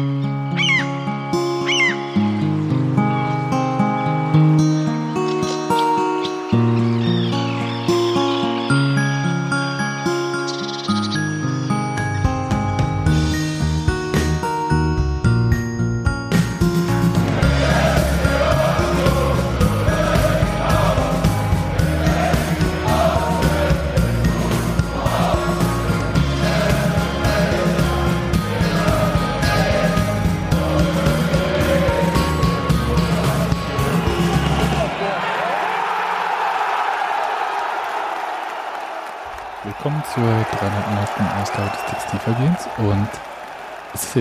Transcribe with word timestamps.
Mm-hmm. 0.00 0.29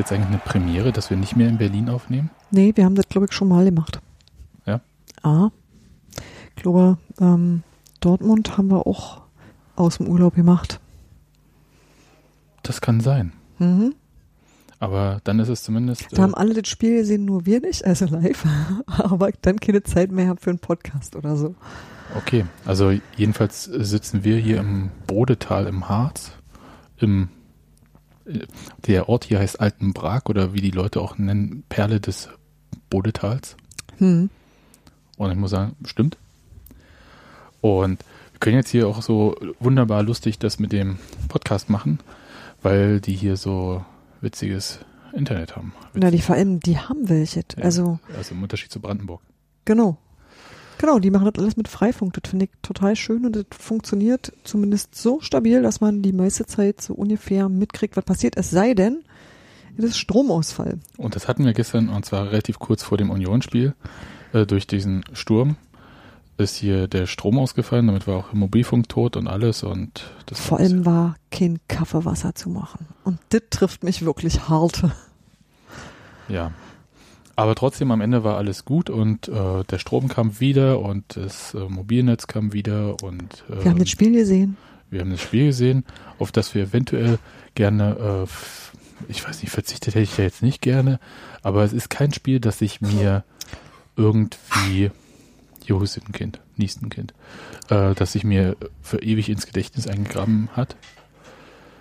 Jetzt 0.09 0.15
eigentlich 0.17 0.29
eine 0.29 0.39
Premiere, 0.39 0.91
dass 0.91 1.09
wir 1.09 1.17
nicht 1.17 1.35
mehr 1.35 1.49
in 1.49 1.57
Berlin 1.57 1.89
aufnehmen? 1.89 2.29
Nee, 2.51 2.71
wir 2.75 2.85
haben 2.85 2.95
das, 2.95 3.07
glaube 3.09 3.27
ich, 3.29 3.33
schon 3.33 3.47
mal 3.47 3.65
gemacht. 3.65 3.99
Ja? 4.65 4.81
Ah. 5.23 5.49
Ich 6.55 6.63
glaube, 6.63 6.97
ähm, 7.19 7.63
Dortmund 7.99 8.57
haben 8.57 8.69
wir 8.69 8.87
auch 8.87 9.21
aus 9.75 9.97
dem 9.97 10.07
Urlaub 10.07 10.35
gemacht. 10.35 10.79
Das 12.63 12.81
kann 12.81 12.99
sein. 12.99 13.33
Mhm. 13.59 13.95
Aber 14.79 15.19
dann 15.25 15.39
ist 15.39 15.49
es 15.49 15.63
zumindest. 15.63 16.07
Da 16.11 16.21
haben 16.21 16.35
alle 16.35 16.53
das 16.53 16.69
Spiel 16.69 16.97
gesehen, 16.97 17.25
nur 17.25 17.45
wir 17.45 17.59
nicht, 17.59 17.85
also 17.85 18.05
live. 18.05 18.45
Aber 18.87 19.29
dann 19.41 19.59
keine 19.59 19.83
Zeit 19.83 20.11
mehr 20.11 20.35
für 20.39 20.49
einen 20.49 20.59
Podcast 20.59 21.15
oder 21.15 21.35
so. 21.35 21.55
Okay, 22.15 22.45
also 22.65 22.93
jedenfalls 23.15 23.65
sitzen 23.65 24.23
wir 24.23 24.37
hier 24.37 24.59
im 24.59 24.89
Bodetal 25.05 25.67
im 25.67 25.89
Harz. 25.89 26.31
Im, 26.97 27.23
äh, 27.23 27.38
der 28.87 29.09
Ort 29.09 29.25
hier 29.25 29.39
heißt 29.39 29.59
Altenbrag 29.59 30.29
oder 30.29 30.53
wie 30.53 30.61
die 30.61 30.71
Leute 30.71 31.01
auch 31.01 31.17
nennen, 31.17 31.63
Perle 31.69 31.99
des 31.99 32.29
Bodetals. 32.89 33.55
Hm. 33.97 34.29
Und 35.17 35.31
ich 35.31 35.37
muss 35.37 35.51
sagen, 35.51 35.75
stimmt. 35.85 36.17
Und 37.61 37.99
wir 38.33 38.39
können 38.39 38.55
jetzt 38.57 38.69
hier 38.69 38.87
auch 38.87 39.01
so 39.01 39.35
wunderbar 39.59 40.03
lustig 40.03 40.39
das 40.39 40.59
mit 40.59 40.71
dem 40.71 40.97
Podcast 41.27 41.69
machen, 41.69 41.99
weil 42.61 43.01
die 43.01 43.13
hier 43.13 43.35
so 43.35 43.83
witziges 44.21 44.79
Internet 45.13 45.55
haben. 45.55 45.73
Na, 45.93 46.11
die 46.11 46.21
vor 46.21 46.35
allem, 46.35 46.59
die 46.59 46.77
haben 46.77 47.09
welche. 47.09 47.41
Ja, 47.57 47.63
Also, 47.63 47.99
also 48.15 48.35
im 48.35 48.43
Unterschied 48.43 48.71
zu 48.71 48.79
Brandenburg. 48.79 49.21
genau. 49.65 49.97
Genau, 50.79 50.97
die 50.97 51.11
machen 51.11 51.29
das 51.31 51.43
alles 51.43 51.57
mit 51.57 51.67
Freifunk. 51.67 52.13
Das 52.13 52.29
finde 52.29 52.45
ich 52.45 52.51
total 52.61 52.95
schön 52.95 53.25
und 53.25 53.35
das 53.35 53.45
funktioniert 53.51 54.31
zumindest 54.45 54.95
so 54.95 55.19
stabil, 55.19 55.61
dass 55.61 55.81
man 55.81 56.01
die 56.01 56.13
meiste 56.13 56.45
Zeit 56.45 56.81
so 56.81 56.93
ungefähr 56.93 57.49
mitkriegt, 57.49 57.97
was 57.97 58.05
passiert. 58.05 58.37
Es 58.37 58.49
sei 58.49 58.73
denn, 58.73 59.03
es 59.77 59.83
ist 59.83 59.97
Stromausfall. 59.97 60.79
Und 60.97 61.17
das 61.17 61.27
hatten 61.27 61.43
wir 61.43 61.53
gestern, 61.53 61.89
und 61.89 62.05
zwar 62.05 62.27
relativ 62.27 62.59
kurz 62.59 62.81
vor 62.81 62.97
dem 62.97 63.09
Unionsspiel, 63.09 63.75
äh, 64.31 64.45
durch 64.45 64.67
diesen 64.67 65.03
Sturm 65.11 65.57
ist 66.37 66.55
hier 66.55 66.87
der 66.87 67.07
Strom 67.07 67.37
ausgefallen, 67.37 67.87
damit 67.87 68.07
war 68.07 68.15
auch 68.15 68.31
Mobilfunk 68.31 68.87
tot 68.87 69.17
und 69.17 69.27
alles 69.27 69.63
und 69.63 70.09
das 70.27 70.39
Vor 70.39 70.59
allem 70.59 70.85
war 70.85 71.15
kein 71.29 71.59
Kaffeewasser 71.67 72.35
zu 72.35 72.49
machen. 72.49 72.87
Und 73.03 73.19
das 73.29 73.41
trifft 73.49 73.83
mich 73.83 74.05
wirklich 74.05 74.47
hart. 74.47 74.83
Ja. 76.29 76.51
Aber 77.39 77.55
trotzdem 77.55 77.89
am 77.91 78.01
Ende 78.01 78.25
war 78.25 78.35
alles 78.35 78.65
gut 78.65 78.89
und 78.89 79.29
äh, 79.29 79.63
der 79.63 79.79
Strom 79.79 80.09
kam 80.09 80.41
wieder 80.41 80.81
und 80.81 81.15
das 81.15 81.53
äh, 81.53 81.59
Mobilnetz 81.69 82.27
kam 82.27 82.51
wieder 82.51 83.01
und 83.01 83.45
äh, 83.49 83.63
Wir 83.63 83.71
haben 83.71 83.79
das 83.79 83.89
Spiel 83.89 84.11
gesehen. 84.11 84.57
wir 84.89 84.99
haben 84.99 85.11
das 85.11 85.21
Spiel 85.21 85.45
gesehen, 85.45 85.85
auf 86.17 86.33
das 86.33 86.53
wir 86.53 86.63
eventuell 86.63 87.17
gerne, 87.55 88.25
äh, 88.27 89.11
ich 89.11 89.25
weiß 89.25 89.41
nicht, 89.41 89.51
verzichtet 89.51 89.95
hätte 89.95 90.03
ich 90.03 90.17
ja 90.17 90.25
jetzt 90.25 90.43
nicht 90.43 90.61
gerne, 90.61 90.99
aber 91.41 91.63
es 91.63 91.71
ist 91.71 91.89
kein 91.89 92.11
Spiel, 92.11 92.41
das 92.41 92.59
ich 92.59 92.81
mir 92.81 93.23
irgendwie, 93.95 94.91
jo, 95.65 95.79
ist 95.79 95.97
ein 95.97 96.11
Kind, 96.11 96.41
niest 96.57 96.81
ein 96.81 96.89
Kind, 96.89 97.13
äh, 97.69 97.95
das 97.95 98.11
sich 98.11 98.25
mir 98.25 98.57
für 98.81 99.01
ewig 99.01 99.29
ins 99.29 99.45
Gedächtnis 99.45 99.87
eingegraben 99.87 100.49
hat. 100.57 100.75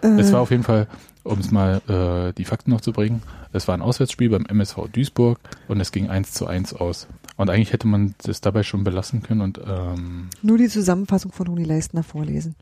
Es 0.03 0.31
Äh, 0.31 0.33
war 0.35 0.41
auf 0.41 0.53
jeden 0.53 0.63
Fall, 0.63 0.87
um 1.29 1.39
es 1.39 1.51
mal 1.51 1.81
äh, 1.89 2.33
die 2.33 2.45
Fakten 2.45 2.71
noch 2.71 2.81
zu 2.81 2.93
bringen, 2.93 3.23
es 3.53 3.69
war 3.69 3.75
ein 3.75 3.83
Auswärtsspiel 3.83 4.31
beim 4.31 4.47
MSV 4.47 4.89
Duisburg 4.93 5.39
und 5.69 5.81
es 5.81 5.93
ging 5.93 6.09
1 6.09 6.33
zu 6.33 6.47
1 6.47 6.75
aus. 6.75 7.07
Und 7.37 7.51
eigentlich 7.51 7.73
hätte 7.73 7.87
man 7.87 8.15
das 8.23 8.41
dabei 8.41 8.63
schon 8.63 8.85
belassen 8.85 9.23
können 9.23 9.41
und 9.41 9.61
ähm, 9.65 10.29
nur 10.43 10.59
die 10.59 10.69
Zusammenfassung 10.69 11.33
von 11.33 11.47
Toni 11.47 11.65
Leistner 11.65 12.03
vorlesen. 12.03 12.57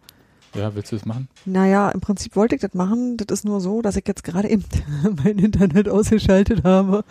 ja, 0.55 0.75
willst 0.75 0.93
du 0.93 0.97
das 0.97 1.07
machen? 1.07 1.29
Naja, 1.45 1.91
im 1.91 2.01
Prinzip 2.01 2.37
wollte 2.37 2.57
ich 2.57 2.61
das 2.61 2.75
machen. 2.75 3.17
Das 3.17 3.39
ist 3.39 3.45
nur 3.45 3.61
so, 3.61 3.81
dass 3.83 3.97
ich 3.97 4.07
jetzt 4.07 4.25
gerade 4.25 4.49
eben 4.49 4.65
mein 5.25 5.39
Internet 5.39 5.89
ausgeschaltet 5.89 6.65
habe. 6.65 7.05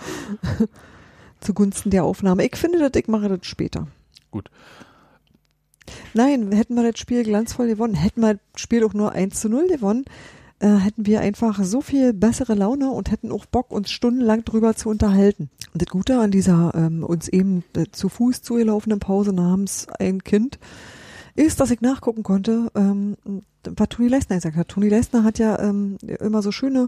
Zugunsten 1.42 1.90
der 1.90 2.04
Aufnahme. 2.04 2.46
Ich 2.46 2.56
finde, 2.56 2.80
dass 2.80 2.92
ich 3.00 3.08
mache 3.08 3.30
das 3.30 3.46
später. 3.46 3.88
Gut. 4.32 4.50
Nein, 6.14 6.52
hätten 6.52 6.76
wir 6.76 6.92
das 6.92 7.00
Spiel 7.00 7.24
glanzvoll 7.24 7.68
gewonnen, 7.68 7.94
hätten 7.94 8.22
wir 8.22 8.36
das 8.36 8.62
Spiel 8.62 8.84
auch 8.84 8.94
nur 8.94 9.12
1 9.12 9.40
zu 9.40 9.50
0 9.50 9.68
gewonnen, 9.68 10.06
äh, 10.60 10.76
hätten 10.76 11.06
wir 11.06 11.22
einfach 11.22 11.64
so 11.64 11.82
viel 11.82 12.14
bessere 12.14 12.56
Laune 12.56 12.90
und 12.92 13.12
hätten 13.12 13.32
auch 13.32 13.46
Bock, 13.46 13.72
uns 13.72 13.92
stundenlang 13.92 14.46
drüber 14.46 14.76
zu 14.76 14.90
unterhalten. 14.90 15.50
Und 15.74 15.82
das 15.82 15.90
Gute 15.90 16.20
an 16.20 16.32
dieser 16.32 16.74
ähm, 16.76 17.04
uns 17.04 17.28
eben 17.28 17.64
äh, 17.76 17.86
zu 17.92 18.10
Fuß 18.10 18.42
zugelaufenen 18.42 19.00
Pause 19.00 19.34
namens 19.34 19.88
ein 20.00 20.24
Kind 20.24 20.60
ist, 21.36 21.60
dass 21.60 21.72
ich 21.72 21.82
nachgucken 21.82 22.24
konnte, 22.24 22.72
ähm, 22.76 23.18
was 23.64 23.90
Toni 23.90 24.08
Leistner 24.08 24.38
gesagt 24.38 24.56
hat. 24.56 24.70
Toni 24.70 24.90
Leistner 24.90 25.24
hat 25.24 25.40
ja 25.40 25.60
ähm, 25.60 25.98
immer 26.20 26.42
so 26.42 26.52
schöne 26.52 26.88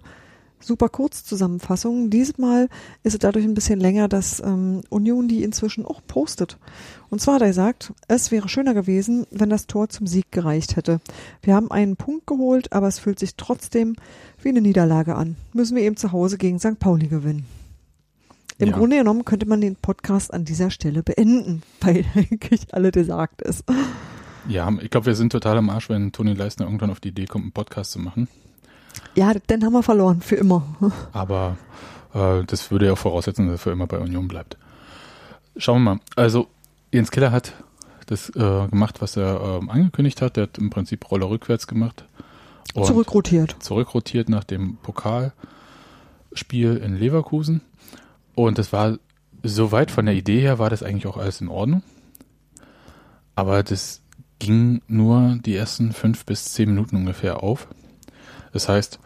super 0.60 0.90
Kurzzusammenfassungen. 0.90 2.10
Dieses 2.10 2.38
Mal 2.38 2.70
ist 3.04 3.14
es 3.14 3.20
dadurch 3.20 3.46
ein 3.46 3.54
bisschen 3.54 3.80
länger, 3.80 4.08
dass 4.08 4.40
ähm, 4.40 4.82
Union 4.90 5.28
die 5.28 5.44
inzwischen 5.44 5.86
auch 5.86 6.02
postet. 6.08 6.58
Und 7.10 7.22
zwar 7.22 7.36
hat 7.36 7.42
er 7.42 7.48
gesagt, 7.50 7.94
es 8.08 8.32
wäre 8.32 8.50
schöner 8.50 8.74
gewesen, 8.74 9.26
wenn 9.32 9.50
das 9.50 9.68
Tor 9.68 9.90
zum 9.90 10.08
Sieg 10.08 10.32
gereicht 10.32 10.76
hätte. 10.76 11.00
Wir 11.42 11.56
haben 11.56 11.72
einen 11.72 11.96
Punkt 11.96 12.28
geholt, 12.28 12.74
aber 12.74 12.88
es 12.88 13.00
fühlt 13.00 13.20
sich 13.20 13.36
trotzdem 13.36 13.96
wie 14.42 14.50
eine 14.50 14.62
Niederlage 14.62 15.16
an. 15.16 15.36
Müssen 15.54 15.76
wir 15.76 15.84
eben 15.84 15.98
zu 15.98 16.12
Hause 16.12 16.38
gegen 16.38 16.60
St. 16.60 16.80
Pauli 16.80 17.08
gewinnen. 17.08 17.46
Im 18.60 18.70
Ja. 18.70 18.78
Grunde 18.78 18.98
genommen 18.98 19.24
könnte 19.24 19.46
man 19.48 19.62
den 19.62 19.76
Podcast 19.76 20.34
an 20.34 20.44
dieser 20.44 20.72
Stelle 20.72 21.04
beenden, 21.04 21.62
weil 21.82 22.06
eigentlich 22.16 22.74
alle 22.74 22.92
gesagt 22.92 23.42
ist. 23.44 23.64
Ja, 24.48 24.72
ich 24.82 24.90
glaube, 24.90 25.06
wir 25.06 25.16
sind 25.16 25.32
total 25.32 25.58
am 25.58 25.70
Arsch, 25.70 25.90
wenn 25.90 26.12
Toni 26.12 26.34
Leistner 26.34 26.66
irgendwann 26.66 26.90
auf 26.90 27.00
die 27.00 27.10
Idee 27.10 27.26
kommt, 27.26 27.44
einen 27.44 27.52
Podcast 27.52 27.92
zu 27.92 28.00
machen. 28.00 28.28
Ja, 29.18 29.34
dann 29.48 29.64
haben 29.64 29.74
wir 29.74 29.82
verloren, 29.82 30.22
für 30.22 30.36
immer. 30.36 30.62
Aber 31.12 31.58
äh, 32.14 32.44
das 32.46 32.70
würde 32.70 32.86
ja 32.86 32.96
voraussetzen, 32.96 33.48
dass 33.48 33.56
er 33.56 33.58
für 33.58 33.72
immer 33.72 33.88
bei 33.88 33.98
Union 33.98 34.28
bleibt. 34.28 34.58
Schauen 35.58 35.82
wir 35.84 35.96
mal. 35.96 36.02
Also, 36.16 36.48
Jens 36.92 37.10
Keller 37.10 37.32
hat 37.32 37.54
das 38.06 38.30
äh, 38.30 38.68
gemacht, 38.68 39.02
was 39.02 39.18
er 39.18 39.42
ähm, 39.42 39.72
angekündigt 39.72 40.22
hat. 40.22 40.36
Der 40.38 40.44
hat 40.44 40.60
im 40.60 40.70
Prinzip 40.70 41.10
Roller 41.10 41.32
rückwärts 41.32 41.66
gemacht. 41.66 42.06
Und 42.76 42.86
Zurückrotiert. 42.86 43.56
zurückrotiert 43.60 44.30
nach 44.30 44.44
dem 44.44 44.78
Pokalspiel 44.84 45.34
in 46.78 46.96
Leverkusen. 46.96 47.62
Und 48.36 48.60
das 48.60 48.72
war 48.72 49.00
soweit 49.42 49.90
von 49.90 50.06
der 50.06 50.14
Idee 50.14 50.42
her, 50.42 50.60
war 50.60 50.70
das 50.70 50.84
eigentlich 50.84 51.08
auch 51.08 51.18
alles 51.18 51.42
in 51.42 51.48
Ordnung. 51.48 51.82
Aber 53.34 53.64
das 53.64 54.02
ging 54.38 54.84
nur 54.88 55.40
die 55.44 55.56
ersten 55.56 55.92
fünf 55.92 56.24
bis 56.26 56.46
zehn 56.54 56.70
Minuten 56.70 56.98
ungefähr 56.98 57.42
auf. 57.42 57.68
Das 58.54 58.70
heißt, 58.70 59.00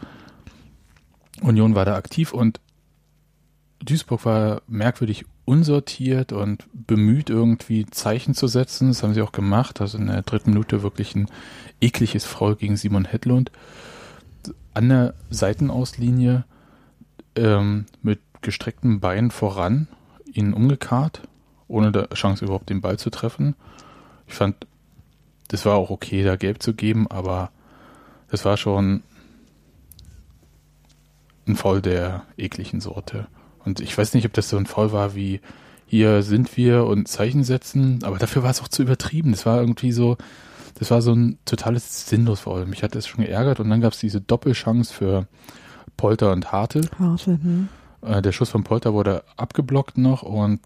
Union 1.42 1.76
war 1.76 1.86
da 1.86 1.96
aktiv 1.96 2.34
und 2.34 2.60
Duisburg 3.84 4.26
war 4.26 4.62
merkwürdig 4.68 5.26
unsortiert 5.46 6.32
und 6.32 6.66
bemüht, 6.74 7.30
irgendwie 7.30 7.86
Zeichen 7.88 8.36
zu 8.36 8.48
setzen. 8.48 8.90
Das 8.90 9.02
haben 9.02 9.14
sie 9.14 9.22
auch 9.22 9.32
gemacht. 9.32 9.82
Also 9.82 9.98
in 9.98 10.08
der 10.08 10.22
dritten 10.22 10.52
Minute 10.52 10.84
wirklich 10.84 11.16
ein 11.16 11.28
ekliges 11.80 12.26
Foul 12.26 12.56
gegen 12.56 12.78
Simon 12.78 13.06
Hedlund. 13.06 13.52
An 14.74 14.90
der 14.90 15.14
Seitenauslinie 15.30 16.46
ähm, 17.36 17.86
mit 18.02 18.20
gestreckten 18.42 19.00
Beinen 19.00 19.32
voran, 19.32 19.88
ihn 20.32 20.54
umgekarrt, 20.54 21.22
ohne 21.68 21.92
der 21.92 22.10
Chance 22.10 22.46
überhaupt 22.46 22.70
den 22.70 22.82
Ball 22.82 22.98
zu 22.98 23.10
treffen. 23.10 23.56
Ich 24.28 24.34
fand, 24.34 24.68
das 25.50 25.66
war 25.66 25.76
auch 25.76 25.90
okay, 25.90 26.24
da 26.24 26.36
gelb 26.36 26.62
zu 26.62 26.74
geben, 26.74 27.08
aber 27.10 27.52
das 28.30 28.46
war 28.46 28.58
schon 28.58 29.04
ein 31.48 31.56
Foul 31.56 31.82
der 31.82 32.24
ekligen 32.38 32.82
Sorte. 32.82 33.28
Und 33.64 33.80
ich 33.80 33.98
weiß 33.98 34.14
nicht, 34.14 34.26
ob 34.26 34.34
das 34.34 34.50
so 34.50 34.58
ein 34.58 34.66
Foul 34.66 34.92
war 34.92 35.16
wie 35.16 35.42
hier 35.86 36.24
sind 36.24 36.56
wir 36.56 36.86
und 36.86 37.10
Zeichen 37.10 37.44
setzen, 37.44 38.00
aber 38.04 38.18
dafür 38.18 38.44
war 38.44 38.52
es 38.52 38.62
auch 38.62 38.70
zu 38.70 38.82
übertrieben. 38.82 39.32
Das 39.32 39.46
war 39.46 39.60
irgendwie 39.60 39.92
so, 39.92 40.18
das 40.80 40.90
war 40.90 41.02
so 41.02 41.14
ein 41.14 41.38
totales 41.44 42.08
sinnlos 42.08 42.40
Foul. 42.40 42.66
Mich 42.66 42.82
hat 42.82 42.96
das 42.96 43.08
schon 43.08 43.26
geärgert 43.26 43.60
und 43.60 43.70
dann 43.70 43.82
gab 43.82 43.92
es 43.92 44.00
diese 44.00 44.22
Doppelchance 44.22 44.94
für 44.94 45.28
Polter 45.98 46.32
und 46.32 46.52
Hartl 46.52 46.82
Warte, 46.98 47.32
hm. 47.32 47.68
Äh, 48.02 48.22
der 48.22 48.32
Schuss 48.32 48.50
von 48.50 48.64
Polter 48.64 48.94
wurde 48.94 49.24
abgeblockt 49.38 49.98
noch 49.98 50.24
und 50.24 50.62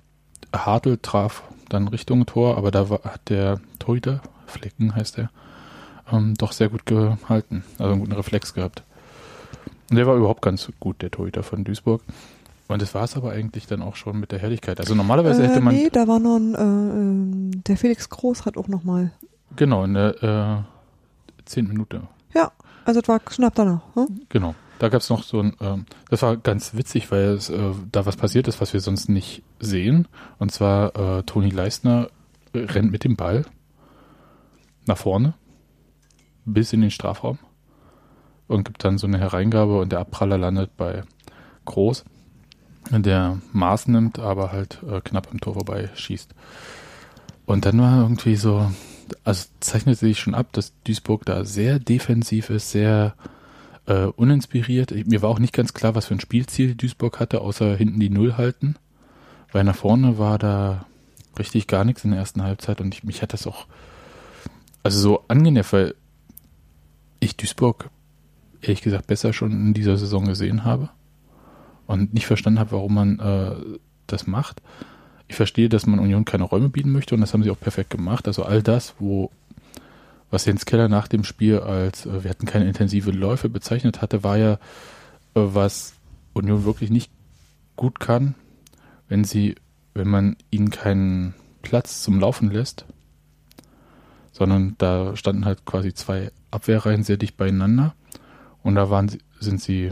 Hartl 0.55 0.99
traf 1.01 1.43
dann 1.69 1.87
Richtung 1.87 2.25
Tor, 2.25 2.57
aber 2.57 2.71
da 2.71 2.89
war, 2.89 3.03
hat 3.03 3.29
der 3.29 3.59
Torhüter, 3.79 4.21
Flecken 4.45 4.95
heißt 4.95 5.17
der, 5.17 5.31
ähm, 6.11 6.35
doch 6.35 6.51
sehr 6.51 6.69
gut 6.69 6.85
gehalten, 6.85 7.63
also 7.79 7.91
einen 7.91 8.01
guten 8.01 8.13
Reflex 8.13 8.53
gehabt. 8.53 8.83
Der 9.91 10.07
war 10.07 10.15
überhaupt 10.15 10.41
ganz 10.41 10.71
gut, 10.79 11.01
der 11.01 11.11
Torhüter 11.11 11.43
von 11.43 11.63
Duisburg. 11.63 12.01
Und 12.67 12.81
das 12.81 12.95
war 12.95 13.03
es 13.03 13.15
aber 13.15 13.31
eigentlich 13.31 13.67
dann 13.67 13.81
auch 13.81 13.95
schon 13.95 14.19
mit 14.19 14.31
der 14.31 14.39
Helligkeit. 14.39 14.79
Also 14.79 14.95
normalerweise 14.95 15.43
äh, 15.43 15.47
hätte 15.47 15.61
man. 15.61 15.75
Nee, 15.75 15.89
da 15.91 16.07
war 16.07 16.19
noch 16.19 16.37
ein, 16.37 17.53
äh, 17.53 17.57
der 17.67 17.77
Felix 17.77 18.09
Groß 18.09 18.45
hat 18.45 18.57
auch 18.57 18.67
noch 18.67 18.83
mal. 18.83 19.11
Genau, 19.55 19.83
in 19.83 19.93
der 19.93 20.23
äh, 20.23 21.45
zehn 21.45 21.67
Minute. 21.67 22.01
Ja, 22.33 22.51
also 22.83 22.99
es 23.01 23.07
war 23.07 23.19
knapp 23.19 23.53
danach. 23.55 23.81
Hm? 23.93 24.21
Genau. 24.29 24.55
Da 24.79 24.89
gab 24.89 25.01
es 25.01 25.09
noch 25.09 25.23
so 25.23 25.39
ein, 25.39 25.55
ähm, 25.61 25.85
das 26.09 26.21
war 26.21 26.35
ganz 26.35 26.73
witzig, 26.73 27.09
weil 27.11 27.29
es, 27.29 27.49
äh, 27.49 27.71
da 27.91 28.05
was 28.05 28.17
passiert 28.17 28.47
ist, 28.47 28.59
was 28.59 28.73
wir 28.73 28.81
sonst 28.81 29.07
nicht 29.07 29.43
sehen. 29.59 30.07
Und 30.39 30.51
zwar 30.51 30.95
äh, 30.95 31.23
Toni 31.23 31.49
Leistner 31.49 32.09
rennt 32.53 32.91
mit 32.91 33.03
dem 33.03 33.15
Ball 33.15 33.45
nach 34.85 34.97
vorne 34.97 35.33
bis 36.45 36.73
in 36.73 36.81
den 36.81 36.91
Strafraum 36.91 37.39
und 38.47 38.65
gibt 38.65 38.83
dann 38.83 38.97
so 38.97 39.07
eine 39.07 39.19
Hereingabe 39.19 39.79
und 39.79 39.91
der 39.91 39.99
Abpraller 39.99 40.37
landet 40.37 40.75
bei 40.77 41.03
Groß, 41.65 42.05
der 42.91 43.39
Maß 43.51 43.87
nimmt, 43.87 44.19
aber 44.19 44.51
halt 44.51 44.79
äh, 44.89 45.01
knapp 45.01 45.29
am 45.31 45.39
Tor 45.39 45.55
vorbei 45.55 45.89
schießt. 45.95 46.33
Und 47.45 47.65
dann 47.65 47.79
war 47.79 48.01
irgendwie 48.01 48.35
so, 48.35 48.71
also 49.23 49.47
zeichnet 49.59 49.97
sich 49.97 50.19
schon 50.19 50.35
ab, 50.35 50.47
dass 50.51 50.73
Duisburg 50.83 51.25
da 51.25 51.45
sehr 51.45 51.79
defensiv 51.79 52.49
ist, 52.49 52.71
sehr 52.71 53.15
äh, 53.85 54.05
uninspiriert. 54.05 54.91
Mir 55.07 55.21
war 55.21 55.29
auch 55.29 55.39
nicht 55.39 55.53
ganz 55.53 55.73
klar, 55.73 55.95
was 55.95 56.07
für 56.07 56.15
ein 56.15 56.19
Spielziel 56.19 56.75
Duisburg 56.75 57.19
hatte, 57.19 57.41
außer 57.41 57.75
hinten 57.75 57.99
die 57.99 58.09
Null 58.09 58.37
halten. 58.37 58.75
Weil 59.51 59.63
nach 59.63 59.75
vorne 59.75 60.17
war 60.17 60.37
da 60.37 60.85
richtig 61.37 61.67
gar 61.67 61.85
nichts 61.85 62.03
in 62.03 62.11
der 62.11 62.19
ersten 62.19 62.43
Halbzeit 62.43 62.81
und 62.81 62.93
ich, 62.93 63.03
mich 63.03 63.21
hat 63.21 63.33
das 63.33 63.47
auch 63.47 63.67
also 64.83 64.99
so 64.99 65.23
angenehm, 65.27 65.65
weil 65.71 65.95
ich 67.19 67.35
Duisburg 67.35 67.89
ehrlich 68.67 68.81
gesagt 68.81 69.07
besser 69.07 69.33
schon 69.33 69.51
in 69.51 69.73
dieser 69.73 69.97
Saison 69.97 70.25
gesehen 70.25 70.63
habe 70.63 70.89
und 71.87 72.13
nicht 72.13 72.25
verstanden 72.25 72.59
habe, 72.59 72.71
warum 72.71 72.93
man 72.93 73.19
äh, 73.19 73.55
das 74.07 74.27
macht. 74.27 74.61
Ich 75.27 75.35
verstehe, 75.35 75.69
dass 75.69 75.85
man 75.85 75.99
Union 75.99 76.25
keine 76.25 76.43
Räume 76.43 76.69
bieten 76.69 76.91
möchte 76.91 77.15
und 77.15 77.21
das 77.21 77.33
haben 77.33 77.43
sie 77.43 77.49
auch 77.49 77.59
perfekt 77.59 77.89
gemacht. 77.89 78.27
Also 78.27 78.43
all 78.43 78.61
das, 78.61 78.95
wo 78.99 79.31
was 80.31 80.45
Jens 80.45 80.65
Keller 80.65 80.89
nach 80.89 81.07
dem 81.07 81.23
Spiel 81.23 81.59
als 81.59 82.05
äh, 82.05 82.23
wir 82.23 82.29
hatten 82.29 82.45
keine 82.45 82.67
intensive 82.67 83.11
Läufe 83.11 83.49
bezeichnet 83.49 84.01
hatte, 84.01 84.23
war 84.23 84.37
ja, 84.37 84.53
äh, 84.53 84.57
was 85.33 85.93
Union 86.33 86.65
wirklich 86.65 86.89
nicht 86.89 87.11
gut 87.75 87.99
kann, 87.99 88.35
wenn 89.07 89.23
sie, 89.23 89.55
wenn 89.93 90.07
man 90.07 90.35
ihnen 90.51 90.69
keinen 90.69 91.33
Platz 91.61 92.03
zum 92.03 92.19
Laufen 92.19 92.51
lässt, 92.51 92.85
sondern 94.31 94.75
da 94.77 95.15
standen 95.15 95.45
halt 95.45 95.65
quasi 95.65 95.93
zwei 95.93 96.31
Abwehrreihen 96.51 97.03
sehr 97.03 97.17
dicht 97.17 97.37
beieinander 97.37 97.95
und 98.65 98.73
da 98.75 98.89
waren 98.89 99.07
sie, 99.07 99.19
sind 99.39 99.61
sie, 99.61 99.91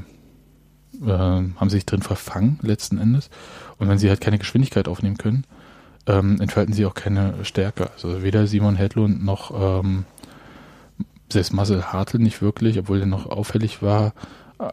äh, 1.02 1.08
haben 1.08 1.70
sich 1.70 1.86
drin 1.86 2.02
verfangen 2.02 2.60
letzten 2.64 2.98
Endes 2.98 3.30
und 3.78 3.88
wenn 3.88 4.00
sie 4.00 4.10
halt 4.10 4.20
keine 4.20 4.40
Geschwindigkeit 4.40 4.88
aufnehmen 4.88 5.18
können, 5.18 5.46
ähm, 6.08 6.42
entfalten 6.42 6.74
sie 6.74 6.86
auch 6.86 6.96
keine 6.96 7.46
Stärke. 7.46 7.92
Also 7.92 8.24
weder 8.24 8.48
Simon 8.48 8.76
Hedlund 8.76 9.24
noch 9.24 9.52
ähm, 9.80 10.06
selbst 11.32 11.54
Marcel 11.54 11.84
Hartl 11.84 12.18
nicht 12.18 12.42
wirklich, 12.42 12.80
obwohl 12.80 12.98
der 12.98 13.08
noch 13.08 13.28
auffällig 13.28 13.84
war. 13.84 14.14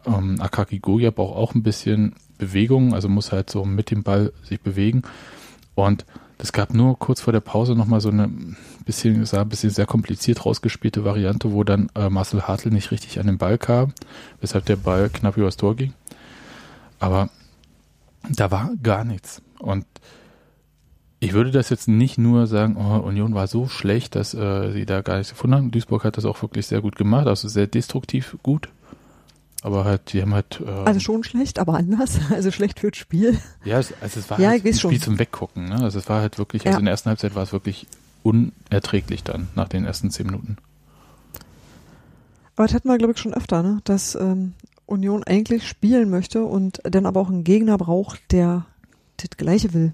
Ähm, 0.05 0.41
Akaki 0.41 0.79
Goya 0.79 1.11
braucht 1.11 1.37
auch 1.37 1.53
ein 1.53 1.63
bisschen 1.63 2.15
Bewegung, 2.39 2.95
also 2.95 3.07
muss 3.07 3.31
halt 3.31 3.51
so 3.51 3.65
mit 3.65 3.91
dem 3.91 4.01
Ball 4.01 4.33
sich 4.43 4.61
bewegen. 4.61 5.03
Und 5.75 6.05
es 6.39 6.51
gab 6.51 6.73
nur 6.73 6.97
kurz 6.97 7.21
vor 7.21 7.33
der 7.33 7.39
Pause 7.39 7.75
nochmal 7.75 8.01
so 8.01 8.09
eine 8.09 8.31
bisschen, 8.85 9.25
sah 9.25 9.41
ein 9.41 9.49
bisschen 9.49 9.69
sehr 9.69 9.85
kompliziert 9.85 10.45
rausgespielte 10.45 11.03
Variante, 11.05 11.51
wo 11.51 11.63
dann 11.63 11.89
äh, 11.95 12.09
Marcel 12.09 12.43
Hartl 12.43 12.69
nicht 12.69 12.91
richtig 12.91 13.19
an 13.19 13.27
den 13.27 13.37
Ball 13.37 13.57
kam, 13.57 13.93
weshalb 14.39 14.65
der 14.65 14.75
Ball 14.75 15.09
knapp 15.09 15.37
übers 15.37 15.57
Tor 15.57 15.75
ging. 15.75 15.93
Aber 16.99 17.29
da 18.29 18.51
war 18.51 18.71
gar 18.83 19.03
nichts. 19.03 19.41
Und 19.59 19.85
ich 21.19 21.33
würde 21.33 21.51
das 21.51 21.69
jetzt 21.69 21.87
nicht 21.87 22.17
nur 22.17 22.47
sagen, 22.47 22.77
oh, 22.77 22.97
Union 22.97 23.35
war 23.35 23.47
so 23.47 23.67
schlecht, 23.67 24.15
dass 24.15 24.33
äh, 24.33 24.71
sie 24.71 24.85
da 24.85 25.01
gar 25.01 25.17
nichts 25.17 25.31
gefunden 25.31 25.55
haben. 25.55 25.71
Duisburg 25.71 26.03
hat 26.03 26.17
das 26.17 26.25
auch 26.25 26.41
wirklich 26.41 26.65
sehr 26.65 26.81
gut 26.81 26.95
gemacht, 26.95 27.27
also 27.27 27.47
sehr 27.47 27.67
destruktiv 27.67 28.37
gut. 28.41 28.69
Aber 29.63 29.85
halt, 29.85 30.13
die 30.13 30.21
haben 30.23 30.33
halt. 30.33 30.59
Äh, 30.65 30.69
also 30.69 30.99
schon 30.99 31.23
schlecht, 31.23 31.59
aber 31.59 31.75
anders. 31.75 32.19
Also 32.31 32.49
schlecht 32.49 32.79
fürs 32.79 32.97
Spiel. 32.97 33.37
Ja, 33.63 33.77
es, 33.77 33.93
also 34.01 34.19
es 34.19 34.29
war 34.31 34.39
ja, 34.39 34.49
halt 34.49 34.65
ein 34.65 34.73
Spiel 34.73 34.93
schon. 34.93 34.99
zum 34.99 35.19
Weggucken. 35.19 35.65
Ne? 35.65 35.79
Also 35.81 35.99
es 35.99 36.09
war 36.09 36.21
halt 36.21 36.39
wirklich, 36.39 36.63
Ja. 36.63 36.71
also 36.71 36.79
in 36.79 36.85
der 36.85 36.93
ersten 36.93 37.09
Halbzeit 37.09 37.35
war 37.35 37.43
es 37.43 37.53
wirklich 37.53 37.85
unerträglich 38.23 39.23
dann, 39.23 39.47
nach 39.55 39.67
den 39.67 39.85
ersten 39.85 40.11
zehn 40.11 40.27
Minuten. 40.27 40.57
Aber 42.55 42.67
das 42.67 42.73
hatten 42.75 42.89
wir, 42.89 42.97
glaube 42.97 43.13
ich, 43.13 43.19
schon 43.19 43.33
öfter, 43.33 43.63
ne? 43.63 43.79
dass 43.85 44.15
ähm, 44.15 44.53
Union 44.85 45.23
eigentlich 45.23 45.67
spielen 45.67 46.09
möchte 46.09 46.43
und 46.43 46.79
dann 46.83 47.05
aber 47.05 47.19
auch 47.21 47.29
einen 47.29 47.43
Gegner 47.43 47.77
braucht, 47.77 48.19
der 48.31 48.65
das 49.17 49.29
Gleiche 49.37 49.73
will. 49.73 49.93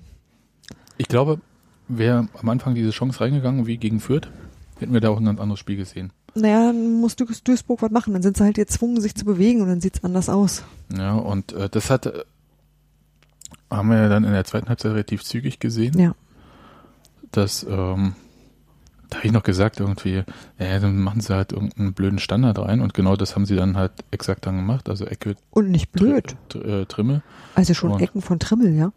Ich 0.98 1.08
glaube, 1.08 1.40
wäre 1.88 2.28
am 2.40 2.50
Anfang 2.50 2.76
diese 2.76 2.90
Chance 2.90 3.22
reingegangen 3.22 3.68
wie 3.68 3.78
gegen 3.78 4.00
Fürth, 4.00 4.30
hätten 4.80 4.94
wir 4.94 5.02
da 5.02 5.10
auch 5.10 5.20
ein 5.20 5.26
ganz 5.26 5.40
anderes 5.40 5.60
Spiel 5.60 5.78
gesehen. 5.78 6.12
Naja, 6.36 6.68
dann 6.68 7.00
muss 7.00 7.16
Duis- 7.16 7.44
Duisburg 7.44 7.82
was 7.82 7.92
machen. 7.92 8.14
Dann 8.14 8.22
sind 8.22 8.38
sie 8.38 8.44
halt 8.44 8.56
gezwungen, 8.58 9.02
sich 9.02 9.16
zu 9.16 9.26
bewegen 9.26 9.62
und 9.62 9.70
dann 9.70 9.82
sieht's 9.82 10.04
anders 10.04 10.30
aus. 10.30 10.64
Ja, 10.96 11.16
und 11.16 11.52
äh, 11.54 11.68
das 11.70 11.90
hat, 11.90 12.06
äh, 12.08 12.24
haben 13.72 13.90
wir 13.90 13.98
ja 13.98 14.10
dann 14.10 14.24
in 14.24 14.32
der 14.32 14.44
zweiten 14.46 14.68
Halbzeit 14.70 14.92
relativ 14.92 15.24
zügig 15.24 15.60
gesehen. 15.60 15.98
Ja. 15.98 16.14
Dass, 17.32 17.64
ähm, 17.64 18.16
da 19.10 19.18
habe 19.18 19.28
ich 19.28 19.32
noch 19.32 19.44
gesagt, 19.44 19.80
irgendwie, 19.80 20.24
ja, 20.60 20.80
dann 20.80 21.00
machen 21.00 21.22
sie 21.22 21.34
halt 21.34 21.52
irgendeinen 21.54 21.94
blöden 21.94 22.20
Standard 22.20 22.60
rein 22.60 22.82
und 22.82 22.94
genau 22.94 23.16
das 23.16 23.36
haben 23.36 23.46
sie 23.46 23.56
dann 23.56 23.78
halt 23.78 23.92
exakt 24.12 24.46
dann 24.46 24.58
gemacht, 24.58 24.90
also 24.90 25.06
Ecke 25.06 25.36
Und 25.52 25.72
nicht 25.72 25.92
blöd. 25.92 26.36
Tr 26.50 26.66
äh, 26.66 26.86
Trimmel 26.86 27.22
Also 27.56 27.74
schon 27.74 27.92
Und- 27.92 28.02
Ecken 28.02 28.22
von 28.22 28.40
Trimmel, 28.40 28.74
ja. 28.76 28.92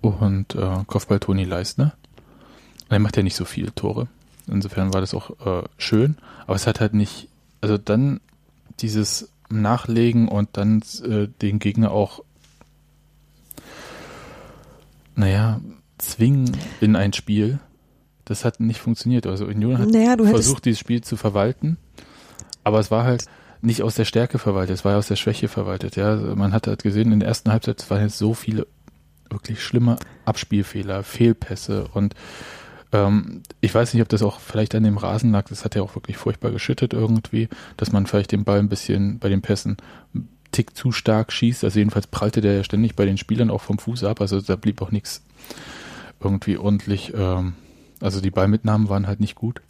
und 0.00 0.54
äh, 0.54 0.84
Kopfball 0.86 1.18
Toni 1.20 1.44
Leistner. 1.44 1.94
Und 2.88 2.92
er 2.92 2.98
macht 3.00 3.16
ja 3.16 3.22
nicht 3.24 3.34
so 3.36 3.44
viele 3.44 3.74
Tore. 3.74 4.06
Insofern 4.46 4.94
war 4.94 5.00
das 5.00 5.12
auch 5.12 5.30
äh, 5.44 5.64
schön, 5.76 6.16
aber 6.46 6.54
es 6.54 6.68
hat 6.68 6.80
halt 6.80 6.94
nicht, 6.94 7.28
also 7.60 7.78
dann 7.78 8.20
dieses 8.78 9.32
Nachlegen 9.48 10.28
und 10.28 10.50
dann 10.56 10.82
äh, 11.02 11.26
den 11.42 11.58
Gegner 11.58 11.90
auch, 11.90 12.22
naja, 15.16 15.60
zwingen 15.98 16.56
in 16.80 16.96
ein 16.96 17.12
Spiel, 17.12 17.58
das 18.24 18.44
hat 18.44 18.60
nicht 18.60 18.80
funktioniert. 18.80 19.26
Also 19.26 19.46
Union 19.46 19.78
hat 19.78 19.88
Naja, 19.88 20.16
versucht, 20.16 20.64
dieses 20.64 20.80
Spiel 20.80 21.02
zu 21.02 21.16
verwalten, 21.16 21.76
aber 22.64 22.80
es 22.80 22.90
war 22.90 23.04
halt 23.04 23.24
nicht 23.62 23.82
aus 23.82 23.94
der 23.94 24.04
Stärke 24.04 24.38
verwaltet, 24.38 24.74
es 24.76 24.84
war 24.84 24.96
aus 24.96 25.08
der 25.08 25.16
Schwäche 25.16 25.48
verwaltet. 25.48 25.96
Ja, 25.96 26.10
Also 26.10 26.36
man 26.36 26.52
hat 26.52 26.66
halt 26.66 26.82
gesehen, 26.82 27.12
in 27.12 27.20
der 27.20 27.28
ersten 27.28 27.50
Halbzeit 27.50 27.88
waren 27.90 28.02
jetzt 28.02 28.18
so 28.18 28.34
viele 28.34 28.66
wirklich 29.30 29.62
schlimme 29.62 29.96
Abspielfehler, 30.24 31.02
Fehlpässe 31.02 31.88
und 31.92 32.14
ähm, 32.92 33.42
ich 33.60 33.74
weiß 33.74 33.92
nicht, 33.94 34.02
ob 34.02 34.08
das 34.08 34.22
auch 34.22 34.40
vielleicht 34.40 34.74
an 34.74 34.84
dem 34.84 34.98
Rasen 34.98 35.32
lag. 35.32 35.48
Das 35.48 35.64
hat 35.64 35.74
ja 35.74 35.82
auch 35.82 35.94
wirklich 35.96 36.16
furchtbar 36.16 36.50
geschüttet 36.50 36.92
irgendwie, 36.92 37.48
dass 37.76 37.92
man 37.92 38.06
vielleicht 38.06 38.32
den 38.32 38.44
Ball 38.44 38.58
ein 38.58 38.68
bisschen 38.68 39.18
bei 39.18 39.28
den 39.28 39.42
Pässen 39.42 39.76
einen 40.14 40.28
Tick 40.52 40.76
zu 40.76 40.92
stark 40.92 41.32
schießt. 41.32 41.64
Also 41.64 41.78
jedenfalls 41.78 42.06
prallte 42.06 42.40
der 42.40 42.54
ja 42.54 42.64
ständig 42.64 42.94
bei 42.94 43.04
den 43.04 43.18
Spielern 43.18 43.50
auch 43.50 43.62
vom 43.62 43.78
Fuß 43.78 44.04
ab. 44.04 44.20
Also 44.20 44.40
da 44.40 44.56
blieb 44.56 44.80
auch 44.82 44.90
nichts 44.90 45.22
irgendwie 46.26 46.58
ordentlich. 46.58 47.12
Ähm, 47.14 47.54
also 48.00 48.20
die 48.20 48.30
Ballmitnahmen 48.30 48.88
waren 48.88 49.06
halt 49.06 49.20
nicht 49.20 49.34
gut. 49.34 49.62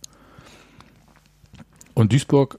Und 1.94 2.12
Duisburg 2.12 2.58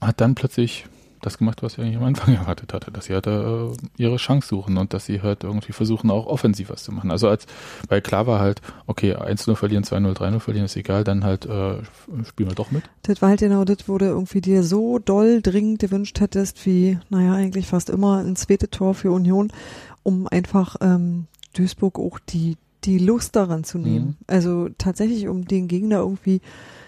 hat 0.00 0.20
dann 0.20 0.34
plötzlich 0.34 0.86
das 1.22 1.38
gemacht, 1.38 1.62
was 1.62 1.74
ich 1.74 1.80
eigentlich 1.80 1.96
am 1.96 2.04
Anfang 2.04 2.34
erwartet 2.36 2.72
hatte, 2.72 2.90
dass 2.90 3.06
sie 3.06 3.14
halt 3.14 3.26
äh, 3.26 3.68
ihre 3.96 4.16
Chance 4.16 4.48
suchen 4.48 4.76
und 4.78 4.94
dass 4.94 5.06
sie 5.06 5.22
halt 5.22 5.44
irgendwie 5.44 5.72
versuchen, 5.72 6.10
auch 6.10 6.26
offensiv 6.26 6.70
was 6.70 6.84
zu 6.84 6.92
machen. 6.92 7.10
Also 7.10 7.28
als, 7.28 7.46
weil 7.88 8.00
klar 8.00 8.26
war 8.26 8.40
halt, 8.40 8.60
okay, 8.86 9.14
1-0 9.14 9.56
verlieren, 9.56 9.84
2-0, 9.84 10.14
3-0 10.14 10.40
verlieren, 10.40 10.66
ist 10.66 10.76
egal, 10.76 11.04
dann 11.04 11.24
halt 11.24 11.46
äh, 11.46 11.78
spielen 12.24 12.50
wir 12.50 12.54
doch 12.54 12.70
mit. 12.70 12.84
das 13.02 13.20
war 13.22 13.30
halt 13.30 13.40
genau 13.40 13.64
das, 13.64 13.88
wo 13.88 13.98
du 13.98 14.06
irgendwie 14.06 14.40
dir 14.40 14.62
so 14.62 14.98
doll 14.98 15.42
dringend 15.42 15.80
gewünscht 15.80 16.20
hättest, 16.20 16.64
wie, 16.66 16.98
naja, 17.10 17.34
eigentlich 17.34 17.66
fast 17.66 17.90
immer 17.90 18.18
ein 18.18 18.36
zweites 18.36 18.70
Tor 18.70 18.94
für 18.94 19.10
Union, 19.10 19.52
um 20.02 20.28
einfach 20.28 20.76
ähm, 20.80 21.26
Duisburg 21.54 21.98
auch 21.98 22.18
die, 22.18 22.56
die 22.84 22.98
Lust 22.98 23.36
daran 23.36 23.64
zu 23.64 23.78
nehmen. 23.78 24.06
Mhm. 24.06 24.16
Also 24.26 24.68
tatsächlich, 24.78 25.28
um 25.28 25.46
den 25.46 25.68
Gegner 25.68 25.98
irgendwie 25.98 26.40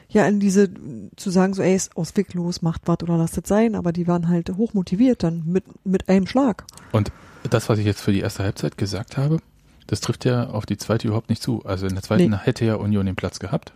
ja 0.08 0.26
in 0.26 0.40
diese, 0.40 0.70
zu 1.16 1.30
sagen, 1.30 1.54
so, 1.54 1.62
ey, 1.62 1.74
ist 1.74 1.96
ausweglos, 1.96 2.62
macht 2.62 2.82
was 2.86 3.02
oder 3.02 3.18
lasst 3.18 3.36
es 3.38 3.48
sein, 3.48 3.74
aber 3.74 3.92
die 3.92 4.06
waren 4.06 4.28
halt 4.28 4.50
hoch 4.56 4.74
motiviert 4.74 5.22
dann 5.22 5.42
mit, 5.46 5.64
mit 5.84 6.08
einem 6.08 6.26
Schlag. 6.26 6.64
Und 6.92 7.12
das, 7.50 7.68
was 7.68 7.78
ich 7.78 7.84
jetzt 7.84 8.00
für 8.00 8.12
die 8.12 8.20
erste 8.20 8.42
Halbzeit 8.42 8.78
gesagt 8.78 9.16
habe, 9.16 9.38
das 9.86 10.00
trifft 10.00 10.24
ja 10.24 10.48
auf 10.48 10.66
die 10.66 10.76
zweite 10.76 11.08
überhaupt 11.08 11.30
nicht 11.30 11.42
zu. 11.42 11.64
Also 11.64 11.86
in 11.86 11.94
der 11.94 12.02
zweiten 12.02 12.30
Nee. 12.30 12.36
hätte 12.42 12.64
ja 12.64 12.74
Union 12.74 13.06
den 13.06 13.16
Platz 13.16 13.38
gehabt 13.38 13.72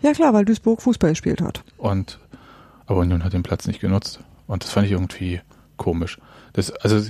Ja 0.00 0.12
klar, 0.12 0.32
weil 0.32 0.44
Duisburg 0.44 0.82
Fußball 0.82 1.10
gespielt 1.10 1.40
hat. 1.40 1.62
und 1.78 2.18
aber 2.86 3.00
Union 3.00 3.24
hat 3.24 3.32
den 3.32 3.44
Platz 3.44 3.66
nicht 3.66 3.80
genutzt. 3.80 4.20
Und 4.46 4.64
das 4.64 4.70
fand 4.72 4.86
ich 4.86 4.92
irgendwie 4.92 5.40
komisch. 5.76 6.18
Das, 6.52 6.70
also, 6.70 7.08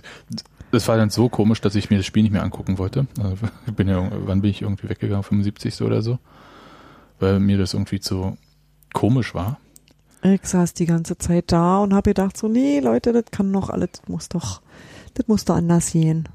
das 0.72 0.88
war 0.88 0.96
dann 0.96 1.10
so 1.10 1.28
komisch, 1.28 1.60
dass 1.60 1.74
ich 1.74 1.90
mir 1.90 1.98
das 1.98 2.06
Spiel 2.06 2.22
nicht 2.22 2.32
mehr 2.32 2.42
angucken 2.42 2.78
wollte. 2.78 3.06
Also, 3.22 3.46
ich 3.66 3.74
bin 3.74 3.88
ja, 3.88 4.10
wann 4.10 4.40
bin 4.40 4.50
ich 4.50 4.62
irgendwie 4.62 4.88
weggegangen? 4.88 5.22
75. 5.22 5.82
oder 5.82 6.02
so? 6.02 6.18
Weil 7.20 7.38
mir 7.38 7.58
das 7.58 7.74
irgendwie 7.74 8.00
zu 8.00 8.36
komisch 8.92 9.34
war. 9.34 9.58
Ich 10.22 10.44
saß 10.44 10.72
die 10.74 10.86
ganze 10.86 11.18
Zeit 11.18 11.52
da 11.52 11.78
und 11.78 11.92
habe 11.92 12.10
gedacht 12.10 12.36
so, 12.36 12.48
nee, 12.48 12.80
Leute, 12.80 13.12
das 13.12 13.24
kann 13.30 13.50
noch 13.50 13.70
alles, 13.70 13.90
das 13.92 14.08
muss 14.08 14.28
doch, 14.28 14.62
das 15.14 15.28
muss 15.28 15.44
doch 15.44 15.56
anders 15.56 15.92
gehen. 15.92 16.28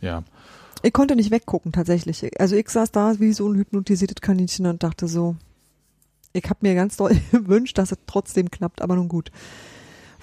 Ja. 0.00 0.22
Ich 0.82 0.92
konnte 0.92 1.16
nicht 1.16 1.30
weggucken, 1.30 1.72
tatsächlich. 1.72 2.40
Also 2.40 2.56
ich 2.56 2.68
saß 2.68 2.92
da 2.92 3.18
wie 3.18 3.32
so 3.32 3.48
ein 3.48 3.56
hypnotisiertes 3.56 4.20
Kaninchen 4.20 4.66
und 4.66 4.82
dachte 4.82 5.06
so, 5.06 5.36
ich 6.32 6.44
habe 6.44 6.60
mir 6.62 6.74
ganz 6.74 6.96
doll 6.96 7.16
gewünscht, 7.30 7.76
dass 7.76 7.92
es 7.92 7.98
trotzdem 8.06 8.50
klappt, 8.50 8.80
aber 8.80 8.96
nun 8.96 9.08
gut. 9.08 9.30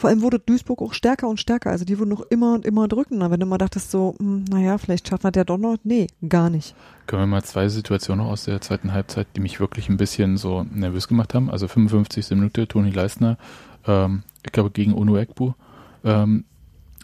Vor 0.01 0.09
allem 0.09 0.23
wurde 0.23 0.39
Duisburg 0.39 0.81
auch 0.81 0.95
stärker 0.95 1.27
und 1.27 1.39
stärker. 1.39 1.69
Also 1.69 1.85
die 1.85 1.99
wurden 1.99 2.09
noch 2.09 2.21
immer 2.21 2.55
und 2.55 2.65
immer 2.65 2.87
drückender. 2.87 3.29
Wenn 3.29 3.39
du 3.39 3.45
mal 3.45 3.59
dachtest 3.59 3.91
so, 3.91 4.15
hm, 4.17 4.45
naja, 4.45 4.79
vielleicht 4.79 5.07
schafft 5.07 5.23
man 5.23 5.31
der 5.31 5.45
doch 5.45 5.59
noch. 5.59 5.77
Nee, 5.83 6.07
gar 6.27 6.49
nicht. 6.49 6.73
Können 7.05 7.21
wir 7.21 7.27
mal 7.27 7.43
zwei 7.43 7.69
Situationen 7.69 8.25
aus 8.25 8.45
der 8.45 8.61
zweiten 8.61 8.93
Halbzeit, 8.93 9.27
die 9.35 9.41
mich 9.41 9.59
wirklich 9.59 9.89
ein 9.89 9.97
bisschen 9.97 10.37
so 10.37 10.63
nervös 10.63 11.07
gemacht 11.07 11.35
haben. 11.35 11.51
Also 11.51 11.67
55. 11.67 12.31
Minute, 12.31 12.67
Toni 12.67 12.89
Leistner, 12.89 13.37
ähm, 13.85 14.23
ich 14.43 14.51
glaube 14.51 14.71
gegen 14.71 14.95
Ono 14.95 15.17
Ekbu. 15.17 15.53
Ähm, 16.03 16.45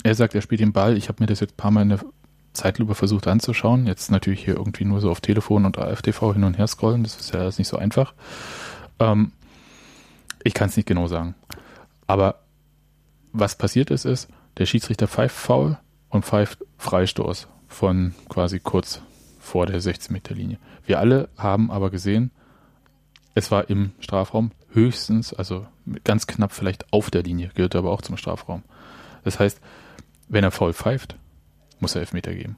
er 0.02 0.16
sagt, 0.16 0.34
er 0.34 0.42
spielt 0.42 0.62
den 0.62 0.74
Ball. 0.74 0.98
Ich 0.98 1.08
habe 1.08 1.22
mir 1.22 1.28
das 1.28 1.40
jetzt 1.40 1.54
ein 1.54 1.58
paar 1.58 1.70
Mal 1.70 1.84
in 1.84 1.90
der 1.90 2.00
Zeitlupe 2.54 2.96
versucht 2.96 3.28
anzuschauen. 3.28 3.86
Jetzt 3.86 4.10
natürlich 4.10 4.44
hier 4.44 4.56
irgendwie 4.56 4.86
nur 4.86 5.02
so 5.02 5.12
auf 5.12 5.22
Telefon 5.22 5.66
und 5.66 5.78
AFTV 5.78 6.34
hin 6.34 6.46
und 6.46 6.58
her 6.58 6.66
scrollen. 6.66 7.04
Das 7.04 7.20
ist 7.20 7.32
ja 7.32 7.42
alles 7.42 7.60
nicht 7.60 7.68
so 7.68 7.78
einfach. 7.78 8.16
Ähm, 8.98 9.34
ich 10.44 10.56
kann 10.56 10.70
es 10.70 10.78
nicht 10.78 10.88
genau 10.88 11.06
sagen. 11.06 11.36
Aber 12.08 12.40
was 13.40 13.56
passiert 13.56 13.92
ist, 13.92 14.06
ist, 14.06 14.28
der 14.58 14.66
Schiedsrichter 14.66 15.08
pfeift 15.08 15.36
faul 15.36 15.78
und 16.10 16.26
pfeift 16.26 16.60
Freistoß 16.78 17.48
von 17.68 18.16
quasi 18.30 18.60
kurz 18.60 19.02
vor 19.40 19.66
der 19.66 19.82
16-Meter-Linie. 19.82 20.58
Wir 20.86 21.00
alle 21.00 21.30
haben 21.38 21.72
aber 21.72 21.90
gesehen, 21.90 22.32
es 23.36 23.52
war 23.52 23.70
im 23.70 23.92
Strafraum 24.00 24.52
höchstens, 24.72 25.34
also 25.34 25.68
ganz 26.04 26.28
knapp 26.28 26.52
vielleicht 26.52 26.92
auf 26.92 27.12
der 27.12 27.24
Linie, 27.24 27.52
gehört 27.54 27.76
aber 27.76 27.92
auch 27.92 28.02
zum 28.02 28.18
Strafraum. 28.18 28.64
Das 29.24 29.40
heißt, 29.40 29.62
wenn 30.28 30.44
er 30.44 30.52
faul 30.52 30.74
pfeift, 30.74 31.16
muss 31.80 31.96
er 31.96 32.02
Elfmeter 32.02 32.34
geben. 32.34 32.58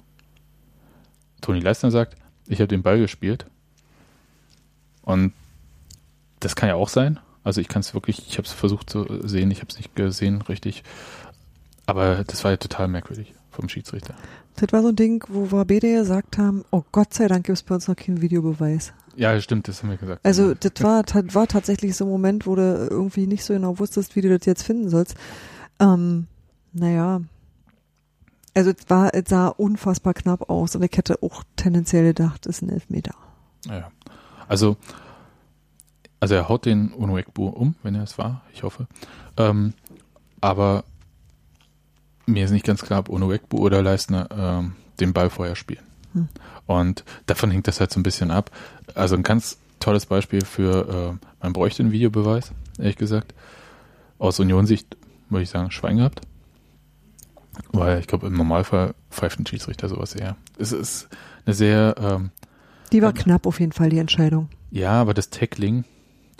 Toni 1.41 1.59
Leistner 1.59 1.91
sagt, 1.91 2.15
ich 2.47 2.59
habe 2.59 2.67
den 2.67 2.83
Ball 2.83 2.99
gespielt 2.99 3.45
und 5.01 5.33
das 6.39 6.55
kann 6.55 6.69
ja 6.69 6.75
auch 6.75 6.89
sein, 6.89 7.19
also 7.43 7.61
ich 7.61 7.67
kann 7.67 7.81
es 7.81 7.93
wirklich, 7.93 8.27
ich 8.27 8.37
habe 8.37 8.47
es 8.47 8.53
versucht 8.53 8.89
zu 8.89 9.05
sehen, 9.27 9.51
ich 9.51 9.59
habe 9.59 9.69
es 9.69 9.77
nicht 9.77 9.95
gesehen 9.95 10.41
richtig. 10.41 10.83
Aber 11.85 12.23
das 12.23 12.43
war 12.43 12.51
ja 12.51 12.57
total 12.57 12.87
merkwürdig 12.87 13.33
vom 13.51 13.67
Schiedsrichter. 13.67 14.13
Das 14.57 14.71
war 14.73 14.81
so 14.81 14.89
ein 14.89 14.95
Ding, 14.95 15.23
wo 15.27 15.51
wir 15.51 15.65
beide 15.65 15.91
gesagt 15.91 16.37
haben, 16.37 16.63
oh 16.71 16.83
Gott 16.91 17.13
sei 17.13 17.27
Dank 17.27 17.45
gibt 17.45 17.57
es 17.57 17.63
bei 17.63 17.75
uns 17.75 17.87
noch 17.87 17.95
keinen 17.95 18.21
Videobeweis. 18.21 18.93
Ja, 19.15 19.39
stimmt, 19.41 19.67
das 19.67 19.81
haben 19.81 19.89
wir 19.89 19.97
gesagt. 19.97 20.23
Also 20.23 20.53
das 20.53 20.71
war, 20.81 21.03
das 21.03 21.35
war 21.35 21.47
tatsächlich 21.47 21.95
so 21.95 22.05
ein 22.05 22.09
Moment, 22.09 22.45
wo 22.45 22.55
du 22.55 22.87
irgendwie 22.89 23.27
nicht 23.27 23.43
so 23.43 23.53
genau 23.53 23.79
wusstest, 23.79 24.15
wie 24.15 24.21
du 24.21 24.37
das 24.37 24.45
jetzt 24.45 24.63
finden 24.63 24.89
sollst. 24.89 25.15
Ähm, 25.79 26.27
naja, 26.73 27.21
also 28.53 28.71
es 28.71 28.89
war, 28.89 29.13
es 29.13 29.29
sah 29.29 29.47
unfassbar 29.47 30.13
knapp 30.13 30.49
aus 30.49 30.75
und 30.75 30.83
ich 30.83 30.95
hätte 30.95 31.21
auch 31.23 31.43
tendenziell 31.55 32.03
gedacht, 32.03 32.45
es 32.45 32.57
ist 32.57 32.61
ein 32.61 32.69
Elfmeter. 32.69 33.15
Ja, 33.65 33.91
also 34.47 34.77
also 36.19 36.35
er 36.35 36.49
haut 36.49 36.65
den 36.65 36.91
Unuekbu 36.91 37.47
um, 37.47 37.75
wenn 37.83 37.95
er 37.95 38.03
es 38.03 38.17
war, 38.17 38.41
ich 38.53 38.63
hoffe. 38.63 38.87
Ähm, 39.37 39.73
aber 40.41 40.83
mir 42.25 42.45
ist 42.45 42.51
nicht 42.51 42.65
ganz 42.65 42.81
klar, 42.81 42.99
ob 42.99 43.09
Unuekbu 43.09 43.57
oder 43.57 43.81
Leistner 43.81 44.27
ähm, 44.31 44.75
den 44.99 45.13
Ball 45.13 45.29
vorher 45.29 45.55
spielen. 45.55 45.83
Hm. 46.13 46.27
Und 46.67 47.03
davon 47.25 47.51
hängt 47.51 47.67
das 47.67 47.79
halt 47.79 47.91
so 47.91 47.99
ein 47.99 48.03
bisschen 48.03 48.31
ab. 48.31 48.51
Also 48.95 49.15
ein 49.15 49.23
ganz 49.23 49.57
tolles 49.79 50.05
Beispiel 50.05 50.43
für, 50.43 51.17
äh, 51.19 51.25
man 51.41 51.53
bräuchte 51.53 51.83
einen 51.83 51.91
Videobeweis, 51.91 52.51
ehrlich 52.77 52.97
gesagt. 52.97 53.33
Aus 54.17 54.39
Union-Sicht 54.39 54.97
würde 55.29 55.43
ich 55.43 55.49
sagen, 55.49 55.71
Schwein 55.71 55.97
gehabt. 55.97 56.21
Weil 57.71 57.99
ich 57.99 58.07
glaube, 58.07 58.27
im 58.27 58.33
Normalfall 58.33 58.93
pfeift 59.09 59.39
ein 59.39 59.45
Schiedsrichter 59.45 59.89
sowas 59.89 60.15
eher. 60.15 60.37
Es 60.57 60.71
ist 60.71 61.09
eine 61.45 61.53
sehr. 61.53 61.95
Ähm, 61.99 62.31
die 62.91 63.01
war 63.01 63.09
äh, 63.09 63.13
knapp 63.13 63.45
auf 63.45 63.59
jeden 63.59 63.71
Fall, 63.71 63.89
die 63.89 63.97
Entscheidung. 63.97 64.49
Ja, 64.71 64.91
aber 64.93 65.13
das 65.13 65.29
Tackling 65.29 65.83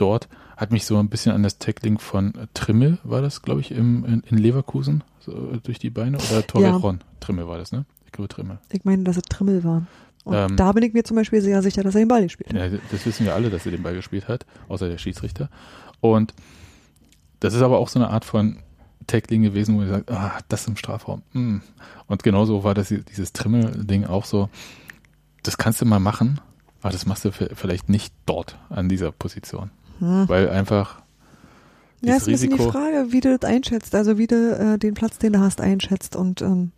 dort 0.02 0.28
hat 0.58 0.72
mich 0.72 0.86
so 0.86 0.98
ein 0.98 1.10
bisschen 1.10 1.32
an 1.32 1.44
das 1.44 1.58
Tackling 1.58 2.00
von 2.00 2.34
Trimmel, 2.54 2.98
war 3.04 3.22
das, 3.22 3.42
glaube 3.42 3.62
ich, 3.62 3.72
im, 3.72 4.04
in, 4.06 4.22
in 4.22 4.38
Leverkusen, 4.38 5.04
so 5.20 5.58
durch 5.64 5.80
die 5.80 5.90
Beine, 5.90 6.18
oder 6.18 6.46
Torrejon? 6.46 7.00
Ja. 7.00 7.06
Trimmel 7.20 7.48
war 7.48 7.58
das, 7.58 7.72
ne? 7.72 7.86
Ich 8.06 8.12
glaube 8.12 8.28
Trimmel. 8.28 8.60
Ich 8.72 8.84
meine, 8.84 9.04
dass 9.04 9.18
es 9.18 9.24
Trimmel 9.24 9.64
war. 9.64 9.88
Und 10.26 10.36
ähm, 10.36 10.56
da 10.58 10.72
bin 10.74 10.84
ich 10.84 10.94
mir 10.94 11.04
zum 11.04 11.16
Beispiel 11.16 11.42
sehr 11.42 11.62
sicher, 11.62 11.82
dass 11.82 11.96
er 11.96 12.02
den 12.02 12.08
Ball 12.08 12.24
gespielt 12.24 12.54
hat. 12.54 12.72
Ja, 12.72 12.78
das 12.92 13.06
wissen 13.06 13.26
wir 13.26 13.36
alle, 13.36 13.50
dass 13.50 13.66
er 13.66 13.72
den 13.72 13.84
Ball 13.84 13.96
gespielt 13.96 14.28
hat, 14.28 14.46
außer 14.68 14.90
der 14.90 14.98
Schiedsrichter. 14.98 15.50
Und 16.02 16.34
das 17.40 17.54
ist 17.54 17.62
aber 17.62 17.80
auch 17.80 17.88
so 17.88 18.00
eine 18.00 18.10
Art 18.10 18.26
von 18.26 18.58
Tackling 19.08 19.44
gewesen, 19.44 19.78
wo 19.78 19.82
er 19.82 19.88
sagt, 19.88 20.12
ah, 20.12 20.40
das 20.50 20.68
im 20.68 20.76
Strafraum. 20.76 21.24
Mm. 21.34 21.58
Und 22.08 22.24
genauso 22.24 22.64
war 22.64 22.74
das 22.74 22.90
dieses 22.90 23.34
Trimmel-Ding 23.34 24.06
auch 24.06 24.26
so, 24.26 24.50
das 25.44 25.58
kannst 25.58 25.82
du 25.82 25.86
mal 25.86 26.00
machen, 26.00 26.42
aber 26.82 26.92
das 26.92 27.06
machst 27.06 27.26
du 27.26 27.32
vielleicht 27.32 27.90
nicht 27.90 28.14
dort 28.26 28.58
an 28.70 28.90
dieser 28.90 29.12
Position. 29.12 29.72
Hm. 30.00 30.28
Weil 30.28 30.50
einfach. 30.50 31.02
Ja, 32.02 32.16
ist 32.16 32.28
ein 32.28 32.32
bisschen 32.32 32.56
die 32.56 32.64
Frage, 32.64 33.08
wie 33.10 33.20
du 33.20 33.38
das 33.38 33.50
einschätzt, 33.50 33.94
also 33.94 34.18
wie 34.18 34.28
du 34.28 34.36
äh, 34.36 34.78
den 34.78 34.94
Platz, 34.94 35.18
den 35.18 35.34
du 35.34 35.40
hast, 35.40 35.60
einschätzt 35.60 36.16
und 36.16 36.42
ähm, 36.42 36.72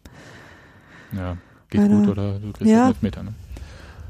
ja, 1.11 1.37
geht 1.69 1.87
gut 1.87 2.07
oder 2.07 2.39
du 2.39 2.51
kriegst 2.51 2.71
ja. 2.71 2.91
Meter. 3.01 3.21
Ne? 3.21 3.33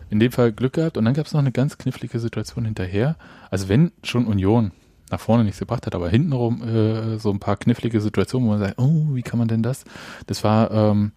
In 0.10 0.20
dem 0.20 0.32
Fall 0.32 0.54
Glück 0.54 0.74
gehabt 0.74 0.98
und 0.98 1.04
dann 1.04 1.14
gab 1.14 1.26
es 1.26 1.34
noch 1.34 1.42
eine 1.42 1.52
ganz 1.52 1.78
knifflige 1.78 2.20
Situation 2.20 2.64
hinterher. 2.64 3.18
Also 3.50 3.68
wenn 3.68 3.92
schon 4.04 4.26
Union 4.26 4.72
nach 5.10 5.20
vorne 5.20 5.44
nichts 5.44 5.60
gebracht 5.60 5.86
hat, 5.86 5.96
aber 5.96 6.10
hintenrum 6.10 6.64
äh, 6.64 7.18
so 7.18 7.30
ein 7.32 7.40
paar 7.40 7.58
knifflige 7.58 8.00
Situationen, 8.00 8.48
wo 8.48 8.52
man 8.52 8.60
sagt, 8.60 8.80
oh, 8.80 9.08
wie 9.14 9.22
kann 9.22 9.40
man 9.40 9.48
denn 9.48 9.64
das? 9.64 9.84
Das 10.28 10.44
war 10.44 10.72
ähm, 10.72 11.12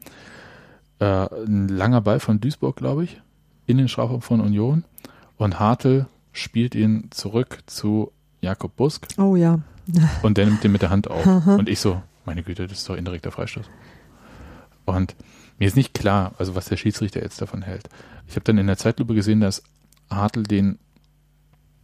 äh, 0.99 1.27
ein 1.45 1.69
langer 1.69 2.01
Ball 2.01 2.21
von 2.21 2.41
Duisburg, 2.41 2.77
glaube 2.77 3.05
ich, 3.05 3.21
in 3.67 3.79
den 3.79 3.89
Strafraum 3.89 4.23
von 4.23 4.41
Union 4.41 4.85
und 5.37 5.61
Hartl 5.61 6.07
spielt 6.35 6.75
ihn 6.75 7.09
zurück 7.11 7.61
zu 7.67 8.13
Jakob 8.43 8.77
Busk. 8.77 9.07
Oh 9.17 9.37
ja. 9.37 9.61
und 10.23 10.37
der 10.37 10.47
nimmt 10.47 10.63
den 10.63 10.73
mit 10.73 10.83
der 10.83 10.91
Hand 10.91 11.11
auf. 11.11 11.25
und 11.47 11.69
ich 11.69 11.81
so, 11.81 12.03
meine 12.27 12.43
Güte, 12.43 12.67
das 12.67 12.79
ist 12.79 12.89
doch 12.89 12.97
indirekter 12.97 13.31
Freistoß. 13.31 13.71
Und 14.85 15.17
mir 15.59 15.67
ist 15.67 15.77
nicht 15.77 15.95
klar, 15.95 16.35
also 16.39 16.55
was 16.55 16.67
der 16.67 16.77
Schiedsrichter 16.77 17.23
jetzt 17.23 17.41
davon 17.41 17.63
hält. 17.63 17.89
Ich 18.27 18.35
habe 18.35 18.45
dann 18.45 18.59
in 18.59 18.67
der 18.67 18.77
Zeitlupe 18.77 19.15
gesehen, 19.15 19.41
dass 19.41 19.63
Hartl 20.11 20.43
den 20.43 20.79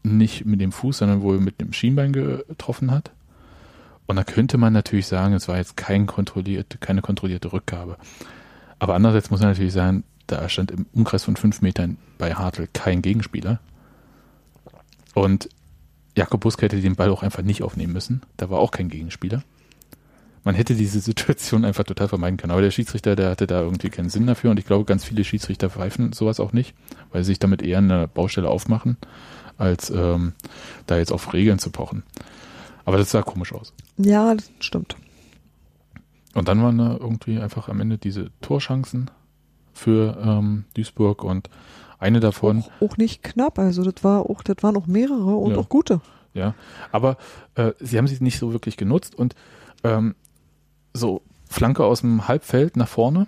nicht 0.02 0.44
mit 0.46 0.60
dem 0.60 0.72
Fuß, 0.72 0.98
sondern 0.98 1.22
wohl 1.22 1.40
mit 1.40 1.60
dem 1.60 1.72
Schienbein 1.72 2.12
getroffen 2.12 2.90
hat. 2.90 3.12
Und 4.06 4.16
da 4.16 4.24
könnte 4.24 4.58
man 4.58 4.72
natürlich 4.72 5.06
sagen, 5.06 5.34
es 5.34 5.46
war 5.46 5.56
jetzt 5.56 5.76
kein 5.76 6.06
kontrollierte, 6.06 6.78
keine 6.78 7.00
kontrollierte 7.02 7.52
Rückgabe. 7.52 7.96
Aber 8.78 8.94
andererseits 8.94 9.30
muss 9.30 9.40
man 9.40 9.50
natürlich 9.50 9.72
sagen, 9.72 10.04
da 10.26 10.48
stand 10.48 10.70
im 10.70 10.86
Umkreis 10.92 11.24
von 11.24 11.36
fünf 11.36 11.60
Metern 11.60 11.96
bei 12.18 12.34
Hartl 12.34 12.66
kein 12.72 13.02
Gegenspieler. 13.02 13.60
Und 15.14 15.48
Jakob 16.16 16.40
Busk 16.40 16.62
hätte 16.62 16.80
den 16.80 16.96
Ball 16.96 17.10
auch 17.10 17.22
einfach 17.22 17.42
nicht 17.42 17.62
aufnehmen 17.62 17.92
müssen. 17.92 18.22
Da 18.36 18.50
war 18.50 18.58
auch 18.58 18.70
kein 18.70 18.88
Gegenspieler. 18.88 19.42
Man 20.44 20.54
hätte 20.54 20.74
diese 20.74 21.00
Situation 21.00 21.64
einfach 21.64 21.84
total 21.84 22.08
vermeiden 22.08 22.36
können. 22.36 22.52
Aber 22.52 22.62
der 22.62 22.70
Schiedsrichter, 22.70 23.16
der 23.16 23.30
hatte 23.30 23.46
da 23.46 23.60
irgendwie 23.60 23.90
keinen 23.90 24.10
Sinn 24.10 24.26
dafür. 24.26 24.50
Und 24.50 24.58
ich 24.58 24.66
glaube, 24.66 24.84
ganz 24.84 25.04
viele 25.04 25.24
Schiedsrichter 25.24 25.70
pfeifen 25.70 26.12
sowas 26.12 26.40
auch 26.40 26.52
nicht, 26.52 26.74
weil 27.12 27.22
sie 27.24 27.28
sich 27.28 27.38
damit 27.38 27.62
eher 27.62 27.78
eine 27.78 28.08
Baustelle 28.08 28.48
aufmachen, 28.48 28.96
als 29.58 29.90
ähm, 29.90 30.32
da 30.86 30.98
jetzt 30.98 31.12
auf 31.12 31.32
Regeln 31.32 31.58
zu 31.58 31.70
pochen. 31.70 32.02
Aber 32.84 32.96
das 32.96 33.10
sah 33.10 33.22
komisch 33.22 33.52
aus. 33.52 33.72
Ja, 33.98 34.34
das 34.34 34.50
stimmt. 34.60 34.96
Und 36.34 36.48
dann 36.48 36.62
waren 36.62 36.78
da 36.78 36.96
irgendwie 36.98 37.38
einfach 37.38 37.68
am 37.68 37.80
Ende 37.80 37.98
diese 37.98 38.30
Torchancen 38.40 39.10
für 39.72 40.16
ähm, 40.22 40.64
Duisburg 40.74 41.24
und 41.24 41.50
eine 42.00 42.20
davon. 42.20 42.64
Auch, 42.80 42.90
auch, 42.90 42.96
nicht 42.96 43.22
knapp, 43.22 43.58
also 43.58 43.84
das 43.84 44.02
war 44.02 44.28
auch, 44.28 44.42
das 44.42 44.56
waren 44.62 44.76
auch 44.76 44.86
mehrere 44.86 45.36
und 45.36 45.52
ja. 45.52 45.58
auch 45.58 45.68
gute. 45.68 46.00
Ja, 46.34 46.54
aber 46.92 47.16
äh, 47.54 47.72
sie 47.80 47.98
haben 47.98 48.06
sie 48.06 48.22
nicht 48.22 48.38
so 48.38 48.52
wirklich 48.52 48.76
genutzt 48.76 49.14
und 49.14 49.34
ähm, 49.84 50.14
so 50.92 51.22
Flanke 51.48 51.84
aus 51.84 52.00
dem 52.00 52.28
Halbfeld 52.28 52.76
nach 52.76 52.88
vorne. 52.88 53.26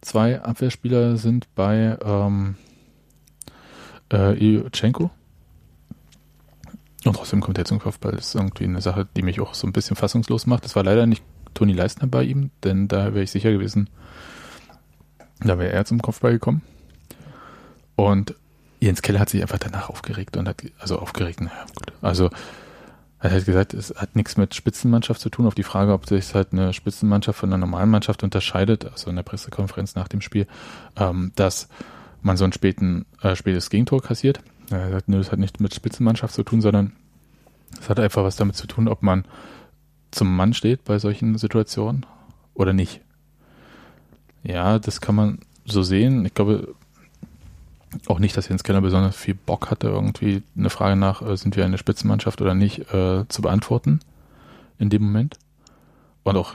Zwei 0.00 0.42
Abwehrspieler 0.42 1.16
sind 1.16 1.52
bei 1.54 1.96
ähm, 2.04 2.56
äh, 4.12 4.34
Iuchenko. 4.34 5.10
Und 7.06 7.16
trotzdem 7.16 7.40
kommt 7.40 7.58
er 7.58 7.64
zum 7.64 7.80
Kopfball. 7.80 8.12
Das 8.12 8.28
ist 8.28 8.34
irgendwie 8.34 8.64
eine 8.64 8.80
Sache, 8.80 9.06
die 9.16 9.22
mich 9.22 9.40
auch 9.40 9.54
so 9.54 9.66
ein 9.66 9.72
bisschen 9.72 9.96
fassungslos 9.96 10.46
macht. 10.46 10.64
Das 10.64 10.76
war 10.76 10.84
leider 10.84 11.06
nicht 11.06 11.22
Toni 11.54 11.72
Leistner 11.72 12.06
bei 12.06 12.24
ihm, 12.24 12.50
denn 12.62 12.88
da 12.88 13.14
wäre 13.14 13.22
ich 13.22 13.30
sicher 13.30 13.52
gewesen, 13.52 13.88
da 15.40 15.58
wäre 15.58 15.72
er 15.72 15.84
zum 15.84 16.02
Kopfball 16.02 16.32
gekommen. 16.32 16.62
Und 17.96 18.34
Jens 18.80 19.02
Keller 19.02 19.20
hat 19.20 19.30
sich 19.30 19.42
einfach 19.42 19.58
danach 19.58 19.88
aufgeregt 19.88 20.36
und 20.36 20.48
hat, 20.48 20.62
also 20.78 20.98
aufgeregt, 20.98 21.40
naja, 21.40 21.64
gut. 21.74 21.92
Also 22.02 22.30
Er 23.24 23.30
hat 23.30 23.46
gesagt, 23.46 23.72
es 23.72 23.94
hat 23.96 24.16
nichts 24.16 24.36
mit 24.36 24.54
Spitzenmannschaft 24.54 25.18
zu 25.18 25.30
tun. 25.30 25.46
Auf 25.46 25.54
die 25.54 25.62
Frage, 25.62 25.94
ob 25.94 26.06
sich 26.06 26.34
halt 26.34 26.52
eine 26.52 26.74
Spitzenmannschaft 26.74 27.38
von 27.38 27.48
einer 27.48 27.56
normalen 27.56 27.88
Mannschaft 27.88 28.22
unterscheidet, 28.22 28.84
also 28.84 29.08
in 29.08 29.16
der 29.16 29.22
Pressekonferenz 29.22 29.94
nach 29.94 30.08
dem 30.08 30.20
Spiel, 30.20 30.46
ähm, 30.96 31.32
dass 31.34 31.68
man 32.20 32.36
so 32.36 32.44
ein 32.44 32.52
späten, 32.52 33.06
äh, 33.22 33.34
spätes 33.34 33.70
Gegentor 33.70 34.02
kassiert. 34.02 34.40
Er 34.68 34.80
hat 34.80 34.86
gesagt, 34.88 35.08
nö, 35.08 35.16
das 35.16 35.32
hat 35.32 35.38
nicht 35.38 35.58
mit 35.58 35.74
Spitzenmannschaft 35.74 36.34
zu 36.34 36.42
tun, 36.42 36.60
sondern 36.60 36.92
es 37.80 37.88
hat 37.88 37.98
einfach 37.98 38.24
was 38.24 38.36
damit 38.36 38.56
zu 38.56 38.66
tun, 38.66 38.88
ob 38.88 39.02
man 39.02 39.24
zum 40.10 40.36
Mann 40.36 40.52
steht 40.52 40.84
bei 40.84 40.98
solchen 40.98 41.38
Situationen 41.38 42.04
oder 42.52 42.74
nicht. 42.74 43.00
Ja, 44.42 44.78
das 44.78 45.00
kann 45.00 45.14
man 45.14 45.38
so 45.64 45.82
sehen. 45.82 46.26
Ich 46.26 46.34
glaube 46.34 46.74
auch 48.06 48.18
nicht, 48.18 48.36
dass 48.36 48.48
Jens 48.48 48.64
Keller 48.64 48.80
besonders 48.80 49.16
viel 49.16 49.34
Bock 49.34 49.70
hatte, 49.70 49.88
irgendwie 49.88 50.42
eine 50.56 50.70
Frage 50.70 50.96
nach, 50.96 51.22
äh, 51.22 51.36
sind 51.36 51.56
wir 51.56 51.64
eine 51.64 51.78
Spitzenmannschaft 51.78 52.40
oder 52.40 52.54
nicht, 52.54 52.92
äh, 52.92 53.24
zu 53.28 53.42
beantworten 53.42 54.00
in 54.78 54.90
dem 54.90 55.02
Moment. 55.02 55.38
Und 56.22 56.36
auch, 56.36 56.54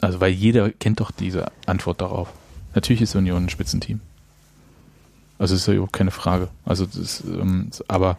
also 0.00 0.20
weil 0.20 0.32
jeder 0.32 0.70
kennt 0.70 1.00
doch 1.00 1.10
diese 1.10 1.50
Antwort 1.66 2.00
darauf. 2.00 2.32
Natürlich 2.74 3.02
ist 3.02 3.14
Union 3.14 3.44
ein 3.44 3.48
Spitzenteam. 3.48 4.00
Also 5.38 5.54
ist 5.54 5.66
ja 5.66 5.74
überhaupt 5.74 5.94
keine 5.94 6.10
Frage. 6.10 6.48
Also 6.64 6.86
das, 6.86 7.24
ähm, 7.24 7.70
aber 7.88 8.18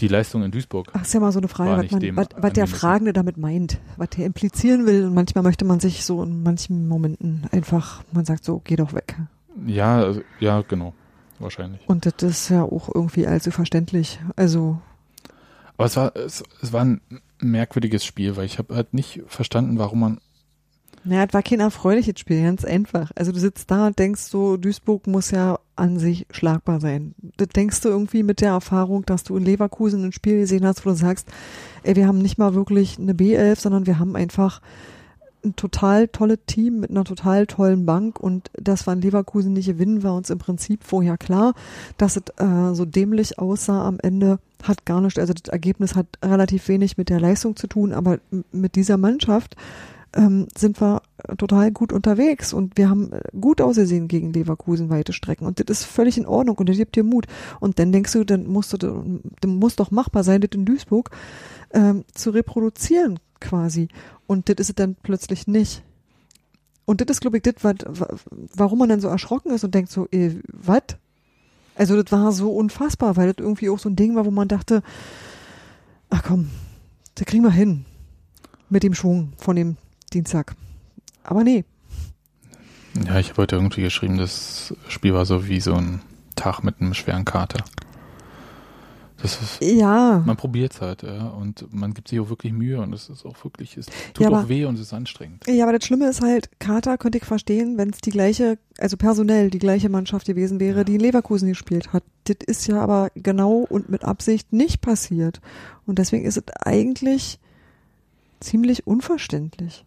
die 0.00 0.08
Leistung 0.08 0.42
in 0.42 0.50
Duisburg. 0.50 0.88
Ach, 0.92 1.02
ist 1.02 1.14
ja 1.14 1.20
mal 1.20 1.32
so 1.32 1.38
eine 1.38 1.48
Frage, 1.48 1.84
was, 1.84 1.90
man, 1.90 2.16
was, 2.16 2.26
was 2.36 2.52
der 2.52 2.66
Fragende 2.66 3.12
damit 3.12 3.36
meint, 3.36 3.78
was 3.96 4.10
der 4.10 4.26
implizieren 4.26 4.86
will. 4.86 5.06
Und 5.06 5.14
manchmal 5.14 5.44
möchte 5.44 5.64
man 5.64 5.80
sich 5.80 6.04
so 6.04 6.22
in 6.22 6.42
manchen 6.42 6.88
Momenten 6.88 7.46
einfach, 7.52 8.02
man 8.12 8.24
sagt 8.24 8.44
so, 8.44 8.60
geh 8.64 8.76
doch 8.76 8.92
weg. 8.92 9.16
Ja, 9.64 9.98
also, 9.98 10.22
ja, 10.40 10.62
genau. 10.62 10.94
Wahrscheinlich. 11.38 11.86
Und 11.86 12.06
das 12.06 12.14
ist 12.22 12.48
ja 12.48 12.62
auch 12.62 12.88
irgendwie 12.94 13.26
allzu 13.26 13.50
verständlich. 13.50 14.18
Also. 14.36 14.80
Aber 15.76 15.86
es 15.86 15.96
war, 15.96 16.16
es, 16.16 16.42
es 16.62 16.72
war 16.72 16.84
ein 16.84 17.00
merkwürdiges 17.38 18.04
Spiel, 18.04 18.36
weil 18.36 18.46
ich 18.46 18.58
habe 18.58 18.74
halt 18.74 18.94
nicht 18.94 19.22
verstanden, 19.26 19.78
warum 19.78 20.00
man 20.00 20.20
naja, 21.06 21.24
es 21.24 21.34
war 21.34 21.42
kein 21.44 21.60
erfreuliches 21.60 22.18
Spiel, 22.18 22.42
ganz 22.42 22.64
einfach. 22.64 23.12
Also 23.14 23.30
du 23.30 23.38
sitzt 23.38 23.70
da 23.70 23.86
und 23.86 23.96
denkst 23.96 24.22
so, 24.22 24.56
Duisburg 24.56 25.06
muss 25.06 25.30
ja 25.30 25.60
an 25.76 26.00
sich 26.00 26.26
schlagbar 26.30 26.80
sein. 26.80 27.14
Das 27.36 27.48
denkst 27.50 27.80
du 27.82 27.90
irgendwie 27.90 28.24
mit 28.24 28.40
der 28.40 28.50
Erfahrung, 28.50 29.06
dass 29.06 29.22
du 29.22 29.36
in 29.36 29.44
Leverkusen 29.44 30.04
ein 30.04 30.10
Spiel 30.10 30.40
gesehen 30.40 30.66
hast, 30.66 30.84
wo 30.84 30.90
du 30.90 30.96
sagst, 30.96 31.28
ey, 31.84 31.94
wir 31.94 32.08
haben 32.08 32.18
nicht 32.18 32.38
mal 32.38 32.54
wirklich 32.54 32.98
eine 32.98 33.12
B11, 33.12 33.60
sondern 33.60 33.86
wir 33.86 34.00
haben 34.00 34.16
einfach 34.16 34.60
ein 35.46 35.56
total 35.56 36.08
tolles 36.08 36.38
Team 36.46 36.80
mit 36.80 36.90
einer 36.90 37.04
total 37.04 37.46
tollen 37.46 37.86
Bank 37.86 38.20
und 38.20 38.50
dass 38.54 38.86
wir 38.86 38.92
in 38.92 39.00
Leverkusen 39.00 39.52
nicht 39.52 39.66
gewinnen, 39.66 40.02
war 40.02 40.14
uns 40.14 40.30
im 40.30 40.38
Prinzip 40.38 40.84
vorher 40.84 41.16
klar. 41.16 41.54
Dass 41.96 42.16
es 42.16 42.22
äh, 42.38 42.74
so 42.74 42.84
dämlich 42.84 43.38
aussah 43.38 43.86
am 43.86 43.98
Ende, 44.02 44.38
hat 44.62 44.84
gar 44.84 45.00
nicht, 45.00 45.18
also 45.18 45.32
das 45.32 45.52
Ergebnis 45.52 45.94
hat 45.94 46.06
relativ 46.24 46.68
wenig 46.68 46.96
mit 46.96 47.08
der 47.08 47.20
Leistung 47.20 47.56
zu 47.56 47.66
tun, 47.66 47.92
aber 47.92 48.18
mit 48.52 48.74
dieser 48.74 48.96
Mannschaft 48.96 49.54
ähm, 50.14 50.48
sind 50.56 50.80
wir 50.80 51.02
total 51.38 51.70
gut 51.70 51.92
unterwegs 51.92 52.52
und 52.52 52.76
wir 52.76 52.88
haben 52.88 53.10
gut 53.38 53.60
ausgesehen 53.60 54.08
gegen 54.08 54.32
Leverkusen 54.32 54.88
weite 54.88 55.12
Strecken 55.12 55.46
und 55.46 55.60
das 55.60 55.80
ist 55.80 55.86
völlig 55.86 56.16
in 56.16 56.26
Ordnung 56.26 56.56
und 56.56 56.68
das 56.68 56.76
gibt 56.76 56.96
dir 56.96 57.04
Mut 57.04 57.26
und 57.60 57.78
dann 57.78 57.92
denkst 57.92 58.12
du, 58.12 58.24
dann 58.24 58.46
musst 58.46 58.72
du, 58.72 58.76
dann 58.78 59.56
muss 59.56 59.76
doch 59.76 59.90
machbar 59.90 60.24
sein, 60.24 60.40
das 60.40 60.50
in 60.54 60.64
Duisburg 60.64 61.10
ähm, 61.72 62.04
zu 62.14 62.30
reproduzieren 62.30 63.18
quasi 63.40 63.88
und 64.26 64.48
das 64.48 64.56
ist 64.58 64.70
es 64.70 64.74
dann 64.74 64.96
plötzlich 65.02 65.46
nicht. 65.46 65.82
Und 66.84 67.00
das 67.00 67.16
ist, 67.16 67.20
glaube 67.20 67.38
ich, 67.38 67.42
das, 67.42 67.54
warum 68.54 68.78
man 68.78 68.88
dann 68.88 69.00
so 69.00 69.08
erschrocken 69.08 69.50
ist 69.50 69.64
und 69.64 69.74
denkt 69.74 69.90
so, 69.90 70.06
eh, 70.12 70.36
was? 70.52 70.82
Also 71.74 72.00
das 72.00 72.12
war 72.12 72.32
so 72.32 72.52
unfassbar, 72.52 73.16
weil 73.16 73.32
das 73.32 73.44
irgendwie 73.44 73.68
auch 73.68 73.78
so 73.78 73.88
ein 73.88 73.96
Ding 73.96 74.14
war, 74.14 74.24
wo 74.24 74.30
man 74.30 74.48
dachte, 74.48 74.82
ach 76.10 76.22
komm, 76.22 76.50
da 77.16 77.24
kriegen 77.24 77.42
wir 77.42 77.50
hin 77.50 77.84
mit 78.70 78.82
dem 78.82 78.94
Schwung 78.94 79.32
von 79.36 79.56
dem 79.56 79.76
Dienstag. 80.12 80.54
Aber 81.24 81.44
nee. 81.44 81.64
Ja, 83.04 83.18
ich 83.18 83.30
habe 83.30 83.42
heute 83.42 83.56
irgendwie 83.56 83.82
geschrieben, 83.82 84.16
das 84.16 84.74
Spiel 84.88 85.12
war 85.12 85.26
so 85.26 85.48
wie 85.48 85.60
so 85.60 85.74
ein 85.74 86.00
Tag 86.34 86.62
mit 86.62 86.80
einem 86.80 86.94
schweren 86.94 87.24
Kater. 87.24 87.64
Das 89.22 89.40
ist, 89.40 89.62
ja. 89.62 90.22
Man 90.26 90.36
probiert 90.36 90.74
es 90.74 90.80
halt, 90.80 91.02
ja, 91.02 91.28
und 91.28 91.72
man 91.72 91.94
gibt 91.94 92.08
sich 92.08 92.20
auch 92.20 92.28
wirklich 92.28 92.52
Mühe 92.52 92.80
und 92.80 92.92
es 92.92 93.08
ist 93.08 93.24
auch 93.24 93.42
wirklich, 93.44 93.76
es 93.76 93.86
tut 94.12 94.20
ja, 94.20 94.28
aber, 94.28 94.42
auch 94.42 94.48
weh 94.48 94.66
und 94.66 94.74
es 94.74 94.82
ist 94.82 94.92
anstrengend. 94.92 95.44
Ja, 95.48 95.64
aber 95.64 95.72
das 95.72 95.86
Schlimme 95.86 96.08
ist 96.08 96.20
halt, 96.20 96.50
Kater 96.58 96.98
könnte 96.98 97.18
ich 97.18 97.24
verstehen, 97.24 97.78
wenn 97.78 97.90
es 97.90 97.98
die 97.98 98.10
gleiche, 98.10 98.58
also 98.78 98.96
personell 98.96 99.50
die 99.50 99.58
gleiche 99.58 99.88
Mannschaft 99.88 100.26
gewesen 100.26 100.60
wäre, 100.60 100.78
ja. 100.78 100.84
die 100.84 100.96
in 100.96 101.00
Leverkusen 101.00 101.48
gespielt 101.48 101.92
hat. 101.92 102.02
Das 102.24 102.36
ist 102.46 102.66
ja 102.66 102.80
aber 102.80 103.10
genau 103.14 103.66
und 103.68 103.88
mit 103.88 104.04
Absicht 104.04 104.52
nicht 104.52 104.82
passiert. 104.82 105.40
Und 105.86 105.98
deswegen 105.98 106.26
ist 106.26 106.36
es 106.36 106.44
eigentlich 106.62 107.38
ziemlich 108.40 108.86
unverständlich. 108.86 109.86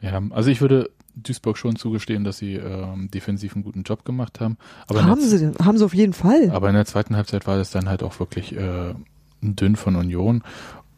Ja, 0.00 0.22
also 0.30 0.50
ich 0.50 0.60
würde 0.60 0.90
Duisburg 1.14 1.58
schon 1.58 1.76
zugestehen, 1.76 2.24
dass 2.24 2.38
sie 2.38 2.54
ähm, 2.54 3.10
defensiv 3.10 3.54
einen 3.54 3.64
guten 3.64 3.82
Job 3.82 4.04
gemacht 4.04 4.40
haben. 4.40 4.56
Aber 4.86 5.04
haben 5.04 5.20
sie, 5.20 5.52
haben 5.62 5.78
sie 5.78 5.84
auf 5.84 5.94
jeden 5.94 6.12
Fall. 6.12 6.50
Aber 6.50 6.68
in 6.68 6.74
der 6.74 6.86
zweiten 6.86 7.16
Halbzeit 7.16 7.46
war 7.46 7.56
das 7.56 7.70
dann 7.70 7.88
halt 7.88 8.02
auch 8.02 8.18
wirklich 8.20 8.56
äh, 8.56 8.94
dünn 9.42 9.76
von 9.76 9.96
Union 9.96 10.42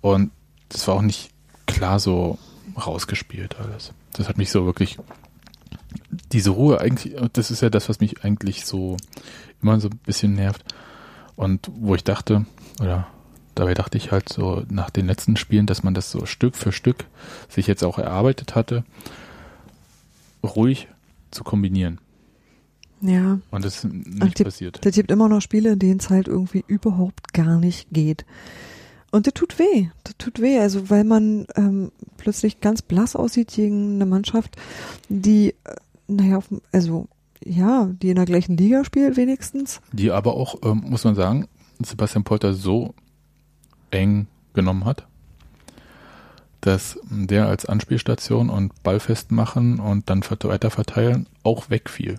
und 0.00 0.30
das 0.68 0.86
war 0.88 0.96
auch 0.96 1.02
nicht 1.02 1.30
klar 1.66 1.98
so 1.98 2.38
rausgespielt 2.76 3.56
alles. 3.58 3.92
Das 4.14 4.28
hat 4.28 4.38
mich 4.38 4.50
so 4.50 4.66
wirklich 4.66 4.98
diese 6.32 6.50
Ruhe 6.50 6.80
eigentlich, 6.80 7.14
das 7.32 7.50
ist 7.50 7.62
ja 7.62 7.70
das, 7.70 7.88
was 7.88 8.00
mich 8.00 8.24
eigentlich 8.24 8.64
so 8.66 8.96
immer 9.62 9.80
so 9.80 9.88
ein 9.88 10.00
bisschen 10.04 10.34
nervt 10.34 10.64
und 11.36 11.70
wo 11.74 11.94
ich 11.94 12.04
dachte, 12.04 12.46
oder 12.80 13.06
dabei 13.54 13.74
dachte 13.74 13.98
ich 13.98 14.12
halt 14.12 14.28
so 14.28 14.64
nach 14.68 14.90
den 14.90 15.06
letzten 15.06 15.36
Spielen, 15.36 15.66
dass 15.66 15.82
man 15.82 15.94
das 15.94 16.10
so 16.10 16.26
Stück 16.26 16.56
für 16.56 16.72
Stück 16.72 17.04
sich 17.48 17.66
jetzt 17.66 17.84
auch 17.84 17.98
erarbeitet 17.98 18.54
hatte, 18.54 18.84
ruhig 20.42 20.88
zu 21.30 21.44
kombinieren. 21.44 22.00
Ja. 23.00 23.40
Und 23.50 23.64
das 23.64 23.84
ist 23.84 23.92
nicht 23.92 24.38
die, 24.38 24.44
passiert. 24.44 24.84
Es 24.84 24.94
gibt 24.94 25.10
immer 25.10 25.28
noch 25.28 25.40
Spiele, 25.40 25.72
in 25.72 25.78
denen 25.78 25.98
es 25.98 26.08
halt 26.08 26.28
irgendwie 26.28 26.64
überhaupt 26.66 27.32
gar 27.32 27.58
nicht 27.58 27.88
geht. 27.90 28.24
Und 29.10 29.26
das 29.26 29.34
tut 29.34 29.58
weh. 29.58 29.88
Das 30.04 30.16
tut 30.18 30.40
weh. 30.40 30.58
Also, 30.58 30.88
weil 30.88 31.04
man 31.04 31.46
ähm, 31.56 31.90
plötzlich 32.16 32.60
ganz 32.60 32.80
blass 32.80 33.16
aussieht 33.16 33.52
gegen 33.54 33.96
eine 33.96 34.06
Mannschaft, 34.06 34.56
die, 35.08 35.54
äh, 35.64 35.74
naja, 36.06 36.40
also, 36.70 37.08
ja, 37.44 37.90
die 38.00 38.10
in 38.10 38.16
der 38.16 38.24
gleichen 38.24 38.56
Liga 38.56 38.84
spielt 38.84 39.16
wenigstens. 39.16 39.80
Die 39.92 40.12
aber 40.12 40.34
auch, 40.34 40.56
ähm, 40.62 40.84
muss 40.86 41.04
man 41.04 41.16
sagen, 41.16 41.48
Sebastian 41.84 42.24
Polter 42.24 42.54
so 42.54 42.94
eng 43.90 44.28
genommen 44.54 44.84
hat, 44.84 45.08
dass 46.62 46.98
der 47.10 47.48
als 47.48 47.66
Anspielstation 47.66 48.48
und 48.48 48.82
Ball 48.82 49.00
festmachen 49.00 49.78
und 49.80 50.08
dann 50.08 50.22
weiter 50.48 50.70
verteilen 50.70 51.26
auch 51.42 51.70
wegfiel. 51.70 52.18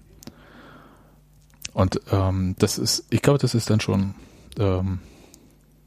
Und 1.74 2.02
ähm, 2.12 2.56
das 2.60 2.78
ist, 2.78 3.06
ich 3.10 3.22
glaube, 3.22 3.40
das 3.40 3.56
ist 3.56 3.70
dann 3.70 3.80
schon 3.80 4.14
ähm, 4.60 5.00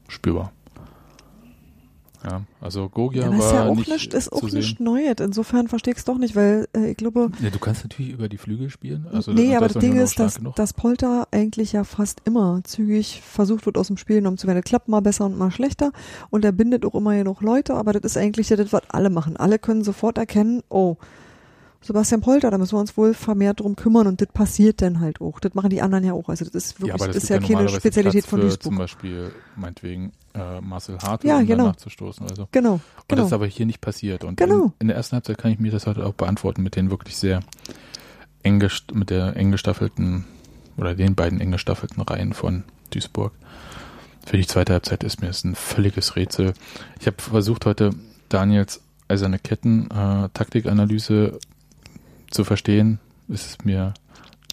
spürbar. 0.09 0.51
Ja, 2.23 2.41
also 2.61 2.89
Gogia 2.89 3.23
ja, 3.23 3.29
war 3.29 3.37
ist 3.37 3.51
ja 3.51 3.65
auch 3.67 3.75
nicht, 3.75 3.89
nicht 3.89 4.13
ist 4.13 4.31
auch 4.33 4.41
nicht 4.41 4.79
Neues. 4.79 5.15
Insofern 5.19 5.67
verstehe 5.67 5.93
ich 5.93 5.99
es 5.99 6.05
doch 6.05 6.17
nicht, 6.17 6.35
weil 6.35 6.67
äh, 6.75 6.91
ich 6.91 6.97
glaube. 6.97 7.31
Ja, 7.41 7.49
du 7.49 7.59
kannst 7.59 7.83
natürlich 7.83 8.11
über 8.11 8.27
die 8.27 8.37
Flügel 8.37 8.69
spielen. 8.69 9.07
Also 9.11 9.31
nee, 9.31 9.55
aber 9.55 9.67
das 9.67 9.77
Ding 9.77 9.95
ist, 9.95 10.19
dass, 10.19 10.39
dass 10.55 10.73
Polter 10.73 11.27
eigentlich 11.31 11.73
ja 11.73 11.83
fast 11.83 12.21
immer 12.25 12.61
zügig 12.63 13.21
versucht 13.21 13.65
wird, 13.65 13.77
aus 13.77 13.87
dem 13.87 13.97
Spiel 13.97 14.17
genommen 14.17 14.37
zu 14.37 14.47
werden. 14.47 14.61
Das 14.61 14.69
klappt 14.69 14.87
mal 14.87 15.01
besser 15.01 15.25
und 15.25 15.37
mal 15.37 15.51
schlechter 15.51 15.91
und 16.29 16.43
er 16.43 16.51
bindet 16.51 16.85
auch 16.85 16.95
immer 16.95 17.15
genug 17.15 17.41
Leute, 17.41 17.75
aber 17.75 17.93
das 17.93 18.03
ist 18.03 18.17
eigentlich 18.17 18.49
ja 18.49 18.55
das, 18.55 18.73
was 18.73 18.81
alle 18.89 19.09
machen. 19.09 19.37
Alle 19.37 19.59
können 19.59 19.83
sofort 19.83 20.17
erkennen, 20.17 20.63
oh, 20.69 20.97
Sebastian 21.81 22.21
Polter, 22.21 22.51
da 22.51 22.57
müssen 22.57 22.73
wir 22.73 22.79
uns 22.79 22.97
wohl 22.97 23.13
vermehrt 23.13 23.59
drum 23.59 23.75
kümmern 23.75 24.07
und 24.07 24.19
das 24.19 24.29
passiert 24.29 24.81
dann 24.81 24.99
halt 24.99 25.21
auch. 25.21 25.39
Das 25.39 25.53
machen 25.53 25.69
die 25.69 25.81
anderen 25.81 26.03
ja 26.03 26.13
auch. 26.13 26.27
Also 26.27 26.43
das 26.43 26.53
ist 26.53 26.81
wirklich, 26.81 26.99
ja, 26.99 27.07
das, 27.07 27.15
das 27.15 27.23
ist 27.23 27.29
ja 27.29 27.39
keine 27.39 27.69
Spezialität 27.69 28.25
von 28.25 28.41
Duisburg. 28.41 28.63
Zum 28.63 28.77
Beispiel 28.77 29.31
meinetwegen 29.55 30.11
äh, 30.37 30.61
Marcel 30.61 30.97
Hart 30.99 31.23
ja, 31.23 31.37
um 31.37 31.45
genau. 31.45 31.67
nachzustoßen. 31.67 32.27
Also. 32.29 32.47
Genau. 32.51 32.73
Und 32.73 32.81
genau. 33.07 33.21
das 33.21 33.27
ist 33.27 33.33
aber 33.33 33.47
hier 33.47 33.65
nicht 33.65 33.81
passiert. 33.81 34.23
Und 34.23 34.37
genau. 34.37 34.65
in, 34.65 34.73
in, 34.79 34.87
der 34.87 34.97
ersten 34.97 35.15
Halbzeit 35.15 35.37
kann 35.37 35.51
ich 35.51 35.59
mir 35.59 35.71
das 35.71 35.87
heute 35.87 36.05
auch 36.05 36.13
beantworten 36.13 36.63
mit 36.63 36.75
den 36.75 36.89
wirklich 36.89 37.17
sehr 37.17 37.41
eng 38.43 38.63
mit 38.93 39.09
der 39.09 39.35
eng 39.35 39.51
gestaffelten 39.51 40.25
oder 40.77 40.95
den 40.95 41.15
beiden 41.15 41.41
eng 41.41 41.51
gestaffelten 41.51 42.01
Reihen 42.01 42.33
von 42.33 42.63
Duisburg. 42.91 43.33
Für 44.25 44.37
die 44.37 44.45
zweite 44.45 44.73
Halbzeit 44.73 45.03
ist 45.03 45.21
mir 45.21 45.27
das 45.27 45.43
ein 45.43 45.55
völliges 45.55 46.15
Rätsel. 46.15 46.53
Ich 46.99 47.07
habe 47.07 47.21
versucht 47.21 47.65
heute 47.65 47.91
Daniels 48.29 48.81
eiserne 49.07 49.39
Ketten 49.39 49.89
äh, 49.89 50.29
Taktikanalyse 50.33 51.39
zu 52.29 52.43
verstehen. 52.43 52.99
Ist 53.29 53.45
es 53.45 53.65
mir, 53.65 53.93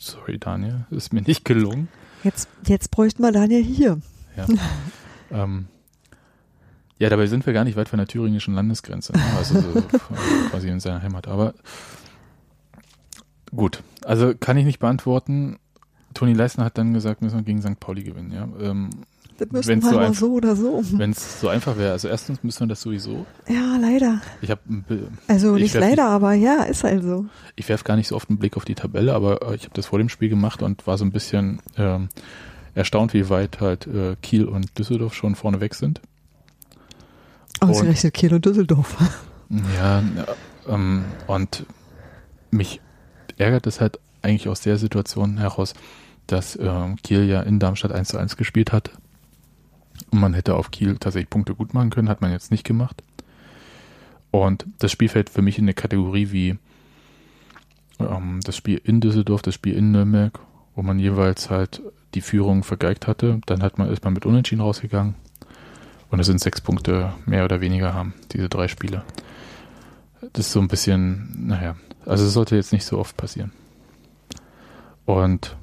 sorry 0.01 0.39
Daniel, 0.39 0.87
ist 0.91 1.13
mir 1.13 1.23
nicht 1.23 1.45
gelungen. 1.45 1.89
Jetzt, 2.23 2.49
jetzt 2.67 2.91
bräuchten 2.91 3.23
wir 3.23 3.33
Daniel 3.33 3.63
hier. 3.63 4.01
Ja. 4.37 4.47
ähm, 5.45 5.67
ja, 6.99 7.09
dabei 7.09 7.27
sind 7.27 7.45
wir 7.47 7.53
gar 7.53 7.65
nicht 7.65 7.77
weit 7.77 7.89
von 7.89 7.99
der 7.99 8.07
thüringischen 8.07 8.55
Landesgrenze, 8.55 9.13
ne? 9.13 9.23
also 9.37 9.61
so 9.61 9.83
quasi 10.51 10.69
in 10.69 10.81
seiner 10.81 11.03
Heimat. 11.03 11.27
Aber 11.29 11.55
gut, 13.55 13.83
also 14.05 14.35
kann 14.39 14.57
ich 14.57 14.65
nicht 14.65 14.79
beantworten. 14.79 15.59
Toni 16.15 16.33
Leisner 16.33 16.65
hat 16.65 16.79
dann 16.79 16.95
gesagt, 16.95 17.23
müssen 17.23 17.37
wir 17.39 17.43
gegen 17.43 17.61
St. 17.61 17.81
Pauli 17.81 18.05
gewinnen. 18.05 18.31
Ja, 18.31 18.49
ähm, 18.61 18.91
Das 19.39 19.51
müssen 19.51 19.83
wir 19.83 19.91
so 19.91 19.97
mal 19.97 20.15
so 20.15 20.33
oder 20.35 20.55
so. 20.55 20.81
Wenn 20.93 21.11
es 21.11 21.41
so 21.41 21.49
einfach 21.49 21.77
wäre. 21.77 21.91
Also 21.91 22.07
erstens 22.07 22.45
müssen 22.45 22.61
wir 22.61 22.67
das 22.69 22.81
sowieso. 22.83 23.27
Ja, 23.49 23.77
leider. 23.81 24.21
Ich 24.41 24.51
habe 24.51 24.61
Also 25.27 25.57
Ich 25.57 25.63
nicht 25.63 25.75
leider, 25.75 26.07
aber 26.07 26.35
ja, 26.35 26.63
ist 26.63 26.85
halt 26.85 27.03
so. 27.03 27.27
ich 27.57 27.69
werf 27.69 27.83
gar 27.83 27.97
nicht 27.97 28.07
so 28.07 28.15
oft 28.15 28.31
einen 28.31 28.39
Blick 28.39 28.57
auf 28.57 28.65
die 28.65 28.77
Tabelle, 28.77 29.13
aber 29.13 29.43
äh, 29.43 29.57
ich 29.57 29.65
habe 29.65 29.75
das 29.75 29.87
vor 29.87 29.99
dem 29.99 30.09
Spiel 30.09 30.29
gemacht 30.29 30.63
und 30.63 30.87
war 30.87 30.97
so 30.97 31.05
ein 31.05 31.11
bisschen 31.11 31.61
ähm, 31.77 32.09
erstaunt, 32.77 33.13
wie 33.13 33.29
weit 33.29 33.61
halt 33.61 33.89
äh, 33.89 34.15
Kiel 34.23 34.45
und 34.45 34.79
Düsseldorf 34.79 35.15
schon 35.15 35.35
vorne 35.35 35.61
weg 35.61 35.75
sind. 35.75 36.01
Ausgerechnet 37.71 38.15
Kiel 38.15 38.35
und 38.35 38.45
Düsseldorf. 38.45 38.97
Ja, 39.77 40.03
ähm, 40.69 41.05
und 41.27 41.67
mich 42.51 42.81
ärgert 43.37 43.67
es 43.67 43.81
halt 43.81 43.99
eigentlich 44.23 44.49
aus 44.49 44.61
der 44.61 44.79
Situation 44.79 45.39
heraus, 45.39 45.75
dass 46.27 46.59
ähm, 46.61 46.97
Kiel 47.03 47.25
ja 47.25 47.43
in 47.43 47.59
Darmstadt 47.59 47.93
1 47.93 48.09
zu 48.09 48.19
1 48.19 48.37
gespielt 48.37 48.73
hat. 48.73 48.91
Und 50.11 50.21
man 50.21 50.35
hätte 50.35 50.55
auf 50.55 50.71
Kiel 50.71 50.97
tatsächlich 50.99 51.31
Punkte 51.31 51.55
gut 51.55 51.75
machen 51.75 51.91
können, 51.91 52.09
hat 52.09 52.21
man 52.21 52.33
jetzt 52.33 52.51
nicht 52.51 52.65
gemacht. 52.65 53.03
Und 54.31 54.67
das 54.79 54.91
Spiel 54.91 55.09
fällt 55.09 55.31
für 55.31 55.43
mich 55.43 55.59
in 55.59 55.65
eine 55.65 55.75
Kategorie 55.75 56.33
wie 56.33 56.57
ähm, 58.01 58.41
das 58.43 58.57
Spiel 58.57 58.81
in 58.83 59.01
Düsseldorf, 59.01 59.43
das 59.43 59.55
Spiel 59.55 59.75
in 59.75 59.93
Nürnberg, 59.93 60.41
wo 60.75 60.83
man 60.83 60.99
jeweils 60.99 61.51
halt 61.51 61.83
die 62.15 62.21
Führung 62.21 62.65
vergeigt 62.65 63.07
hatte. 63.07 63.41
Dann 63.47 63.63
hat 63.63 63.79
man, 63.79 63.91
ist 63.91 64.05
man 64.05 64.15
mit 64.15 64.27
Unentschieden 64.27 64.63
rausgegangen. 64.63 65.15
Und 66.11 66.21
es 66.21 66.27
sind 66.27 66.41
sechs 66.41 66.61
Punkte 66.61 67.13
mehr 67.27 67.45
oder 67.45 67.61
weniger 67.61 67.95
haben, 67.95 68.15
diese 68.33 68.49
drei 68.49 68.69
Spiele. 68.69 69.03
Das 70.33 70.47
ist 70.47 70.53
so 70.53 70.61
ein 70.61 70.69
bisschen, 70.69 71.47
naja, 71.47 71.77
also 72.07 72.25
es 72.25 72.33
sollte 72.33 72.57
jetzt 72.57 72.73
nicht 72.73 72.85
so 72.85 72.99
oft 72.99 73.17
passieren. 73.17 73.53
Und 75.05 75.57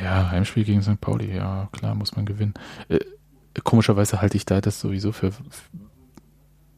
ja, 0.00 0.30
Heimspiel 0.30 0.64
gegen 0.64 0.82
St. 0.82 1.00
Pauli, 1.00 1.34
ja, 1.34 1.68
klar, 1.72 1.94
muss 1.94 2.14
man 2.14 2.24
gewinnen. 2.24 2.54
Äh, 2.88 3.00
komischerweise 3.64 4.20
halte 4.20 4.36
ich 4.36 4.46
da 4.46 4.60
das 4.60 4.80
sowieso 4.80 5.12
für 5.12 5.32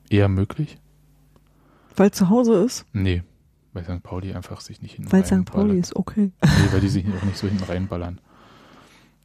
eher 0.08 0.28
möglich. 0.28 0.78
Weil 1.96 2.10
zu 2.10 2.30
Hause 2.30 2.54
ist. 2.64 2.86
Nee, 2.92 3.22
weil 3.72 3.84
St. 3.84 4.02
Pauli 4.02 4.32
einfach 4.32 4.60
sich 4.60 4.80
nicht 4.80 4.96
hinten 4.96 5.12
Weil 5.12 5.26
St. 5.26 5.44
Pauli 5.44 5.78
ist, 5.78 5.94
okay. 5.96 6.32
Nee, 6.42 6.72
weil 6.72 6.80
die 6.80 6.88
sich 6.88 7.04
auch 7.06 7.24
nicht 7.24 7.36
so 7.36 7.46
hinten 7.46 7.64
reinballern. 7.64 8.20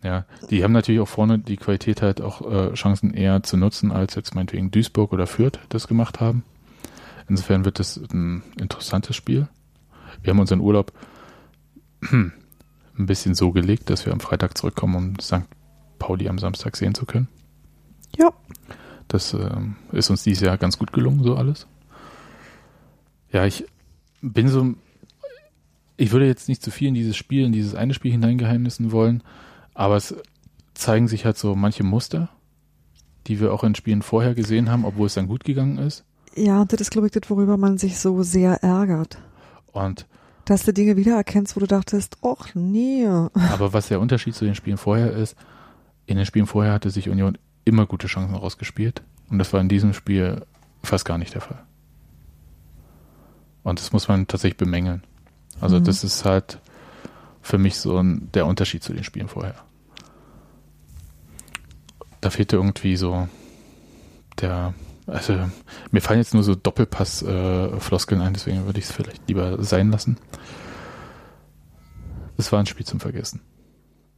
Ja, 0.04 0.26
die 0.50 0.64
haben 0.64 0.74
natürlich 0.74 1.02
auch 1.02 1.08
vorne 1.08 1.40
die 1.40 1.58
Qualität 1.58 2.02
halt 2.02 2.22
auch 2.22 2.42
äh, 2.50 2.74
Chancen 2.74 3.14
eher 3.14 3.42
zu 3.44 3.58
nutzen, 3.58 3.92
als 3.92 4.16
jetzt 4.16 4.36
meinetwegen 4.36 4.70
Duisburg 4.70 5.12
oder 5.12 5.26
Fürth 5.26 5.60
das 5.70 5.88
gemacht 5.88 6.20
haben. 6.20 6.44
Insofern 7.28 7.66
wird 7.66 7.80
das 7.80 7.98
ein 7.98 8.44
interessantes 8.60 9.16
Spiel. 9.16 9.48
Wir 10.22 10.32
haben 10.32 10.40
unseren 10.40 10.62
Urlaub 10.62 10.94
ein 12.12 12.32
bisschen 12.96 13.36
so 13.36 13.52
gelegt, 13.52 13.90
dass 13.90 14.06
wir 14.06 14.14
am 14.14 14.20
Freitag 14.20 14.58
zurückkommen, 14.58 14.96
um 14.96 15.20
St. 15.20 15.46
Pauli 16.00 16.30
am 16.30 16.40
Samstag 16.40 16.78
sehen 16.78 16.96
zu 16.96 17.06
können. 17.06 17.28
Ja. 18.18 18.32
Das 19.08 19.34
ähm, 19.34 19.76
ist 19.92 20.10
uns 20.10 20.24
dieses 20.24 20.42
Jahr 20.42 20.58
ganz 20.58 20.78
gut 20.78 20.94
gelungen, 20.94 21.24
so 21.24 21.36
alles. 21.36 21.68
Ja, 23.32 23.46
ich 23.46 23.66
bin 24.22 24.48
so, 24.48 24.74
ich 25.96 26.12
würde 26.12 26.28
jetzt 26.28 26.50
nicht 26.50 26.62
zu 26.62 26.72
viel 26.72 26.90
in 26.90 26.94
dieses 26.94 27.16
Spiel, 27.16 27.46
in 27.46 27.52
dieses 27.52 27.76
eine 27.76 27.94
Spiel 27.94 28.12
hineingeheimnissen 28.12 28.92
wollen, 28.92 29.24
aber 29.78 29.96
es 29.96 30.16
zeigen 30.74 31.08
sich 31.08 31.24
halt 31.24 31.38
so 31.38 31.56
manche 31.56 31.84
Muster, 31.84 32.30
die 33.28 33.40
wir 33.40 33.54
auch 33.54 33.64
in 33.64 33.76
Spielen 33.76 34.02
vorher 34.02 34.34
gesehen 34.34 34.70
haben, 34.72 34.86
obwohl 34.86 35.06
es 35.06 35.14
dann 35.14 35.28
gut 35.28 35.44
gegangen 35.44 35.78
ist. 35.78 36.04
Ja, 36.36 36.66
das 36.66 36.82
ist, 36.82 36.92
glaube 36.92 37.08
ich, 37.08 37.14
das, 37.14 37.30
worüber 37.30 37.58
man 37.58 37.78
sich 37.78 38.00
so 38.00 38.24
sehr 38.24 38.64
ärgert. 38.64 39.18
Und 39.72 40.08
Dass 40.46 40.64
du 40.64 40.74
Dinge 40.74 40.98
wiedererkennst, 40.98 41.56
wo 41.56 41.60
du 41.60 41.68
dachtest, 41.68 42.18
och 42.24 42.56
nee. 42.56 43.06
aber 43.06 43.74
was 43.74 43.88
der 43.90 44.00
Unterschied 44.00 44.34
zu 44.34 44.46
den 44.46 44.56
Spielen 44.56 44.78
vorher 44.78 45.12
ist, 45.12 45.36
in 46.08 46.18
den 46.18 46.26
Spielen 46.26 46.48
vorher 46.48 46.74
hatte 46.74 46.90
sich 46.90 47.10
Union 47.10 47.38
immer 47.66 47.86
gute 47.86 48.08
Chancen 48.08 48.36
rausgespielt 48.36 49.04
und 49.30 49.38
das 49.40 49.54
war 49.54 49.60
in 49.62 49.70
diesem 49.70 49.94
Spiel 49.94 50.44
fast 50.84 51.06
gar 51.06 51.18
nicht 51.20 51.34
der 51.36 51.42
Fall. 51.42 51.64
Und 53.64 53.80
das 53.80 53.92
muss 53.92 54.08
man 54.08 54.26
tatsächlich 54.28 54.58
bemängeln. 54.58 55.04
Also 55.60 55.80
Mhm. 55.80 55.84
das 55.84 56.04
ist 56.04 56.24
halt 56.26 56.60
für 57.42 57.58
mich 57.58 57.78
so 57.78 57.98
ein, 57.98 58.30
der 58.34 58.46
Unterschied 58.46 58.84
zu 58.84 58.94
den 58.94 59.04
Spielen 59.04 59.28
vorher. 59.28 59.56
Da 62.28 62.32
fehlte 62.32 62.58
irgendwie 62.58 62.98
so 62.98 63.30
der, 64.42 64.74
also 65.06 65.40
mir 65.92 66.02
fallen 66.02 66.20
jetzt 66.20 66.34
nur 66.34 66.44
so 66.44 66.56
Doppelpass-Floskeln 66.56 68.20
ein, 68.20 68.34
deswegen 68.34 68.66
würde 68.66 68.80
ich 68.80 68.86
es 68.88 68.92
vielleicht 68.92 69.30
lieber 69.30 69.64
sein 69.64 69.92
lassen. 69.92 70.18
Es 72.36 72.52
war 72.52 72.60
ein 72.60 72.66
Spiel 72.66 72.86
zum 72.86 73.00
Vergessen. 73.00 73.40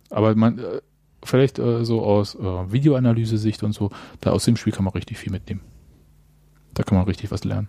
Aber 0.10 0.34
man, 0.34 0.58
äh, 0.58 0.82
vielleicht 1.24 1.60
äh, 1.60 1.86
so 1.86 2.02
aus 2.02 2.34
äh, 2.34 2.72
Videoanalyse-Sicht 2.72 3.62
und 3.62 3.74
so, 3.74 3.92
da 4.22 4.32
aus 4.32 4.44
dem 4.44 4.58
Spiel 4.58 4.74
kann 4.74 4.86
man 4.86 4.94
richtig 4.96 5.20
viel 5.20 5.32
mitnehmen. 5.32 5.62
Da 6.74 6.82
kann 6.82 6.98
man 6.98 7.06
richtig 7.06 7.30
was 7.30 7.44
lernen. 7.44 7.68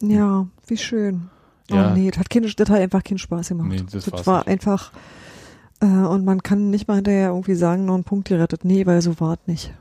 Ja, 0.00 0.46
wie 0.68 0.76
schön. 0.76 1.30
Ja. 1.68 1.90
Oh 1.90 1.94
nee, 1.96 2.12
das 2.12 2.20
hat, 2.20 2.30
kein, 2.30 2.44
das 2.44 2.52
hat 2.52 2.78
einfach 2.78 3.02
keinen 3.02 3.18
Spaß 3.18 3.48
gemacht. 3.48 3.70
Nee, 3.70 3.82
das 3.90 4.12
war's 4.12 4.24
war 4.24 4.38
nicht. 4.38 4.50
einfach, 4.50 4.92
äh, 5.84 6.06
und 6.06 6.24
man 6.24 6.42
kann 6.42 6.70
nicht 6.70 6.88
mal 6.88 6.96
hinterher 6.96 7.28
irgendwie 7.28 7.54
sagen, 7.54 7.84
noch 7.84 7.94
einen 7.94 8.04
Punkt 8.04 8.28
gerettet. 8.28 8.64
Nee, 8.64 8.86
weil 8.86 9.00
so 9.02 9.18
war 9.20 9.34
es 9.34 9.46
nicht. 9.46 9.72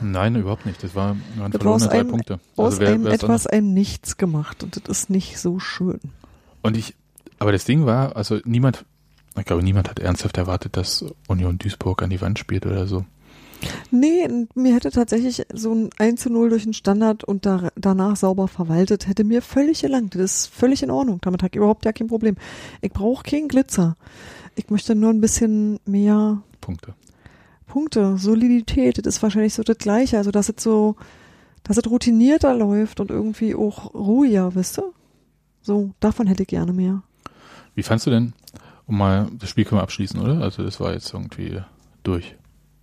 Nein, 0.00 0.36
überhaupt 0.36 0.64
nicht. 0.64 0.82
Das 0.82 0.94
war, 0.94 1.16
waren 1.36 1.52
Das 1.52 1.62
war 1.64 1.72
aus 1.72 1.82
verlorene 1.82 1.86
drei 1.88 2.00
einem- 2.00 2.08
Punkte. 2.10 2.40
Aus 2.56 2.66
Also 2.74 2.80
wer, 2.80 2.88
einem 2.94 3.06
etwas 3.06 3.46
ein 3.46 3.74
Nichts 3.74 4.16
gemacht 4.16 4.62
und 4.62 4.76
das 4.76 4.98
ist 5.00 5.10
nicht 5.10 5.38
so 5.38 5.58
schön. 5.58 6.00
Und 6.62 6.76
ich, 6.76 6.94
aber 7.38 7.52
das 7.52 7.64
Ding 7.64 7.84
war, 7.84 8.16
also 8.16 8.38
niemand, 8.44 8.84
ich 9.38 9.44
glaube, 9.44 9.62
niemand 9.62 9.90
hat 9.90 9.98
ernsthaft 9.98 10.38
erwartet, 10.38 10.76
dass 10.76 11.04
Union 11.28 11.58
Duisburg 11.58 12.02
an 12.02 12.10
die 12.10 12.20
Wand 12.22 12.38
spielt 12.38 12.64
oder 12.64 12.86
so. 12.86 13.04
Nee, 13.90 14.28
mir 14.54 14.74
hätte 14.74 14.90
tatsächlich 14.90 15.46
so 15.52 15.72
ein 15.72 15.90
1 15.98 16.20
zu 16.20 16.30
0 16.30 16.50
durch 16.50 16.64
den 16.64 16.74
Standard 16.74 17.24
und 17.24 17.46
da, 17.46 17.70
danach 17.76 18.16
sauber 18.16 18.48
verwaltet, 18.48 19.06
hätte 19.06 19.24
mir 19.24 19.42
völlig 19.42 19.82
gelangt. 19.82 20.14
Das 20.14 20.22
ist 20.22 20.46
völlig 20.48 20.82
in 20.82 20.90
Ordnung. 20.90 21.18
Damit 21.22 21.42
habe 21.42 21.50
ich 21.52 21.56
überhaupt 21.56 21.84
ja 21.84 21.92
kein 21.92 22.08
Problem. 22.08 22.36
Ich 22.80 22.92
brauche 22.92 23.22
keinen 23.22 23.48
Glitzer. 23.48 23.96
Ich 24.54 24.70
möchte 24.70 24.94
nur 24.94 25.10
ein 25.10 25.20
bisschen 25.20 25.78
mehr 25.86 26.42
Punkte. 26.60 26.94
Punkte, 27.66 28.16
Solidität. 28.18 28.98
Das 28.98 29.16
ist 29.16 29.22
wahrscheinlich 29.22 29.54
so 29.54 29.62
das 29.62 29.78
Gleiche. 29.78 30.18
Also, 30.18 30.30
dass 30.30 30.48
es 30.48 30.62
so, 30.62 30.96
dass 31.62 31.76
es 31.76 31.90
routinierter 31.90 32.54
läuft 32.54 33.00
und 33.00 33.10
irgendwie 33.10 33.54
auch 33.54 33.94
ruhiger, 33.94 34.54
wisst 34.54 34.78
ihr? 34.78 34.92
So, 35.62 35.90
davon 36.00 36.26
hätte 36.26 36.42
ich 36.42 36.48
gerne 36.48 36.72
mehr. 36.72 37.02
Wie 37.74 37.82
fandst 37.82 38.06
du 38.06 38.10
denn, 38.10 38.32
um 38.86 38.96
mal, 38.96 39.28
das 39.38 39.50
Spiel 39.50 39.64
können 39.64 39.80
wir 39.80 39.82
abschließen, 39.82 40.20
oder? 40.20 40.40
Also 40.40 40.62
das 40.62 40.80
war 40.80 40.92
jetzt 40.92 41.12
irgendwie 41.12 41.60
durch. 42.02 42.36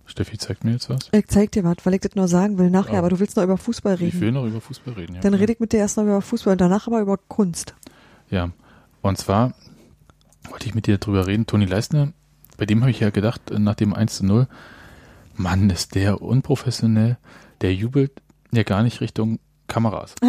Steffi 0.06 0.36
zeigt 0.38 0.64
mir 0.64 0.72
jetzt 0.72 0.90
was. 0.90 1.08
Ich 1.12 1.26
zeig 1.28 1.52
dir 1.52 1.64
was, 1.64 1.76
weil 1.84 1.94
ich 1.94 2.00
das 2.00 2.14
nur 2.14 2.28
sagen 2.28 2.58
will 2.58 2.70
nachher, 2.70 2.94
Ja. 2.94 2.98
aber 2.98 3.08
du 3.08 3.18
willst 3.20 3.36
noch 3.36 3.44
über 3.44 3.56
Fußball 3.56 3.94
Ich 3.94 4.00
reden. 4.00 4.20
will 4.20 4.32
noch 4.32 4.44
über 4.44 4.60
Fußball 4.60 4.94
reden, 4.94 5.14
ja. 5.16 5.20
Dann 5.22 5.34
rede 5.34 5.52
ich 5.52 5.60
mit 5.60 5.72
dir 5.72 5.78
erst 5.78 5.96
noch 5.96 6.04
über 6.04 6.20
Fußball 6.20 6.52
und 6.52 6.60
danach 6.60 6.86
aber 6.86 7.00
über 7.00 7.16
Kunst. 7.16 7.74
Ja, 8.30 8.50
und 9.02 9.18
zwar 9.18 9.54
wollte 10.50 10.66
ich 10.66 10.74
mit 10.74 10.86
dir 10.86 10.98
drüber 10.98 11.26
reden. 11.26 11.46
Toni 11.46 11.64
Leistner, 11.64 12.12
bei 12.58 12.66
dem 12.66 12.80
habe 12.82 12.90
ich 12.90 13.00
ja 13.00 13.10
gedacht, 13.10 13.50
äh, 13.50 13.58
nach 13.58 13.74
dem 13.76 13.94
1 13.94 14.16
zu 14.18 14.26
0, 14.26 14.46
Mann, 15.36 15.70
ist 15.70 15.94
der 15.94 16.20
unprofessionell. 16.22 17.16
Der 17.62 17.74
jubelt 17.74 18.12
ja 18.52 18.62
gar 18.62 18.82
nicht 18.82 19.00
Richtung 19.00 19.38
Kameras. 19.66 20.14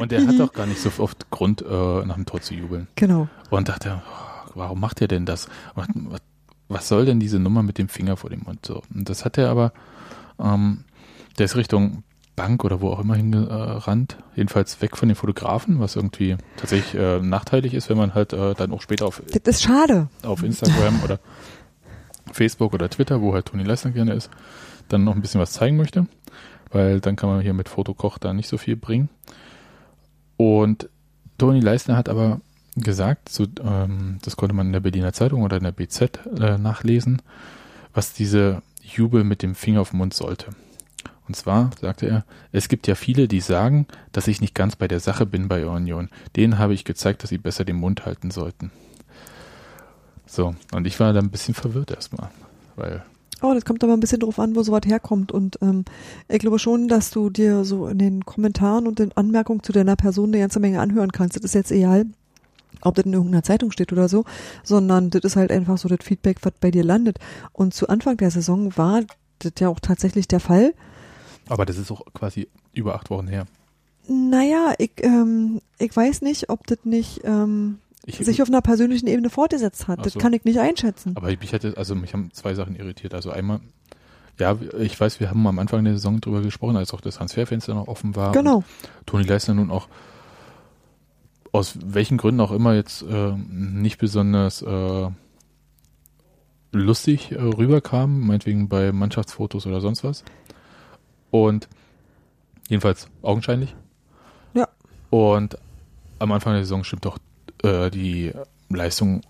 und 0.00 0.12
der 0.12 0.26
hat 0.26 0.40
auch 0.40 0.52
gar 0.52 0.66
nicht 0.66 0.80
so 0.80 0.90
oft 0.98 1.30
Grund, 1.30 1.62
äh, 1.62 2.04
nach 2.04 2.14
dem 2.16 2.26
Tor 2.26 2.40
zu 2.40 2.54
jubeln. 2.54 2.88
Genau. 2.96 3.28
Und 3.50 3.68
dachte, 3.68 4.02
oh, 4.06 4.50
warum 4.54 4.80
macht 4.80 5.00
er 5.00 5.08
denn 5.08 5.26
das? 5.26 5.48
Was, 5.74 5.88
was, 5.94 6.20
was 6.74 6.88
soll 6.88 7.06
denn 7.06 7.20
diese 7.20 7.38
Nummer 7.38 7.62
mit 7.62 7.78
dem 7.78 7.88
Finger 7.88 8.16
vor 8.16 8.28
dem 8.30 8.40
Mund? 8.40 8.66
So. 8.66 8.82
Und 8.94 9.08
das 9.08 9.24
hat 9.24 9.38
er 9.38 9.48
aber, 9.48 9.72
ähm, 10.38 10.84
der 11.38 11.46
ist 11.46 11.56
Richtung 11.56 12.02
Bank 12.36 12.64
oder 12.64 12.80
wo 12.80 12.90
auch 12.90 12.98
immer 12.98 13.14
hingerannt, 13.14 14.18
jedenfalls 14.34 14.82
weg 14.82 14.96
von 14.96 15.08
den 15.08 15.14
Fotografen, 15.14 15.78
was 15.78 15.94
irgendwie 15.94 16.36
tatsächlich 16.56 17.00
äh, 17.00 17.20
nachteilig 17.20 17.74
ist, 17.74 17.88
wenn 17.88 17.96
man 17.96 18.14
halt 18.14 18.32
äh, 18.32 18.54
dann 18.54 18.72
auch 18.72 18.82
später 18.82 19.06
auf, 19.06 19.22
Das 19.30 19.56
ist 19.56 19.62
schade. 19.62 20.08
auf 20.24 20.42
Instagram 20.42 21.02
oder 21.04 21.20
Facebook 22.32 22.74
oder 22.74 22.90
Twitter, 22.90 23.20
wo 23.20 23.34
halt 23.34 23.46
Toni 23.46 23.62
Leisner 23.62 23.92
gerne 23.92 24.14
ist, 24.14 24.30
dann 24.88 25.04
noch 25.04 25.14
ein 25.14 25.20
bisschen 25.22 25.40
was 25.40 25.52
zeigen 25.52 25.76
möchte, 25.76 26.06
weil 26.72 27.00
dann 27.00 27.14
kann 27.14 27.28
man 27.30 27.40
hier 27.40 27.54
mit 27.54 27.68
Fotokoch 27.68 28.18
da 28.18 28.32
nicht 28.32 28.48
so 28.48 28.58
viel 28.58 28.74
bringen. 28.74 29.08
Und 30.36 30.88
Toni 31.38 31.60
Leisner 31.60 31.96
hat 31.96 32.08
aber 32.08 32.40
gesagt, 32.76 33.28
so, 33.28 33.46
ähm, 33.62 34.18
das 34.22 34.36
konnte 34.36 34.54
man 34.54 34.66
in 34.66 34.72
der 34.72 34.80
Berliner 34.80 35.12
Zeitung 35.12 35.42
oder 35.42 35.56
in 35.56 35.64
der 35.64 35.72
BZ 35.72 36.20
äh, 36.38 36.58
nachlesen, 36.58 37.22
was 37.92 38.12
diese 38.12 38.62
Jubel 38.82 39.24
mit 39.24 39.42
dem 39.42 39.54
Finger 39.54 39.80
auf 39.80 39.90
den 39.90 39.98
Mund 39.98 40.14
sollte. 40.14 40.50
Und 41.26 41.36
zwar 41.36 41.70
sagte 41.80 42.06
er, 42.06 42.24
es 42.52 42.68
gibt 42.68 42.86
ja 42.86 42.94
viele, 42.94 43.28
die 43.28 43.40
sagen, 43.40 43.86
dass 44.12 44.28
ich 44.28 44.40
nicht 44.40 44.54
ganz 44.54 44.76
bei 44.76 44.88
der 44.88 45.00
Sache 45.00 45.24
bin 45.24 45.48
bei 45.48 45.66
Union. 45.66 46.10
Denen 46.36 46.58
habe 46.58 46.74
ich 46.74 46.84
gezeigt, 46.84 47.22
dass 47.22 47.30
sie 47.30 47.38
besser 47.38 47.64
den 47.64 47.76
Mund 47.76 48.04
halten 48.04 48.30
sollten. 48.30 48.70
So, 50.26 50.54
und 50.72 50.86
ich 50.86 51.00
war 51.00 51.12
da 51.12 51.20
ein 51.20 51.30
bisschen 51.30 51.54
verwirrt 51.54 51.90
erstmal, 51.90 52.30
weil 52.76 53.04
Oh, 53.42 53.52
das 53.52 53.64
kommt 53.66 53.84
aber 53.84 53.92
ein 53.92 54.00
bisschen 54.00 54.20
drauf 54.20 54.38
an, 54.38 54.56
wo 54.56 54.62
sowas 54.62 54.82
herkommt. 54.86 55.30
Und 55.30 55.58
ähm, 55.60 55.84
ich 56.28 56.38
glaube 56.38 56.58
schon, 56.58 56.88
dass 56.88 57.10
du 57.10 57.28
dir 57.28 57.64
so 57.64 57.88
in 57.88 57.98
den 57.98 58.24
Kommentaren 58.24 58.86
und 58.86 58.98
den 58.98 59.12
Anmerkungen 59.16 59.62
zu 59.62 59.72
deiner 59.72 59.96
Person 59.96 60.30
eine 60.30 60.38
ganze 60.38 60.60
Menge 60.60 60.80
anhören 60.80 61.12
kannst. 61.12 61.36
Das 61.36 61.44
ist 61.44 61.54
jetzt 61.54 61.70
egal, 61.70 62.06
ob 62.82 62.94
das 62.94 63.04
in 63.06 63.12
irgendeiner 63.12 63.42
Zeitung 63.42 63.70
steht 63.72 63.92
oder 63.92 64.08
so, 64.08 64.24
sondern 64.62 65.10
das 65.10 65.22
ist 65.24 65.36
halt 65.36 65.50
einfach 65.50 65.78
so 65.78 65.88
das 65.88 65.98
Feedback, 66.02 66.38
was 66.42 66.52
bei 66.60 66.70
dir 66.70 66.84
landet. 66.84 67.18
Und 67.52 67.74
zu 67.74 67.88
Anfang 67.88 68.16
der 68.16 68.30
Saison 68.30 68.76
war 68.76 69.02
das 69.38 69.52
ja 69.58 69.68
auch 69.68 69.80
tatsächlich 69.80 70.28
der 70.28 70.40
Fall. 70.40 70.74
Aber 71.48 71.66
das 71.66 71.76
ist 71.78 71.90
auch 71.90 72.02
quasi 72.14 72.48
über 72.72 72.94
acht 72.94 73.10
Wochen 73.10 73.28
her. 73.28 73.46
Naja, 74.08 74.74
ich, 74.78 74.92
ähm, 75.02 75.60
ich 75.78 75.94
weiß 75.94 76.22
nicht, 76.22 76.50
ob 76.50 76.66
das 76.66 76.78
nicht 76.84 77.22
ähm, 77.24 77.78
Ich, 78.06 78.18
sich 78.18 78.42
auf 78.42 78.48
einer 78.48 78.60
persönlichen 78.60 79.06
Ebene 79.06 79.30
fortgesetzt 79.30 79.88
hat. 79.88 79.98
Ach 80.00 80.04
Das 80.04 80.12
so. 80.14 80.18
kann 80.18 80.32
ich 80.32 80.44
nicht 80.44 80.58
einschätzen. 80.58 81.16
aber 81.16 81.28
mich 81.28 81.52
hatte, 81.54 81.74
also 81.76 81.94
mich 81.94 82.12
haben 82.12 82.30
zwei 82.32 82.54
Sachen 82.54 82.76
irritiert. 82.76 83.14
Also 83.14 83.30
einmal, 83.30 83.60
ja, 84.38 84.58
ich 84.78 84.98
weiß, 85.00 85.20
wir 85.20 85.30
haben 85.30 85.46
am 85.46 85.58
Anfang 85.58 85.84
der 85.84 85.94
Saison 85.94 86.20
drüber 86.20 86.42
gesprochen, 86.42 86.76
als 86.76 86.92
auch 86.92 87.00
das 87.00 87.16
Transferfenster 87.16 87.72
noch 87.74 87.88
offen 87.88 88.14
war. 88.16 88.32
Genau. 88.32 88.62
Toni 89.06 89.24
Leisner 89.24 89.54
nun 89.54 89.70
auch 89.70 89.88
aus 91.54 91.78
welchen 91.84 92.16
Gründen 92.16 92.40
auch 92.40 92.50
immer 92.50 92.74
jetzt 92.74 93.02
äh, 93.02 93.32
nicht 93.48 93.98
besonders 93.98 94.60
äh, 94.60 95.08
lustig 96.72 97.30
äh, 97.30 97.36
rüberkam, 97.36 98.26
meinetwegen 98.26 98.68
bei 98.68 98.90
Mannschaftsfotos 98.90 99.64
oder 99.64 99.80
sonst 99.80 100.02
was. 100.02 100.24
Und 101.30 101.68
jedenfalls 102.68 103.06
augenscheinlich. 103.22 103.76
Ja. 104.54 104.66
Und 105.10 105.56
am 106.18 106.32
Anfang 106.32 106.54
der 106.54 106.64
Saison 106.64 106.82
stimmt 106.82 107.04
doch 107.04 107.18
äh, 107.62 107.88
die 107.88 108.32
Leistung 108.68 109.20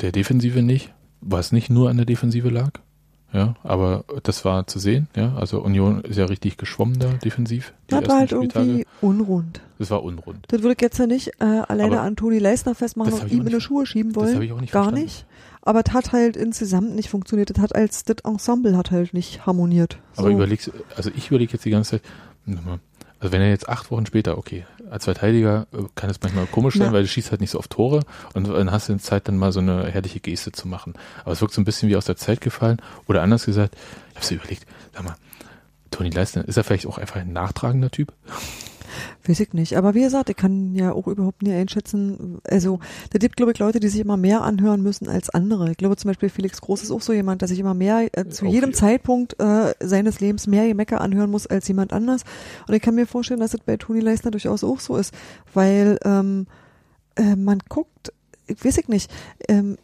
der 0.00 0.12
Defensive 0.12 0.62
nicht, 0.62 0.94
was 1.20 1.50
nicht 1.50 1.70
nur 1.70 1.90
an 1.90 1.96
der 1.96 2.06
Defensive 2.06 2.50
lag. 2.50 2.70
Ja, 3.34 3.56
aber 3.64 4.04
das 4.22 4.44
war 4.44 4.66
zu 4.68 4.78
sehen, 4.78 5.08
ja. 5.16 5.34
Also 5.34 5.60
Union 5.60 6.02
ist 6.02 6.16
ja 6.16 6.24
richtig 6.26 6.56
geschwommen 6.56 6.98
da 7.00 7.08
defensiv. 7.08 7.74
die 7.90 7.96
Das 7.96 8.08
war 8.08 8.18
halt 8.20 8.30
Spieltage. 8.30 8.64
irgendwie 8.66 8.86
unrund. 9.00 9.60
Das 9.78 9.90
war 9.90 10.04
unrund. 10.04 10.44
Das 10.48 10.62
würde 10.62 10.74
ich 10.74 10.80
jetzt 10.80 10.98
ja 10.98 11.06
nicht 11.08 11.32
äh, 11.40 11.44
alleine 11.44 11.96
Aber 11.98 12.02
an 12.02 12.14
Toni 12.14 12.38
Leisner 12.38 12.76
festmachen 12.76 13.10
das 13.10 13.22
und 13.24 13.32
ihm 13.32 13.40
in 13.46 13.52
die 13.52 13.60
Schuhe 13.60 13.86
schieben 13.86 14.12
Das 14.12 14.22
wollen. 14.22 14.34
habe 14.36 14.44
ich 14.44 14.52
auch 14.52 14.60
nicht 14.60 14.72
Gar 14.72 14.84
verstanden. 14.84 15.04
nicht. 15.06 15.26
Aber 15.62 15.82
das 15.82 15.92
hat 15.94 16.12
halt 16.12 16.36
insgesamt 16.36 16.94
nicht 16.94 17.08
funktioniert. 17.10 17.50
Das 17.50 17.58
hat 17.60 17.74
als 17.74 18.04
das 18.04 18.18
Ensemble 18.22 18.76
hat 18.76 18.92
halt 18.92 19.12
nicht 19.14 19.44
harmoniert. 19.46 19.98
Aber 20.16 20.28
So. 20.28 20.34
überlegst, 20.34 20.70
also 20.94 21.10
ich 21.16 21.28
überlege 21.28 21.54
jetzt 21.54 21.64
die 21.64 21.70
ganze 21.70 21.90
Zeit, 21.92 22.02
also 23.18 23.32
wenn 23.32 23.40
er 23.40 23.48
jetzt 23.48 23.68
acht 23.68 23.90
Wochen 23.90 24.06
später, 24.06 24.38
okay, 24.38 24.64
als 24.94 25.04
Verteidiger 25.04 25.66
äh, 25.72 25.82
kann 25.96 26.08
es 26.08 26.20
manchmal 26.22 26.46
komisch 26.46 26.74
sein, 26.76 26.86
Ja. 26.86 26.92
weil 26.92 27.02
du 27.02 27.08
schießt 27.08 27.30
halt 27.30 27.40
nicht 27.40 27.50
so 27.50 27.58
oft 27.58 27.70
Tore 27.70 28.00
und 28.32 28.48
dann 28.48 28.70
hast 28.70 28.88
du 28.88 28.96
Zeit, 28.98 29.28
dann 29.28 29.36
mal 29.36 29.52
so 29.52 29.60
eine 29.60 29.86
herrliche 29.90 30.20
Geste 30.20 30.52
zu 30.52 30.68
machen. 30.68 30.94
Aber 31.24 31.32
es 31.32 31.40
wirkt 31.40 31.52
so 31.52 31.60
ein 31.60 31.64
bisschen 31.64 31.88
wie 31.88 31.96
aus 31.96 32.04
der 32.06 32.16
Zeit 32.16 32.40
gefallen. 32.40 32.78
Oder 33.08 33.22
anders 33.22 33.44
gesagt, 33.44 33.74
ich 34.10 34.16
habe 34.16 34.24
so 34.26 34.34
überlegt, 34.36 34.66
sag 34.94 35.04
mal, 35.04 35.16
Toni 35.90 36.10
Leistner, 36.10 36.46
ist 36.48 36.56
er 36.56 36.64
vielleicht 36.64 36.86
auch 36.86 36.98
einfach 36.98 37.16
ein 37.16 37.32
nachtragender 37.32 37.90
Typ? 37.90 38.12
Weiß 39.26 39.40
ich 39.40 39.52
nicht. 39.52 39.76
Aber 39.76 39.94
wie 39.94 40.02
gesagt, 40.02 40.30
ich 40.30 40.36
kann 40.36 40.74
ja 40.74 40.92
auch 40.92 41.06
überhaupt 41.06 41.42
nicht 41.42 41.54
einschätzen. 41.54 42.38
Also, 42.48 42.78
da 43.10 43.18
gibt, 43.18 43.36
glaube 43.36 43.52
ich, 43.52 43.58
Leute, 43.58 43.80
die 43.80 43.88
sich 43.88 44.00
immer 44.00 44.16
mehr 44.16 44.42
anhören 44.42 44.82
müssen 44.82 45.08
als 45.08 45.30
andere. 45.30 45.70
Ich 45.70 45.76
glaube 45.76 45.96
zum 45.96 46.08
Beispiel, 46.08 46.28
Felix 46.28 46.60
Groß 46.60 46.82
ist 46.82 46.90
auch 46.90 47.00
so 47.02 47.12
jemand, 47.12 47.40
der 47.40 47.48
sich 47.48 47.58
immer 47.58 47.74
mehr 47.74 48.08
äh, 48.12 48.28
zu 48.28 48.46
Auch 48.46 48.50
jedem 48.50 48.70
viel. 48.70 48.78
Zeitpunkt 48.78 49.40
äh, 49.40 49.74
seines 49.80 50.20
Lebens 50.20 50.46
mehr 50.46 50.66
Gemecker 50.68 51.00
anhören 51.00 51.30
muss 51.30 51.46
als 51.46 51.68
jemand 51.68 51.92
anders. 51.92 52.22
Und 52.68 52.74
ich 52.74 52.82
kann 52.82 52.94
mir 52.94 53.06
vorstellen, 53.06 53.40
dass 53.40 53.52
das 53.52 53.60
bei 53.60 53.76
Toni 53.76 54.00
Leisner 54.00 54.30
durchaus 54.30 54.64
auch 54.64 54.80
so 54.80 54.96
ist. 54.96 55.14
Weil 55.52 55.98
ähm, 56.04 56.46
äh, 57.16 57.36
man 57.36 57.60
guckt, 57.68 58.12
ich 58.46 58.64
weiß 58.64 58.78
ich 58.78 58.88
nicht, 58.88 59.10
ähm, 59.48 59.78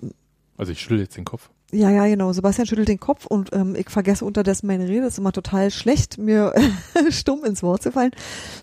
Also 0.57 0.73
ich 0.73 0.81
schüttel 0.81 1.01
jetzt 1.01 1.17
den 1.17 1.25
Kopf. 1.25 1.51
Ja, 1.73 1.91
ja, 1.91 2.07
genau. 2.07 2.33
Sebastian 2.33 2.67
schüttelt 2.67 2.89
den 2.89 3.01
Kopf 3.01 3.27
und 3.27 3.51
ähm, 3.53 3.75
ich 3.75 3.91
vergesse 3.91 4.25
unterdessen 4.25 4.67
meine 4.67 4.89
Rede. 4.89 5.03
Das 5.03 5.15
ist 5.15 5.19
immer 5.19 5.33
total 5.33 5.71
schlecht, 5.71 6.19
mir 6.19 6.53
stumm 7.11 7.45
ins 7.45 7.63
Wort 7.63 7.83
zu 7.83 7.93
fallen. 7.93 8.13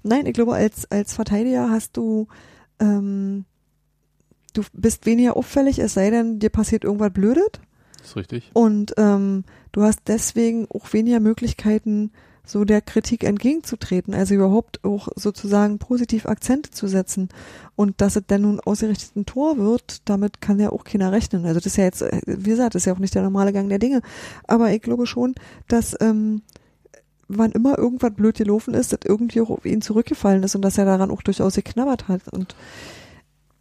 Nein, 0.04 0.26
ich 0.26 0.34
glaube, 0.34 0.54
als, 0.54 0.90
als 0.92 1.14
Verteidiger 1.14 1.70
hast 1.70 1.96
du, 1.98 2.28
ähm, 2.80 3.46
du 4.54 4.64
bist 4.74 5.06
weniger 5.06 5.38
auffällig, 5.38 5.80
es 5.80 5.94
sei 5.94 6.10
denn, 6.10 6.40
dir 6.40 6.50
passiert 6.50 6.84
irgendwas 6.84 7.14
Blödes. 7.14 7.52
Ist 8.04 8.16
richtig? 8.16 8.52
Und 8.54 8.94
ähm, 8.98 9.44
du 9.72 9.84
hast 9.84 10.02
deswegen 10.08 10.68
auch 10.70 10.92
weniger 10.94 11.20
Möglichkeiten, 11.20 12.12
so 12.48 12.64
der 12.64 12.82
Kritik 12.82 13.24
entgegenzutreten, 13.24 14.14
also 14.14 14.34
überhaupt 14.34 14.84
auch 14.86 15.10
sozusagen 15.16 15.80
positiv 15.80 16.26
Akzente 16.26 16.72
zu 16.72 16.88
setzen. 16.88 17.30
Und 17.76 18.00
dass 18.02 18.16
es 18.16 18.24
dann 18.26 18.42
nun 18.42 18.60
ausgerichtet 18.62 19.16
ein 19.16 19.26
Tor 19.26 19.58
wird, 19.58 20.08
damit 20.10 20.40
kann 20.42 20.60
ja 20.60 20.72
auch 20.72 20.86
keiner 20.86 21.12
rechnen. 21.12 21.46
Also 21.46 21.60
das 21.60 21.66
ist 21.66 21.78
ja 21.78 21.84
jetzt, 21.84 22.02
äh, 22.02 22.22
wie 22.26 22.50
gesagt, 22.50 22.74
das 22.74 22.84
ist 22.84 22.86
ja 22.86 22.94
auch 22.94 23.00
nicht 23.00 23.14
der 23.14 23.24
normale 23.24 23.52
Gang 23.52 23.68
der 23.70 23.80
Dinge. 23.80 24.02
Aber 24.48 24.72
ich 24.72 24.82
glaube 24.82 25.06
schon, 25.06 25.36
dass 25.68 25.96
ähm, 26.00 26.42
wann 27.28 27.52
immer 27.52 27.78
irgendwas 27.78 28.14
blöd 28.14 28.38
gelaufen 28.38 28.74
ist, 28.74 28.94
das 28.94 29.00
irgendwie 29.06 29.42
auch 29.42 29.50
auf 29.50 29.66
ihn 29.66 29.82
zurückgefallen 29.82 30.44
ist 30.44 30.56
und 30.56 30.62
dass 30.62 30.78
er 30.78 30.86
daran 30.86 31.12
auch 31.12 31.22
durchaus 31.22 31.56
geknabbert 31.56 32.08
hat. 32.08 32.28
Und 32.30 32.56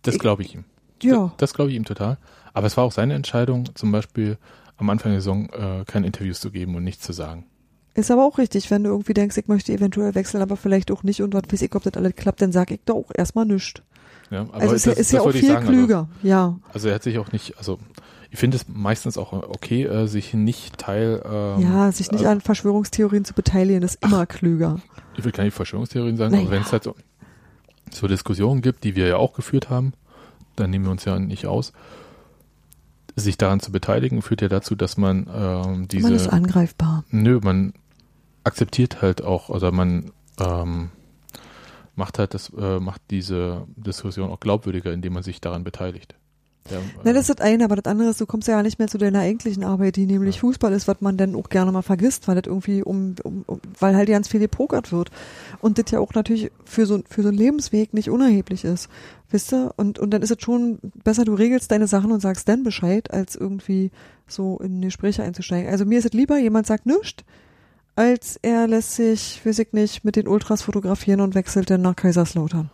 Das 0.02 0.18
glaube 0.18 0.42
ich 0.42 0.54
ihm. 0.54 0.64
ja, 1.02 1.32
Das 1.38 1.54
glaube 1.54 1.70
ich 1.70 1.76
ihm 1.76 1.84
total. 1.84 2.18
Aber 2.52 2.68
es 2.68 2.76
war 2.76 2.84
auch 2.84 2.92
seine 2.92 3.14
Entscheidung, 3.14 3.74
zum 3.74 3.90
Beispiel 3.90 4.38
am 4.76 4.88
Anfang 4.90 5.10
der 5.12 5.20
Saison 5.20 5.48
äh, 5.50 5.84
keine 5.86 6.06
Interviews 6.06 6.40
zu 6.40 6.50
geben 6.50 6.76
und 6.76 6.84
nichts 6.84 7.04
zu 7.04 7.12
sagen. 7.12 7.46
Ist 7.96 8.10
aber 8.10 8.24
auch 8.24 8.38
richtig, 8.38 8.70
wenn 8.70 8.84
du 8.84 8.90
irgendwie 8.90 9.14
denkst, 9.14 9.36
ich 9.38 9.48
möchte 9.48 9.72
eventuell 9.72 10.14
wechseln, 10.14 10.42
aber 10.42 10.56
vielleicht 10.56 10.90
auch 10.90 11.02
nicht 11.02 11.22
und 11.22 11.32
was 11.34 11.44
weiß 11.50 11.62
ich, 11.62 11.74
ob 11.74 11.82
das 11.82 11.94
alles 11.94 12.14
klappt, 12.14 12.42
dann 12.42 12.52
sag 12.52 12.70
ich 12.70 12.80
doch 12.84 12.94
auch 12.96 13.10
erstmal 13.14 13.46
nichts. 13.46 13.80
Ja, 14.30 14.42
aber 14.42 14.54
Also 14.54 14.74
ist, 14.74 14.86
ja- 14.86 14.92
das, 14.92 15.00
ist 15.00 15.12
ja 15.12 15.16
das 15.18 15.20
auch 15.22 15.24
wollte 15.26 15.38
ich 15.38 15.44
viel 15.44 15.54
sagen, 15.54 15.66
klüger, 15.66 16.08
ja. 16.22 16.44
Also, 16.46 16.60
also 16.74 16.88
er 16.88 16.94
hat 16.96 17.02
sich 17.02 17.18
auch 17.18 17.32
nicht, 17.32 17.56
also 17.58 17.78
ich 18.30 18.38
finde 18.38 18.58
es 18.58 18.66
meistens 18.68 19.16
auch 19.16 19.32
okay, 19.32 19.84
äh, 19.84 20.06
sich 20.08 20.34
nicht 20.34 20.76
Teil. 20.78 21.22
Ähm, 21.24 21.60
ja, 21.62 21.90
sich 21.92 22.10
nicht 22.10 22.20
also, 22.20 22.30
an 22.32 22.40
Verschwörungstheorien 22.42 23.24
zu 23.24 23.32
beteiligen, 23.34 23.82
ist 23.82 23.98
immer 24.04 24.26
klüger. 24.26 24.78
Ich 25.16 25.24
will 25.24 25.32
keine 25.32 25.50
Verschwörungstheorien 25.50 26.16
sagen, 26.18 26.32
Naja. 26.32 26.42
aber 26.42 26.50
wenn 26.50 26.62
es 26.62 26.72
halt 26.72 26.82
so, 26.84 26.94
so 27.90 28.08
Diskussionen 28.08 28.60
gibt, 28.60 28.84
die 28.84 28.94
wir 28.96 29.06
ja 29.06 29.16
auch 29.16 29.32
geführt 29.32 29.70
haben, 29.70 29.94
dann 30.56 30.68
nehmen 30.70 30.84
wir 30.84 30.90
uns 30.90 31.04
ja 31.06 31.18
nicht 31.18 31.46
aus. 31.46 31.72
Sich 33.14 33.38
daran 33.38 33.60
zu 33.60 33.72
beteiligen, 33.72 34.20
führt 34.20 34.42
ja 34.42 34.48
dazu, 34.48 34.74
dass 34.74 34.98
man 34.98 35.26
ähm, 35.34 35.88
diese. 35.88 36.02
Man 36.02 36.12
ist 36.14 36.28
angreifbar. 36.28 37.04
Nö, 37.10 37.40
man 37.42 37.72
akzeptiert 38.46 39.02
halt 39.02 39.22
auch, 39.22 39.48
oder 39.48 39.72
man 39.72 40.12
ähm, 40.40 40.90
macht 41.96 42.18
halt 42.18 42.34
das, 42.34 42.52
äh, 42.56 42.78
macht 42.78 43.02
diese 43.10 43.66
Diskussion 43.76 44.30
auch 44.30 44.40
glaubwürdiger, 44.40 44.92
indem 44.92 45.14
man 45.14 45.22
sich 45.22 45.40
daran 45.40 45.64
beteiligt. 45.64 46.14
Ja, 46.70 46.78
Na, 47.04 47.12
das 47.12 47.28
ist 47.28 47.38
das 47.38 47.46
eine, 47.46 47.64
aber 47.64 47.76
das 47.76 47.84
andere 47.90 48.10
ist, 48.10 48.20
du 48.20 48.26
kommst 48.26 48.48
ja 48.48 48.60
nicht 48.60 48.80
mehr 48.80 48.88
zu 48.88 48.98
deiner 48.98 49.20
eigentlichen 49.20 49.62
Arbeit, 49.62 49.94
die 49.94 50.06
nämlich 50.06 50.36
Ja. 50.36 50.40
Fußball 50.40 50.72
ist, 50.72 50.88
was 50.88 51.00
man 51.00 51.16
dann 51.16 51.36
auch 51.36 51.48
gerne 51.48 51.70
mal 51.70 51.82
vergisst, 51.82 52.26
weil 52.26 52.34
das 52.34 52.46
irgendwie 52.46 52.82
um, 52.82 53.14
um, 53.22 53.44
um 53.46 53.60
weil 53.78 53.94
halt 53.94 54.08
ganz 54.08 54.26
viel 54.26 54.40
gepokert 54.40 54.90
wird. 54.90 55.10
Und 55.60 55.78
das 55.78 55.92
ja 55.92 56.00
auch 56.00 56.12
natürlich 56.14 56.50
für 56.64 56.86
so, 56.86 57.00
für 57.08 57.22
so 57.22 57.28
einen 57.28 57.38
Lebensweg 57.38 57.94
nicht 57.94 58.10
unerheblich 58.10 58.64
ist. 58.64 58.88
Wisst 59.30 59.52
ihr? 59.52 59.74
Und, 59.76 60.00
und 60.00 60.10
dann 60.10 60.22
ist 60.22 60.32
es 60.32 60.42
schon 60.42 60.78
besser, 61.04 61.24
du 61.24 61.34
regelst 61.34 61.70
deine 61.70 61.86
Sachen 61.86 62.10
und 62.10 62.20
sagst 62.20 62.48
dann 62.48 62.64
Bescheid, 62.64 63.12
als 63.12 63.36
irgendwie 63.36 63.92
so 64.26 64.58
in 64.58 64.80
Gespräche 64.80 65.22
einzusteigen. 65.22 65.70
Also 65.70 65.84
mir 65.84 66.00
ist 66.00 66.06
es 66.06 66.12
lieber, 66.14 66.36
jemand 66.36 66.66
sagt 66.66 66.84
nichts, 66.86 67.24
als 67.96 68.38
er 68.42 68.68
lässt 68.68 68.94
sich, 68.94 69.40
weiß 69.44 69.58
ich 69.58 69.72
nicht, 69.72 70.04
mit 70.04 70.16
den 70.16 70.28
Ultras 70.28 70.62
fotografieren 70.62 71.20
und 71.20 71.34
wechselt 71.34 71.70
dann 71.70 71.82
nach 71.82 71.96
Kaiserslautern. 71.96 72.70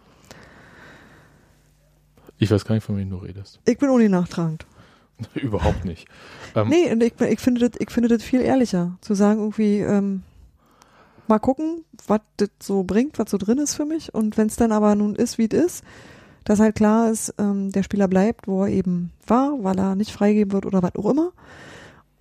ich 2.39 2.51
weiß 2.51 2.65
gar 2.65 2.75
nicht, 2.75 2.85
von 2.85 2.97
wem 2.97 3.09
du 3.09 3.17
redest. 3.17 3.61
Ich 3.65 3.79
bin 3.79 3.89
ohne 3.89 4.09
nachtragend. 4.09 4.67
Überhaupt 5.35 5.85
nicht. 5.85 6.09
Ähm, 6.57 6.69
Nee, 6.69 6.91
und 6.93 7.03
ich, 7.03 7.19
ich 7.21 7.41
finde 7.41 7.69
das, 7.69 7.81
ich 7.81 7.91
finde 7.91 8.09
das 8.09 8.23
viel 8.25 8.41
ehrlicher, 8.41 8.99
zu 9.01 9.15
sagen 9.15 9.39
irgendwie, 9.39 9.79
ähm, 9.79 10.23
mal 11.29 11.39
gucken, 11.39 11.85
was 12.09 12.21
das 12.39 12.51
so 12.61 12.83
bringt, 12.83 13.19
was 13.21 13.31
so 13.31 13.39
drin 13.39 13.59
ist 13.59 13.75
für 13.77 13.85
mich. 13.85 14.13
Und 14.13 14.37
wenn 14.37 14.49
es 14.49 14.57
dann 14.57 14.73
aber 14.73 14.97
nun 14.97 15.15
ist, 15.15 15.39
wie 15.39 15.49
es 15.51 15.57
ist, 15.65 15.85
dass 16.45 16.59
halt 16.59 16.75
klar 16.75 17.11
ist, 17.13 17.33
ähm, 17.39 17.71
der 17.71 17.85
Spieler 17.85 18.09
bleibt, 18.09 18.49
wo 18.49 18.65
er 18.65 18.71
eben 18.71 19.13
war, 19.27 19.53
weil 19.63 19.79
er 19.79 19.95
nicht 19.95 20.11
freigeben 20.11 20.53
wird 20.53 20.67
oder 20.67 20.83
was 20.83 20.97
auch 20.97 21.09
immer. 21.09 21.31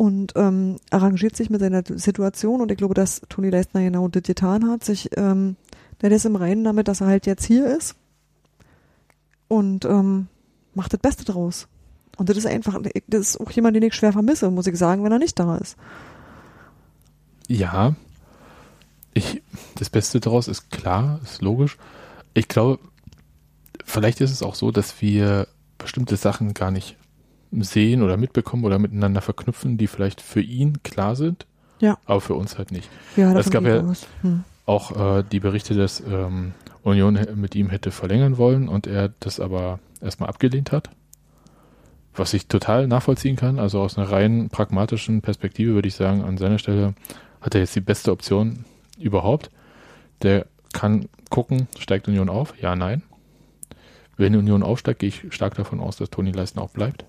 Und 0.01 0.33
ähm, 0.35 0.77
arrangiert 0.89 1.35
sich 1.35 1.51
mit 1.51 1.59
seiner 1.59 1.83
Situation. 1.85 2.59
Und 2.59 2.71
ich 2.71 2.77
glaube, 2.79 2.95
dass 2.95 3.21
Toni 3.29 3.51
Leistner 3.51 3.83
genau 3.83 4.07
das 4.07 4.23
getan 4.23 4.67
hat, 4.67 4.83
sich, 4.83 5.11
ähm, 5.15 5.57
der 6.01 6.09
ist 6.11 6.25
im 6.25 6.35
Reinen 6.35 6.63
damit, 6.63 6.87
dass 6.87 7.01
er 7.01 7.07
halt 7.07 7.27
jetzt 7.27 7.45
hier 7.45 7.67
ist 7.77 7.95
und 9.47 9.85
ähm, 9.85 10.25
macht 10.73 10.91
das 10.91 10.99
Beste 10.99 11.23
draus. 11.23 11.67
Und 12.17 12.29
das 12.29 12.37
ist 12.37 12.47
einfach, 12.47 12.79
das 13.05 13.21
ist 13.21 13.39
auch 13.39 13.51
jemand, 13.51 13.75
den 13.75 13.83
ich 13.83 13.93
schwer 13.93 14.11
vermisse, 14.11 14.49
muss 14.49 14.65
ich 14.65 14.75
sagen, 14.75 15.03
wenn 15.03 15.11
er 15.11 15.19
nicht 15.19 15.37
da 15.37 15.55
ist. 15.57 15.77
Ja, 17.47 17.93
ich, 19.13 19.43
das 19.75 19.91
Beste 19.91 20.19
daraus 20.19 20.47
ist 20.47 20.71
klar, 20.71 21.19
ist 21.23 21.43
logisch. 21.43 21.77
Ich 22.33 22.47
glaube, 22.47 22.79
vielleicht 23.85 24.19
ist 24.19 24.31
es 24.31 24.41
auch 24.41 24.55
so, 24.55 24.71
dass 24.71 24.99
wir 24.99 25.47
bestimmte 25.77 26.17
Sachen 26.17 26.55
gar 26.55 26.71
nicht 26.71 26.97
sehen 27.51 28.01
oder 28.01 28.17
mitbekommen 28.17 28.63
oder 28.63 28.79
miteinander 28.79 29.21
verknüpfen, 29.21 29.77
die 29.77 29.87
vielleicht 29.87 30.21
für 30.21 30.41
ihn 30.41 30.81
klar 30.83 31.15
sind, 31.15 31.45
Ja. 31.79 31.97
aber 32.05 32.21
für 32.21 32.35
uns 32.35 32.57
halt 32.57 32.71
nicht. 32.71 32.89
Ja, 33.17 33.37
Es 33.37 33.49
gab 33.49 33.63
ja-. 33.65 33.83
Hm. 34.21 34.43
Auch 34.65 35.17
äh, 35.19 35.23
die 35.29 35.39
Berichte, 35.39 35.73
dass 35.75 36.01
ähm, 36.01 36.53
Union 36.83 37.19
mit 37.35 37.55
ihm 37.55 37.69
hätte 37.69 37.91
verlängern 37.91 38.37
wollen 38.37 38.67
und 38.69 38.87
er 38.87 39.11
das 39.19 39.39
aber 39.39 39.79
erstmal 40.01 40.29
abgelehnt 40.29 40.71
hat. 40.71 40.89
Was 42.13 42.33
ich 42.33 42.47
total 42.47 42.87
nachvollziehen 42.87 43.35
kann. 43.35 43.57
Also 43.59 43.81
aus 43.81 43.97
einer 43.97 44.09
rein 44.11 44.49
pragmatischen 44.49 45.21
Perspektive 45.21 45.73
würde 45.73 45.87
ich 45.87 45.95
sagen, 45.95 46.23
an 46.23 46.37
seiner 46.37 46.57
Stelle 46.59 46.93
hat 47.41 47.55
er 47.55 47.61
jetzt 47.61 47.75
die 47.75 47.81
beste 47.81 48.11
Option 48.11 48.65
überhaupt. 48.99 49.49
Der 50.21 50.45
kann 50.73 51.07
gucken, 51.29 51.67
steigt 51.79 52.07
Union 52.07 52.29
auf? 52.29 52.53
Ja, 52.61 52.75
nein. 52.75 53.01
Wenn 54.17 54.35
Union 54.35 54.61
aufsteigt, 54.61 54.99
gehe 54.99 55.09
ich 55.09 55.25
stark 55.33 55.55
davon 55.55 55.79
aus, 55.79 55.97
dass 55.97 56.09
Toni 56.09 56.31
Leisten 56.31 56.59
auch 56.59 56.69
bleibt. 56.69 57.05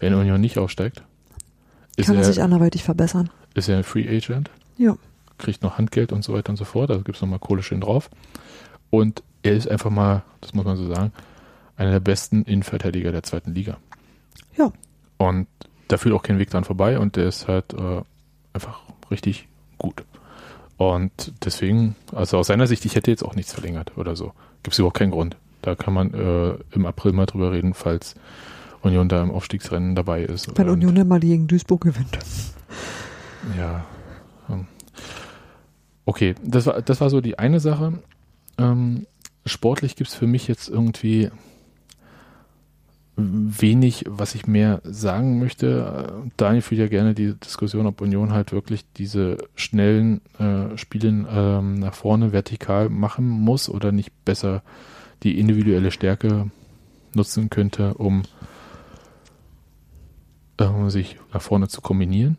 Wenn 0.00 0.14
Union 0.14 0.40
nicht 0.40 0.58
aufsteigt, 0.58 1.02
ist 1.96 2.06
Kann 2.06 2.16
er 2.16 2.22
er, 2.22 2.26
sich 2.26 2.42
anderweitig 2.42 2.84
verbessern. 2.84 3.30
ist 3.54 3.68
er 3.68 3.78
ein 3.78 3.84
Free 3.84 4.08
Agent, 4.08 4.50
Ja. 4.76 4.96
kriegt 5.38 5.62
noch 5.62 5.78
Handgeld 5.78 6.12
und 6.12 6.22
so 6.22 6.32
weiter 6.34 6.50
und 6.50 6.56
so 6.56 6.64
fort. 6.64 6.90
Also 6.90 7.02
gibt 7.02 7.16
es 7.16 7.22
nochmal 7.22 7.38
Kohle 7.38 7.62
schön 7.62 7.80
drauf. 7.80 8.10
Und 8.90 9.22
er 9.42 9.54
ist 9.54 9.68
einfach 9.68 9.90
mal, 9.90 10.22
das 10.40 10.54
muss 10.54 10.64
man 10.64 10.76
so 10.76 10.92
sagen, 10.92 11.12
einer 11.76 11.90
der 11.92 12.00
besten 12.00 12.42
Innenverteidiger 12.44 13.12
der 13.12 13.22
zweiten 13.22 13.54
Liga. 13.54 13.76
Ja. 14.56 14.72
Und 15.16 15.46
da 15.88 15.96
führt 15.96 16.14
auch 16.14 16.22
kein 16.22 16.38
Weg 16.38 16.50
dran 16.50 16.64
vorbei 16.64 16.98
und 16.98 17.16
der 17.16 17.26
ist 17.26 17.48
halt 17.48 17.72
äh, 17.74 18.02
einfach 18.52 18.80
richtig 19.10 19.48
gut. 19.78 20.04
Und 20.76 21.32
deswegen, 21.44 21.96
also 22.14 22.38
aus 22.38 22.46
seiner 22.48 22.66
Sicht, 22.66 22.84
ich 22.84 22.94
hätte 22.94 23.10
jetzt 23.10 23.24
auch 23.24 23.34
nichts 23.34 23.52
verlängert 23.52 23.96
oder 23.96 24.14
so. 24.16 24.32
Gibt 24.62 24.74
es 24.74 24.78
überhaupt 24.78 24.96
keinen 24.98 25.10
Grund. 25.10 25.36
Da 25.62 25.74
kann 25.74 25.92
man 25.92 26.14
äh, 26.14 26.54
im 26.72 26.86
April 26.86 27.12
mal 27.12 27.26
drüber 27.26 27.50
reden, 27.52 27.74
falls 27.74 28.14
Union 28.82 29.08
da 29.08 29.22
im 29.22 29.30
Aufstiegsrennen 29.30 29.94
dabei 29.94 30.22
ist. 30.22 30.56
Wenn 30.56 30.68
Union 30.68 30.94
dann 30.94 31.08
mal 31.08 31.20
gegen 31.20 31.46
Duisburg 31.46 31.82
gewinnt. 31.82 32.18
ja. 33.58 33.84
ähm. 34.48 34.66
Okay, 36.04 36.34
das 36.42 36.66
war, 36.66 36.80
das 36.82 37.00
war 37.00 37.10
so 37.10 37.20
die 37.20 37.38
eine 37.38 37.60
Sache. 37.60 37.98
Ähm, 38.56 39.06
sportlich 39.44 39.96
gibt 39.96 40.10
es 40.10 40.16
für 40.16 40.26
mich 40.26 40.48
jetzt 40.48 40.68
irgendwie 40.68 41.30
wenig, 43.18 44.04
was 44.06 44.34
ich 44.34 44.46
mehr 44.46 44.80
sagen 44.84 45.40
möchte. 45.40 46.22
Daniel 46.36 46.62
führt 46.62 46.80
ja 46.80 46.86
gerne 46.86 47.14
die 47.14 47.34
Diskussion, 47.34 47.86
ob 47.86 48.00
Union 48.00 48.32
halt 48.32 48.52
wirklich 48.52 48.84
diese 48.96 49.38
schnellen 49.56 50.20
äh, 50.38 50.76
Spielen 50.78 51.26
ähm, 51.28 51.74
nach 51.80 51.94
vorne 51.94 52.32
vertikal 52.32 52.88
machen 52.88 53.28
muss 53.28 53.68
oder 53.68 53.90
nicht 53.90 54.12
besser 54.24 54.62
die 55.24 55.38
individuelle 55.38 55.90
Stärke 55.90 56.50
nutzen 57.12 57.50
könnte, 57.50 57.94
um 57.94 58.22
äh, 60.58 60.90
sich 60.90 61.16
nach 61.32 61.42
vorne 61.42 61.68
zu 61.68 61.80
kombinieren. 61.80 62.36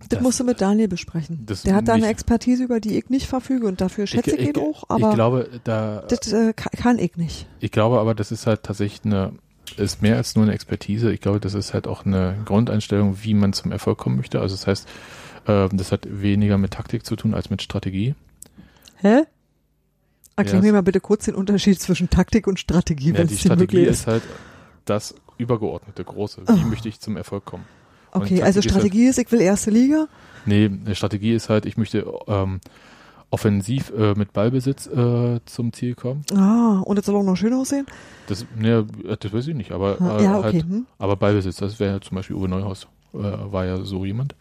Das, 0.00 0.08
Das- 0.10 0.20
musst 0.22 0.40
du 0.40 0.44
mit 0.44 0.60
Daniel 0.60 0.88
besprechen. 0.88 1.46
Der 1.64 1.74
hat 1.74 1.88
da 1.88 1.94
eine 1.94 2.06
Expertise, 2.08 2.62
über 2.64 2.80
die 2.80 2.96
ich 2.98 3.08
nicht 3.08 3.26
verfüge 3.26 3.66
und 3.66 3.80
dafür 3.80 4.06
schätze 4.06 4.36
ich, 4.36 4.48
ihn 4.48 4.56
auch, 4.56 4.84
aber 4.88 5.08
ich 5.08 5.14
glaube, 5.14 5.60
da, 5.64 6.04
das 6.08 6.32
äh, 6.32 6.52
ka- 6.52 6.70
kann 6.70 6.98
ich 6.98 7.16
nicht. 7.16 7.46
ich 7.60 7.70
glaube 7.72 7.98
aber, 7.98 8.14
das 8.14 8.30
ist 8.30 8.46
halt 8.46 8.62
tatsächlich 8.62 9.04
eine, 9.04 9.32
ist 9.76 10.02
mehr 10.02 10.16
als 10.16 10.36
nur 10.36 10.44
eine 10.44 10.52
Expertise. 10.54 11.12
Ich 11.12 11.20
glaube, 11.20 11.40
das 11.40 11.54
ist 11.54 11.74
halt 11.74 11.86
auch 11.88 12.04
eine 12.04 12.36
Grundeinstellung, 12.44 13.16
wie 13.22 13.34
man 13.34 13.52
zum 13.52 13.72
Erfolg 13.72 13.98
kommen 13.98 14.16
möchte. 14.16 14.40
Also 14.40 14.54
das 14.54 14.66
heißt, 14.66 14.88
äh, 15.46 15.68
das 15.72 15.90
hat 15.90 16.06
weniger 16.08 16.56
mit 16.58 16.72
Taktik 16.72 17.04
zu 17.04 17.16
tun 17.16 17.34
als 17.34 17.50
mit 17.50 17.62
Strategie. 17.62 18.14
Hä? 18.98 19.22
Erklär 20.36 20.56
Ja, 20.56 20.62
mir 20.62 20.72
mal 20.74 20.82
bitte 20.82 21.00
kurz 21.00 21.24
den 21.24 21.34
Unterschied 21.34 21.80
zwischen 21.80 22.10
Taktik 22.10 22.46
und 22.46 22.60
Strategie, 22.60 23.08
Ja, 23.12 23.18
wenn 23.18 23.26
die 23.26 23.34
es 23.34 23.40
Strategie 23.40 23.76
möglich 23.78 23.88
ist 23.88 24.00
ist. 24.00 24.06
halt 24.06 24.22
das 24.84 25.14
übergeordnete, 25.38 26.04
große. 26.04 26.42
Wie 26.46 26.64
Oh. 26.64 26.68
möchte 26.68 26.88
ich 26.88 27.00
zum 27.00 27.16
Erfolg 27.16 27.44
kommen? 27.44 27.64
und 28.12 28.22
Okay, 28.22 28.42
also 28.42 28.60
ist 28.60 28.66
halt- 28.66 28.72
Strategie 28.72 29.06
ist, 29.06 29.18
ich 29.18 29.30
will 29.30 29.40
erste 29.42 29.70
Liga. 29.70 30.06
Nee, 30.46 30.70
Strategie 30.94 31.32
ist 31.34 31.48
halt, 31.50 31.66
ich 31.66 31.76
möchte 31.76 32.06
ähm, 32.28 32.60
offensiv 33.30 33.92
äh, 33.98 34.14
mit 34.14 34.32
Ballbesitz 34.32 34.86
äh, 34.86 35.40
zum 35.44 35.72
Ziel 35.72 35.94
kommen. 35.94 36.22
Ah, 36.34 36.80
und 36.84 36.98
es 36.98 37.04
soll 37.06 37.16
auch 37.16 37.22
noch 37.24 37.36
schön 37.36 37.52
aussehen. 37.52 37.84
Das, 38.28 38.46
ne, 38.56 38.86
das 39.20 39.32
weiß 39.32 39.48
ich 39.48 39.54
nicht, 39.54 39.72
aber 39.72 40.00
äh, 40.00 40.24
ja, 40.24 40.38
okay. 40.38 40.44
halt, 40.44 40.62
Hm. 40.62 40.86
Aber 40.98 41.16
Ballbesitz, 41.16 41.56
das 41.56 41.78
wäre 41.80 41.94
ja 41.94 42.00
zum 42.00 42.14
Beispiel 42.14 42.36
Uwe 42.36 42.48
Neuhaus, 42.48 42.86
äh, 43.12 43.18
war 43.18 43.64
ja 43.66 43.78
so 43.78 44.04
jemand. 44.04 44.34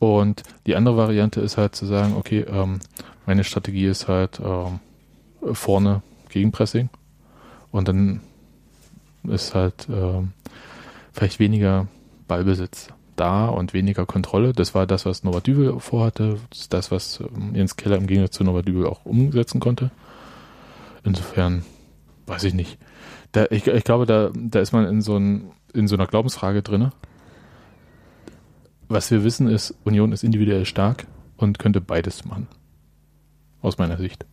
Und 0.00 0.42
die 0.66 0.74
andere 0.74 0.96
Variante 0.96 1.40
ist 1.40 1.56
halt 1.56 1.76
zu 1.76 1.86
sagen, 1.86 2.14
okay, 2.18 2.40
ähm, 2.48 2.80
meine 3.26 3.44
Strategie 3.44 3.86
ist 3.86 4.08
halt 4.08 4.40
ähm, 4.42 4.80
vorne 5.54 6.02
Gegenpressing 6.30 6.88
und 7.70 7.86
dann 7.88 8.20
ist 9.28 9.54
halt 9.54 9.88
ähm, 9.90 10.32
vielleicht 11.12 11.38
weniger 11.38 11.88
Ballbesitz 12.28 12.88
da 13.16 13.46
und 13.46 13.72
weniger 13.72 14.06
Kontrolle. 14.06 14.52
Das 14.52 14.74
war 14.74 14.86
das, 14.86 15.06
was 15.06 15.24
Norbert 15.24 15.46
Dübel 15.46 15.78
vorhatte, 15.80 16.38
das 16.70 16.90
was 16.90 17.20
ähm, 17.20 17.54
Jens 17.54 17.76
Keller 17.76 17.96
im 17.96 18.06
Gegensatz 18.06 18.36
zu 18.36 18.44
Norbert 18.44 18.68
Dübel 18.68 18.86
auch 18.86 19.04
umsetzen 19.04 19.60
konnte. 19.60 19.90
Insofern 21.04 21.64
weiß 22.26 22.44
ich 22.44 22.54
nicht. 22.54 22.78
Da, 23.32 23.46
ich, 23.50 23.66
ich 23.66 23.84
glaube, 23.84 24.06
da, 24.06 24.30
da 24.34 24.60
ist 24.60 24.72
man 24.72 24.86
in 24.86 25.02
so, 25.02 25.16
ein, 25.16 25.50
in 25.72 25.88
so 25.88 25.96
einer 25.96 26.06
Glaubensfrage 26.06 26.62
drinne. 26.62 26.92
Was 28.88 29.10
wir 29.10 29.24
wissen 29.24 29.48
ist, 29.48 29.74
Union 29.84 30.12
ist 30.12 30.24
individuell 30.24 30.66
stark 30.66 31.06
und 31.36 31.58
könnte 31.58 31.80
beides 31.80 32.24
machen. 32.24 32.48
Aus 33.60 33.78
meiner 33.78 33.96
Sicht. 33.96 34.24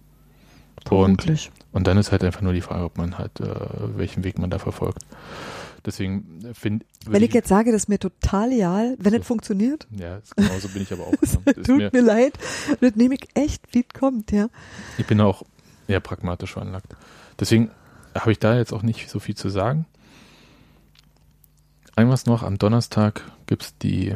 Vermutlich. 0.85 1.51
Und 1.71 1.87
dann 1.87 1.97
ist 1.97 2.11
halt 2.11 2.23
einfach 2.23 2.41
nur 2.41 2.53
die 2.53 2.61
Frage, 2.61 2.83
ob 2.85 2.97
man 2.97 3.17
halt, 3.17 3.39
äh, 3.39 3.45
welchen 3.97 4.23
Weg 4.23 4.37
man 4.39 4.49
da 4.49 4.59
verfolgt. 4.59 5.05
Deswegen 5.83 6.41
finde 6.53 6.85
Wenn 7.07 7.23
ich 7.23 7.33
jetzt 7.33 7.47
sage, 7.49 7.71
das 7.71 7.83
ist 7.83 7.87
mir 7.89 7.97
total 7.97 8.51
egal, 8.51 8.95
wenn 8.99 9.13
So. 9.13 9.19
es 9.19 9.25
funktioniert, 9.27 9.87
Ja, 9.91 10.17
ist- 10.17 10.35
genauso 10.35 10.67
bin 10.69 10.83
ich 10.83 10.93
aber 10.93 11.07
auch. 11.07 11.13
ja. 11.45 11.53
Tut 11.53 11.67
mir, 11.77 11.89
mir 11.91 12.01
leid, 12.01 12.33
das 12.81 12.95
nehme 12.95 13.15
ich 13.15 13.27
echt, 13.33 13.63
wie 13.73 13.79
es 13.87 13.99
kommt, 13.99 14.31
ja. 14.31 14.47
ich 14.99 15.07
bin 15.07 15.19
auch 15.21 15.43
eher 15.87 15.99
pragmatisch 15.99 16.53
veranlagt. 16.53 16.95
Deswegen 17.39 17.71
habe 18.13 18.31
ich 18.31 18.37
da 18.39 18.55
jetzt 18.57 18.73
auch 18.73 18.83
nicht 18.83 19.09
so 19.09 19.19
viel 19.19 19.35
zu 19.35 19.49
sagen. 19.49 19.85
Einmal 21.95 22.17
noch, 22.25 22.43
am 22.43 22.57
Donnerstag 22.57 23.23
gibt 23.47 23.63
es 23.63 23.77
die 23.77 24.15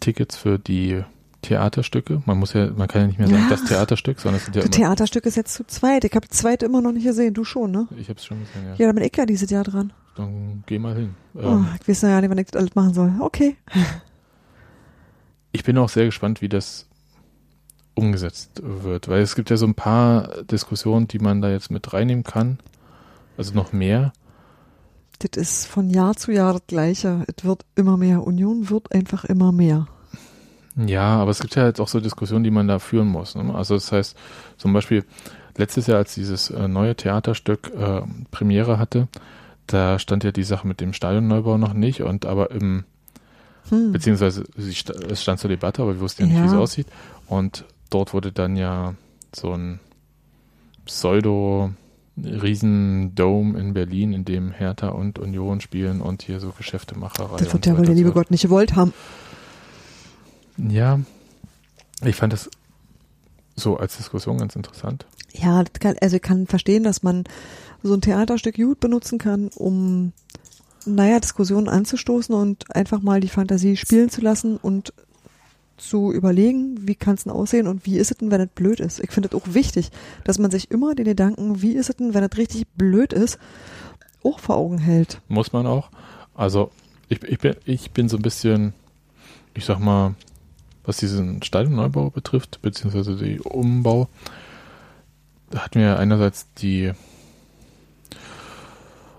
Tickets 0.00 0.36
für 0.36 0.58
die 0.58 1.02
Theaterstücke. 1.42 2.22
Man 2.26 2.38
muss 2.38 2.52
ja, 2.54 2.70
man 2.70 2.88
kann 2.88 3.02
ja 3.02 3.06
nicht 3.08 3.18
mehr 3.18 3.28
sagen, 3.28 3.42
Ja. 3.42 3.48
das 3.50 3.64
Theaterstück, 3.64 4.20
sondern 4.20 4.38
es 4.38 4.44
sind 4.46 4.56
ja 4.56 4.62
Das 4.62 4.66
immer. 4.76 4.76
Theaterstück 4.86 5.26
ist 5.26 5.36
jetzt 5.36 5.54
zu 5.54 5.64
zweit. 5.66 6.04
Ich 6.04 6.14
habe 6.14 6.26
das 6.26 6.38
zweite 6.38 6.64
immer 6.66 6.80
noch 6.80 6.92
nicht 6.92 7.04
gesehen. 7.04 7.34
Du 7.34 7.44
schon, 7.44 7.70
ne? 7.70 7.88
Ich 7.98 8.08
habe 8.08 8.18
es 8.18 8.24
schon 8.24 8.40
gesehen, 8.40 8.64
ja. 8.68 8.74
Ja, 8.76 8.86
da 8.86 8.92
bin 8.92 9.04
ich 9.04 9.16
ja 9.16 9.26
dieses 9.26 9.50
Jahr 9.50 9.64
dran. 9.64 9.92
Dann 10.16 10.62
geh 10.66 10.78
mal 10.78 10.94
hin. 10.94 11.14
Oh, 11.34 11.40
Ähm, 11.40 11.68
ich 11.80 11.88
weiß 11.88 12.02
ja 12.02 12.20
nicht, 12.20 12.30
wann 12.30 12.38
ich 12.38 12.46
das 12.50 12.60
alles 12.60 12.74
machen 12.74 12.94
soll. 12.94 13.12
Okay. 13.20 13.56
ich 15.52 15.64
bin 15.64 15.76
auch 15.78 15.88
sehr 15.88 16.06
gespannt, 16.06 16.40
wie 16.42 16.48
das 16.48 16.86
umgesetzt 17.94 18.62
wird, 18.64 19.08
weil 19.08 19.20
es 19.20 19.34
gibt 19.34 19.50
ja 19.50 19.56
so 19.56 19.66
ein 19.66 19.74
paar 19.74 20.42
Diskussionen, 20.44 21.08
die 21.08 21.18
man 21.18 21.42
da 21.42 21.50
jetzt 21.50 21.70
mit 21.70 21.92
reinnehmen 21.92 22.24
kann. 22.24 22.58
Also 23.36 23.54
noch 23.54 23.72
mehr. 23.72 24.12
Das 25.18 25.40
ist 25.40 25.66
von 25.66 25.88
Jahr 25.90 26.16
zu 26.16 26.32
Jahr 26.32 26.54
das 26.54 26.62
Gleiche. 26.66 27.24
Es 27.36 27.44
wird 27.44 27.64
immer 27.74 27.96
mehr. 27.96 28.26
Union 28.26 28.70
wird 28.70 28.92
einfach 28.92 29.24
immer 29.24 29.52
mehr. 29.52 29.86
Ja, 30.76 31.16
aber 31.20 31.30
es 31.30 31.40
gibt 31.40 31.54
ja 31.54 31.66
jetzt 31.66 31.80
auch 31.80 31.88
so 31.88 32.00
Diskussionen, 32.00 32.44
die 32.44 32.50
man 32.50 32.66
da 32.68 32.78
führen 32.78 33.08
muss. 33.08 33.34
Ne? 33.34 33.54
Also 33.54 33.74
das 33.74 33.92
heißt, 33.92 34.16
zum 34.56 34.72
Beispiel 34.72 35.04
letztes 35.56 35.86
Jahr, 35.86 35.98
als 35.98 36.14
dieses 36.14 36.50
äh, 36.50 36.66
neue 36.68 36.94
Theaterstück 36.96 37.70
äh, 37.76 38.00
Premiere 38.30 38.78
hatte, 38.78 39.08
da 39.66 39.98
stand 39.98 40.24
ja 40.24 40.32
die 40.32 40.42
Sache 40.44 40.66
mit 40.66 40.80
dem 40.80 40.92
Stadionneubau 40.92 41.58
noch 41.58 41.74
nicht 41.74 42.02
und 42.02 42.24
aber 42.26 42.50
im, 42.50 42.84
Hm. 43.68 43.92
beziehungsweise 43.92 44.42
es 44.56 45.22
stand 45.22 45.38
zur 45.38 45.48
Debatte, 45.48 45.82
aber 45.82 45.94
wir 45.94 46.00
wussten 46.00 46.22
ja 46.22 46.26
nicht, 46.28 46.36
Ja. 46.38 46.42
wie 46.44 46.48
es 46.48 46.54
aussieht. 46.54 46.86
Und 47.28 47.64
dort 47.90 48.12
wurde 48.12 48.32
dann 48.32 48.56
ja 48.56 48.94
so 49.34 49.52
ein 49.52 49.78
Pseudo 50.84 51.70
Riesendome 52.16 53.58
in 53.58 53.72
Berlin, 53.72 54.12
in 54.12 54.24
dem 54.24 54.50
Hertha 54.52 54.88
und 54.88 55.18
Union 55.18 55.60
spielen 55.60 56.00
und 56.00 56.22
hier 56.22 56.40
so 56.40 56.50
Geschäftemacherei. 56.50 57.36
Das 57.38 57.52
wird 57.52 57.66
ja 57.66 57.76
wohl 57.78 57.86
der 57.86 57.94
liebe 57.94 58.12
Gott 58.12 58.30
nicht 58.30 58.42
gewollt 58.42 58.74
haben. 58.76 58.92
Ja, 60.56 61.00
ich 62.04 62.16
fand 62.16 62.32
das 62.32 62.50
so 63.56 63.76
als 63.76 63.96
Diskussion 63.96 64.38
ganz 64.38 64.56
interessant. 64.56 65.06
Ja, 65.32 65.62
kann, 65.64 65.96
also 66.00 66.16
ich 66.16 66.22
kann 66.22 66.46
verstehen, 66.46 66.82
dass 66.84 67.02
man 67.02 67.24
so 67.82 67.94
ein 67.94 68.00
Theaterstück 68.00 68.56
gut 68.56 68.80
benutzen 68.80 69.18
kann, 69.18 69.48
um 69.54 70.12
naja, 70.84 71.20
Diskussionen 71.20 71.68
anzustoßen 71.68 72.34
und 72.34 72.74
einfach 72.74 73.00
mal 73.02 73.20
die 73.20 73.28
Fantasie 73.28 73.76
spielen 73.76 74.10
zu 74.10 74.20
lassen 74.20 74.56
und 74.56 74.92
zu 75.76 76.12
überlegen, 76.12 76.86
wie 76.86 76.94
kann 76.94 77.14
es 77.14 77.24
denn 77.24 77.32
aussehen 77.32 77.66
und 77.66 77.86
wie 77.86 77.98
ist 77.98 78.10
es 78.10 78.18
denn, 78.18 78.30
wenn 78.30 78.40
es 78.40 78.48
blöd 78.48 78.80
ist. 78.80 79.00
Ich 79.00 79.10
finde 79.10 79.28
es 79.28 79.34
auch 79.34 79.54
wichtig, 79.54 79.90
dass 80.24 80.38
man 80.38 80.50
sich 80.50 80.70
immer 80.70 80.94
den 80.94 81.06
Gedanken, 81.06 81.62
wie 81.62 81.72
ist 81.72 81.90
es 81.90 81.96
denn, 81.96 82.14
wenn 82.14 82.24
es 82.24 82.36
richtig 82.36 82.66
blöd 82.76 83.12
ist, 83.12 83.38
auch 84.22 84.38
vor 84.38 84.56
Augen 84.56 84.78
hält. 84.78 85.20
Muss 85.28 85.52
man 85.52 85.66
auch. 85.66 85.90
Also 86.34 86.70
ich, 87.08 87.22
ich, 87.24 87.38
bin, 87.38 87.56
ich 87.64 87.90
bin 87.90 88.08
so 88.08 88.16
ein 88.16 88.22
bisschen, 88.22 88.74
ich 89.54 89.64
sag 89.64 89.80
mal, 89.80 90.14
was 90.84 90.96
diesen 90.96 91.42
Stadionneubau 91.42 92.10
betrifft, 92.10 92.60
beziehungsweise 92.62 93.16
die 93.16 93.40
Umbau, 93.40 94.08
da 95.50 95.60
hatten 95.60 95.80
wir 95.80 95.98
einerseits 95.98 96.52
die 96.54 96.92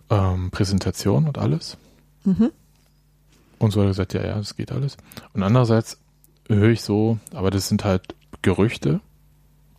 ähm, 0.09 0.51
Präsentation 0.51 1.27
und 1.27 1.37
alles. 1.37 1.77
Mhm. 2.23 2.51
Und 3.59 3.71
so 3.71 3.79
hat 3.79 3.85
er 3.85 3.89
gesagt, 3.89 4.13
ja, 4.13 4.25
ja, 4.25 4.35
das 4.35 4.55
geht 4.55 4.71
alles. 4.71 4.97
Und 5.33 5.43
andererseits 5.43 5.97
höre 6.49 6.71
ich 6.71 6.81
so, 6.81 7.19
aber 7.33 7.51
das 7.51 7.69
sind 7.69 7.85
halt 7.85 8.15
Gerüchte. 8.41 8.99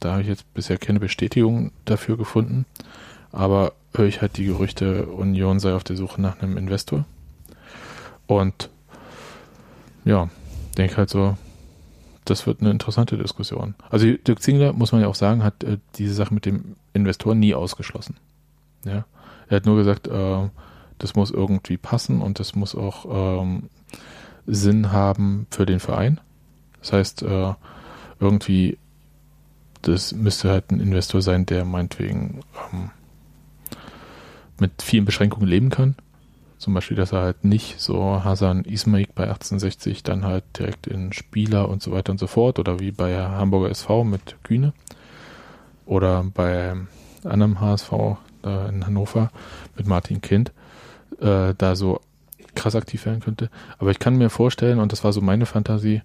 Da 0.01 0.13
habe 0.13 0.23
ich 0.23 0.29
jetzt 0.29 0.53
bisher 0.55 0.79
keine 0.79 1.01
Bestätigung 1.01 1.73
dafür 1.85 2.17
gefunden. 2.17 2.67
Aber 3.33 3.75
höre 3.95 4.07
ich 4.07 4.23
halt 4.23 4.37
die 4.37 4.47
Gerüchte, 4.47 5.07
Union 5.07 5.61
sei 5.61 5.75
auf 5.75 5.85
der 5.85 5.97
Suche 5.97 6.21
nach 6.21 6.41
einem 6.41 6.57
Investor. 6.57 7.05
Und 8.27 8.71
ja, 10.05 10.29
denke 10.77 10.97
halt 10.97 11.11
so, 11.11 11.37
das 12.25 12.47
wird 12.47 12.61
eine 12.61 12.71
interessante 12.71 13.19
Diskussion. 13.19 13.75
Also 13.91 14.07
Dirk 14.07 14.43
Zingler, 14.43 14.73
muss 14.73 14.93
man 14.93 15.01
ja 15.01 15.09
auch 15.09 15.15
sagen, 15.15 15.45
hat 15.45 15.63
äh, 15.65 15.79
diese 15.97 16.15
Sache 16.15 16.33
mit 16.33 16.47
dem 16.47 16.77
Investor 16.93 17.35
nie 17.35 17.55
ausgeschlossen. 17.55 18.17
Ja. 18.85 19.05
Er 19.49 19.57
hat 19.57 19.67
nur 19.67 19.77
gesagt, 19.77 20.09
äh, 20.09 20.49
das 20.99 21.15
muss 21.15 21.31
irgendwie 21.31 21.77
passen 21.77 22.23
und 22.23 22.39
das 22.39 22.55
muss 22.55 22.75
auch 22.75 23.43
ähm, 23.43 23.69
Sinn 24.47 24.93
haben 24.93 25.47
für 25.51 25.67
den 25.67 25.81
Verein. 25.81 26.21
Das 26.81 26.93
heißt, 26.93 27.23
äh, 27.23 27.55
irgendwie, 28.21 28.79
das 29.83 30.13
müsste 30.13 30.51
halt 30.51 30.71
ein 30.71 30.81
Investor 30.81 31.21
sein, 31.21 31.47
der 31.47 31.65
meinetwegen 31.65 32.41
ähm, 32.73 32.91
mit 34.59 34.83
vielen 34.83 35.05
Beschränkungen 35.05 35.49
leben 35.49 35.71
kann. 35.71 35.97
Zum 36.65 36.73
Beispiel, 36.73 36.97
dass 36.97 37.13
er 37.13 37.21
halt 37.21 37.45
nicht 37.45 37.79
so 37.79 38.25
Hasan 38.25 38.65
Ismail 38.65 39.07
bei 39.15 39.25
1860 39.25 40.03
dann 40.03 40.25
halt 40.25 40.45
direkt 40.59 40.87
in 40.87 41.13
Spieler 41.13 41.69
und 41.69 41.83
so 41.83 41.93
weiter 41.93 42.11
und 42.11 42.17
so 42.17 42.27
fort 42.27 42.59
oder 42.59 42.81
wie 42.81 42.91
bei 42.91 43.23
Hamburger 43.23 43.69
SV 43.69 44.03
mit 44.03 44.43
Kühne 44.45 44.73
oder 45.85 46.25
bei 46.25 46.75
anderem 47.23 47.61
HSV 47.61 47.93
da 48.41 48.67
in 48.67 48.87
Hannover 48.87 49.31
mit 49.77 49.87
Martin 49.87 50.23
Kind 50.23 50.53
äh, 51.21 51.53
da 51.53 51.77
so 51.77 52.01
krass 52.55 52.75
aktiv 52.75 53.05
werden 53.05 53.21
könnte. 53.21 53.51
Aber 53.79 53.91
ich 53.91 53.99
kann 53.99 54.17
mir 54.17 54.31
vorstellen, 54.31 54.79
und 54.79 54.91
das 54.91 55.05
war 55.05 55.13
so 55.13 55.21
meine 55.21 55.45
Fantasie, 55.45 56.01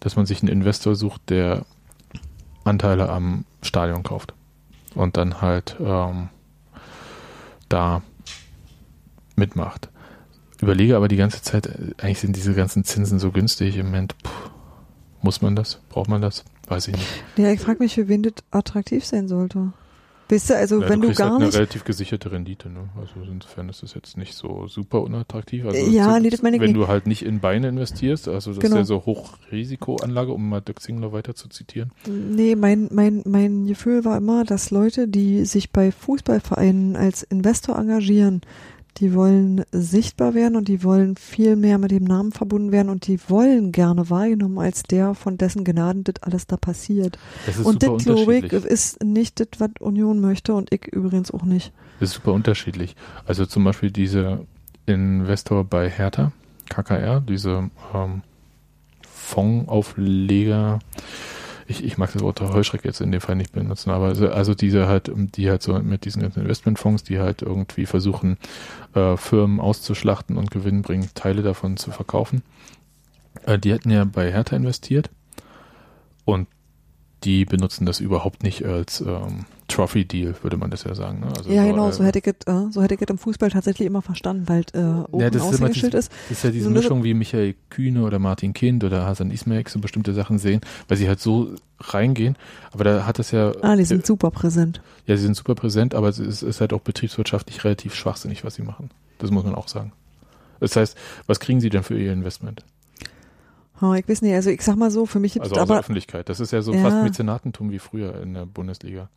dass 0.00 0.16
man 0.16 0.26
sich 0.26 0.42
einen 0.42 0.50
Investor 0.50 0.96
sucht, 0.96 1.30
der 1.30 1.64
Anteile 2.64 3.10
am 3.10 3.44
Stadion 3.62 4.02
kauft 4.02 4.34
und 4.96 5.16
dann 5.16 5.40
halt 5.40 5.76
ähm, 5.78 6.30
da 7.68 8.02
mitmacht. 9.36 9.88
Überlege 10.60 10.96
aber 10.96 11.08
die 11.08 11.16
ganze 11.16 11.42
Zeit, 11.42 11.66
äh, 11.66 11.72
eigentlich 11.98 12.20
sind 12.20 12.36
diese 12.36 12.54
ganzen 12.54 12.84
Zinsen 12.84 13.18
so 13.18 13.30
günstig 13.30 13.76
im 13.76 13.86
Moment. 13.86 14.14
Puh, 14.22 14.30
muss 15.22 15.42
man 15.42 15.56
das? 15.56 15.80
Braucht 15.88 16.08
man 16.08 16.20
das? 16.22 16.44
Weiß 16.68 16.88
ich 16.88 16.94
nicht. 16.94 17.06
Ja, 17.36 17.50
ich 17.50 17.60
frage 17.60 17.78
mich, 17.82 17.94
für 17.94 18.08
wen 18.08 18.22
das 18.22 18.34
attraktiv 18.50 19.04
sein 19.04 19.26
sollte. 19.28 19.72
Weißt 20.28 20.50
du, 20.50 20.56
also 20.56 20.80
ja, 20.80 20.88
wenn 20.88 21.00
du, 21.00 21.08
du 21.08 21.14
gar 21.14 21.26
gar 21.26 21.30
halt 21.32 21.40
nicht. 21.40 21.54
eine 21.54 21.56
relativ 21.62 21.82
gesicherte 21.82 22.30
Rendite, 22.30 22.68
ne? 22.70 22.88
Also 22.96 23.14
insofern 23.28 23.68
ist 23.68 23.82
das 23.82 23.94
jetzt 23.94 24.16
nicht 24.16 24.34
so 24.34 24.68
super 24.68 25.02
unattraktiv. 25.02 25.64
Also 25.66 25.90
Ja, 25.90 26.14
so, 26.14 26.20
nee, 26.20 26.30
das 26.30 26.40
meine 26.42 26.54
ich 26.54 26.62
wenn 26.62 26.70
nicht. 26.70 26.80
du 26.80 26.86
halt 26.86 27.08
nicht 27.08 27.24
in 27.24 27.40
Beine 27.40 27.66
investierst, 27.68 28.28
also 28.28 28.52
das 28.52 28.60
Genau. 28.60 28.76
ist 28.76 28.78
ja 28.78 28.84
so 28.84 29.04
Hochrisikoanlage, 29.06 30.32
um 30.32 30.48
mal 30.48 30.60
Dirk 30.60 30.80
Zingler 30.80 31.12
weiter 31.12 31.34
zu 31.34 31.48
zitieren. 31.48 31.90
Nee, 32.06 32.54
mein, 32.54 32.88
mein, 32.92 33.22
mein 33.26 33.66
Gefühl 33.66 34.04
war 34.04 34.16
immer, 34.18 34.44
dass 34.44 34.70
Leute, 34.70 35.08
die 35.08 35.44
sich 35.46 35.70
bei 35.72 35.90
Fußballvereinen 35.90 36.94
als 36.94 37.24
Investor 37.24 37.76
engagieren, 37.76 38.42
die 38.98 39.14
wollen 39.14 39.64
sichtbar 39.72 40.34
werden 40.34 40.56
und 40.56 40.68
die 40.68 40.82
wollen 40.84 41.16
viel 41.16 41.56
mehr 41.56 41.78
mit 41.78 41.90
dem 41.90 42.04
Namen 42.04 42.32
verbunden 42.32 42.72
werden 42.72 42.88
und 42.88 43.06
die 43.06 43.18
wollen 43.28 43.72
gerne 43.72 44.10
wahrgenommen 44.10 44.58
als 44.58 44.82
der, 44.82 45.14
von 45.14 45.38
dessen 45.38 45.64
Gnaden 45.64 46.04
das 46.04 46.22
alles 46.22 46.46
da 46.46 46.56
passiert. 46.56 47.18
Das 47.46 47.58
ist 47.58 47.66
Und 47.66 47.82
super 47.82 47.96
das, 47.96 48.04
glaube 48.04 48.36
ich, 48.36 48.52
ist 48.52 49.02
nicht 49.02 49.40
das, 49.40 49.48
was 49.58 49.70
Union 49.80 50.20
möchte 50.20 50.54
und 50.54 50.72
ich 50.72 50.86
übrigens 50.88 51.30
auch 51.30 51.44
nicht. 51.44 51.72
Das 52.00 52.10
ist 52.10 52.16
super 52.16 52.32
unterschiedlich. 52.32 52.96
Also 53.26 53.46
zum 53.46 53.64
Beispiel 53.64 53.90
diese 53.90 54.46
Investor 54.86 55.64
bei 55.64 55.88
Hertha, 55.88 56.32
KKR, 56.68 57.20
diese 57.20 57.70
ähm, 57.94 58.22
Fondsaufleger, 59.02 60.80
ich, 61.70 61.84
ich 61.84 61.98
mag 61.98 62.12
das 62.12 62.22
Wort 62.22 62.40
Heuschreck 62.40 62.84
jetzt 62.84 63.00
in 63.00 63.12
dem 63.12 63.20
Fall 63.20 63.36
nicht 63.36 63.52
benutzen, 63.52 63.90
aber 63.90 64.06
also, 64.06 64.28
also 64.28 64.54
diese 64.54 64.88
halt, 64.88 65.10
die 65.14 65.48
halt 65.48 65.62
so 65.62 65.78
mit 65.78 66.04
diesen 66.04 66.20
ganzen 66.20 66.42
Investmentfonds, 66.42 67.04
die 67.04 67.20
halt 67.20 67.42
irgendwie 67.42 67.86
versuchen, 67.86 68.38
äh, 68.94 69.16
Firmen 69.16 69.60
auszuschlachten 69.60 70.36
und 70.36 70.50
Gewinn 70.50 70.82
bringen, 70.82 71.08
Teile 71.14 71.42
davon 71.42 71.76
zu 71.76 71.92
verkaufen. 71.92 72.42
Äh, 73.46 73.58
die 73.58 73.72
hätten 73.72 73.90
ja 73.90 74.04
bei 74.04 74.32
Hertha 74.32 74.56
investiert 74.56 75.10
und 76.24 76.48
die 77.24 77.44
benutzen 77.44 77.86
das 77.86 78.00
überhaupt 78.00 78.42
nicht 78.42 78.64
als 78.64 79.00
ähm, 79.00 79.44
Trophy-Deal, 79.68 80.34
würde 80.42 80.56
man 80.56 80.70
das 80.70 80.84
ja 80.84 80.94
sagen. 80.94 81.20
Ne? 81.20 81.26
Also 81.36 81.50
ja, 81.50 81.62
so, 81.64 81.70
genau, 81.70 81.88
äh, 81.88 81.92
so 81.92 82.04
hätte 82.04 82.18
ich 82.18 82.26
es 82.26 82.46
äh, 82.46 82.66
so 82.72 82.82
hätte 82.82 82.94
ich 82.94 83.00
es 83.02 83.08
im 83.08 83.18
Fußball 83.18 83.50
tatsächlich 83.50 83.86
immer 83.86 84.02
verstanden, 84.02 84.48
weil 84.48 84.64
äh, 84.72 84.78
oben 85.10 85.20
Ja, 85.20 85.30
das 85.30 85.42
Aushängeschild 85.42 85.94
ist. 85.94 86.10
Das 86.28 86.38
ist 86.38 86.44
ja 86.44 86.50
diese 86.50 86.64
So 86.64 86.70
Mischung, 86.70 87.04
wie 87.04 87.14
Michael 87.14 87.54
Kühne 87.68 88.02
oder 88.04 88.18
Martin 88.18 88.52
Kind 88.52 88.82
oder 88.84 89.06
Hasan 89.06 89.30
Ismail 89.30 89.64
so 89.68 89.78
bestimmte 89.78 90.12
Sachen 90.14 90.38
sehen, 90.38 90.60
weil 90.88 90.96
sie 90.96 91.08
halt 91.08 91.20
so 91.20 91.54
reingehen. 91.78 92.36
Aber 92.72 92.84
da 92.84 93.06
hat 93.06 93.18
es 93.18 93.30
ja, 93.30 93.52
Ah, 93.62 93.76
die 93.76 93.84
sind 93.84 94.04
super 94.04 94.30
präsent. 94.30 94.80
ja, 95.06 95.16
sie 95.16 95.22
sind 95.22 95.36
super 95.36 95.54
präsent, 95.54 95.94
aber 95.94 96.08
es 96.08 96.18
ist, 96.18 96.42
ist 96.42 96.60
halt 96.60 96.72
auch 96.72 96.80
betriebswirtschaftlich 96.80 97.62
relativ 97.64 97.94
schwachsinnig, 97.94 98.44
was 98.44 98.54
sie 98.54 98.62
machen. 98.62 98.90
Das 99.18 99.30
muss 99.30 99.44
man 99.44 99.54
auch 99.54 99.68
sagen. 99.68 99.92
Das 100.58 100.76
heißt, 100.76 100.96
was 101.26 101.40
kriegen 101.40 101.60
sie 101.60 101.70
denn 101.70 101.82
für 101.82 101.98
ihr 101.98 102.12
Investment? 102.12 102.64
Ha, 103.80 103.94
ich 103.96 104.08
weiß 104.08 104.22
nicht, 104.22 104.34
also 104.34 104.50
ich 104.50 104.62
sag 104.62 104.76
mal 104.76 104.90
so, 104.90 105.06
für 105.06 105.20
mich 105.20 105.32
gibt 105.34 105.44
Also 105.44 105.54
es 105.56 105.60
aus 105.62 105.66
der 105.68 105.74
aber 105.76 105.80
Öffentlichkeit. 105.80 106.28
Das 106.28 106.40
ist 106.40 106.52
ja 106.52 106.60
so 106.62 106.72
Ja. 106.74 106.82
fast 106.82 107.02
Mäzenatentum 107.02 107.70
wie 107.70 107.78
früher 107.78 108.20
in 108.22 108.34
der 108.34 108.46
Bundesliga. 108.46 109.08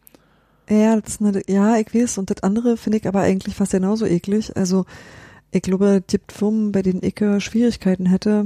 Ja, 0.69 0.95
das 0.99 1.15
ist 1.15 1.21
eine, 1.21 1.41
ja, 1.47 1.75
ich 1.77 1.93
weiß. 1.93 2.17
Und 2.17 2.29
das 2.29 2.41
andere 2.43 2.77
finde 2.77 2.97
ich 2.99 3.07
aber 3.07 3.21
eigentlich 3.21 3.55
fast 3.55 3.71
genauso 3.73 4.05
eklig. 4.05 4.55
Also, 4.55 4.85
ich 5.51 5.61
glaube, 5.61 5.97
es 5.97 6.07
gibt 6.07 6.31
Firmen, 6.31 6.71
bei 6.71 6.81
denen 6.81 7.01
ich 7.03 7.19
äh, 7.19 7.41
Schwierigkeiten 7.41 8.05
hätte, 8.05 8.45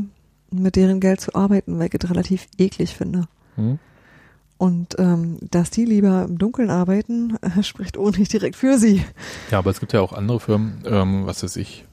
mit 0.50 0.76
deren 0.76 1.00
Geld 1.00 1.22
zu 1.22 1.36
arbeiten, 1.36 1.78
weil 1.78 1.88
ich 1.88 1.94
es 2.04 2.10
relativ 2.10 2.48
eklig 2.58 2.96
finde. 2.96 3.28
Hm? 3.56 3.78
Und 4.58 4.96
ähm, 4.98 5.38
dass 5.52 5.70
die 5.70 5.86
lieber 5.86 6.26
im 6.28 6.40
Dunkeln 6.40 6.72
arbeiten, 6.72 7.38
äh, 7.42 7.62
spricht 7.64 7.96
auch 7.98 8.10
nicht 8.18 8.34
direkt 8.34 8.56
für 8.56 8.80
sie. 8.80 9.04
Ja, 9.52 9.60
aber 9.60 9.70
es 9.70 9.80
gibt 9.80 9.94
ja 9.94 10.02
auch 10.02 10.14
andere 10.14 10.40
Firmen, 10.40 10.84
ähm, 10.88 11.28
was 11.28 11.44
weiß 11.44 11.58
ich, 11.58 11.86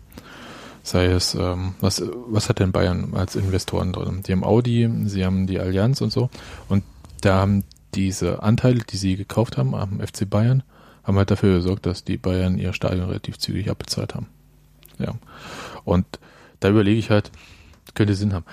sei 0.84 1.06
es, 1.06 1.34
ähm, 1.34 1.74
was, 1.80 2.02
was 2.28 2.48
hat 2.48 2.60
denn 2.60 2.70
Bayern 2.70 3.14
als 3.14 3.34
Investoren 3.36 3.92
drin? 3.92 4.22
Die 4.22 4.32
haben 4.32 4.44
Audi, 4.44 4.88
sie 5.06 5.24
haben 5.24 5.46
die 5.46 5.58
Allianz 5.58 6.02
und 6.02 6.12
so. 6.12 6.28
Und 6.68 6.84
da 7.22 7.40
haben 7.40 7.64
diese 7.94 8.42
Anteile, 8.42 8.80
die 8.80 8.98
sie 8.98 9.16
gekauft 9.16 9.56
haben 9.56 9.74
am 9.74 9.98
FC 9.98 10.28
Bayern, 10.28 10.62
haben 11.02 11.16
halt 11.16 11.30
dafür 11.30 11.56
gesorgt, 11.56 11.86
dass 11.86 12.04
die 12.04 12.18
Bayern 12.18 12.58
ihr 12.58 12.74
Stadion 12.74 13.06
relativ 13.06 13.38
zügig 13.38 13.70
abbezahlt 13.70 14.14
haben. 14.14 14.26
Ja. 14.98 15.14
Und 15.84 16.04
da 16.60 16.68
überlege 16.68 16.98
ich 16.98 17.08
halt, 17.08 17.30
könnte 17.94 18.14
Sinn 18.14 18.34
haben. 18.34 18.44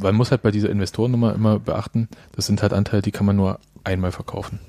Man 0.00 0.14
muss 0.14 0.30
halt 0.30 0.42
bei 0.42 0.52
dieser 0.52 0.70
Investorennummer 0.70 1.34
immer 1.34 1.58
beachten, 1.58 2.08
das 2.36 2.46
sind 2.46 2.62
halt 2.62 2.72
Anteile, 2.72 3.02
die 3.02 3.10
kann 3.10 3.26
man 3.26 3.36
nur 3.36 3.58
einmal 3.82 4.12
verkaufen. 4.12 4.60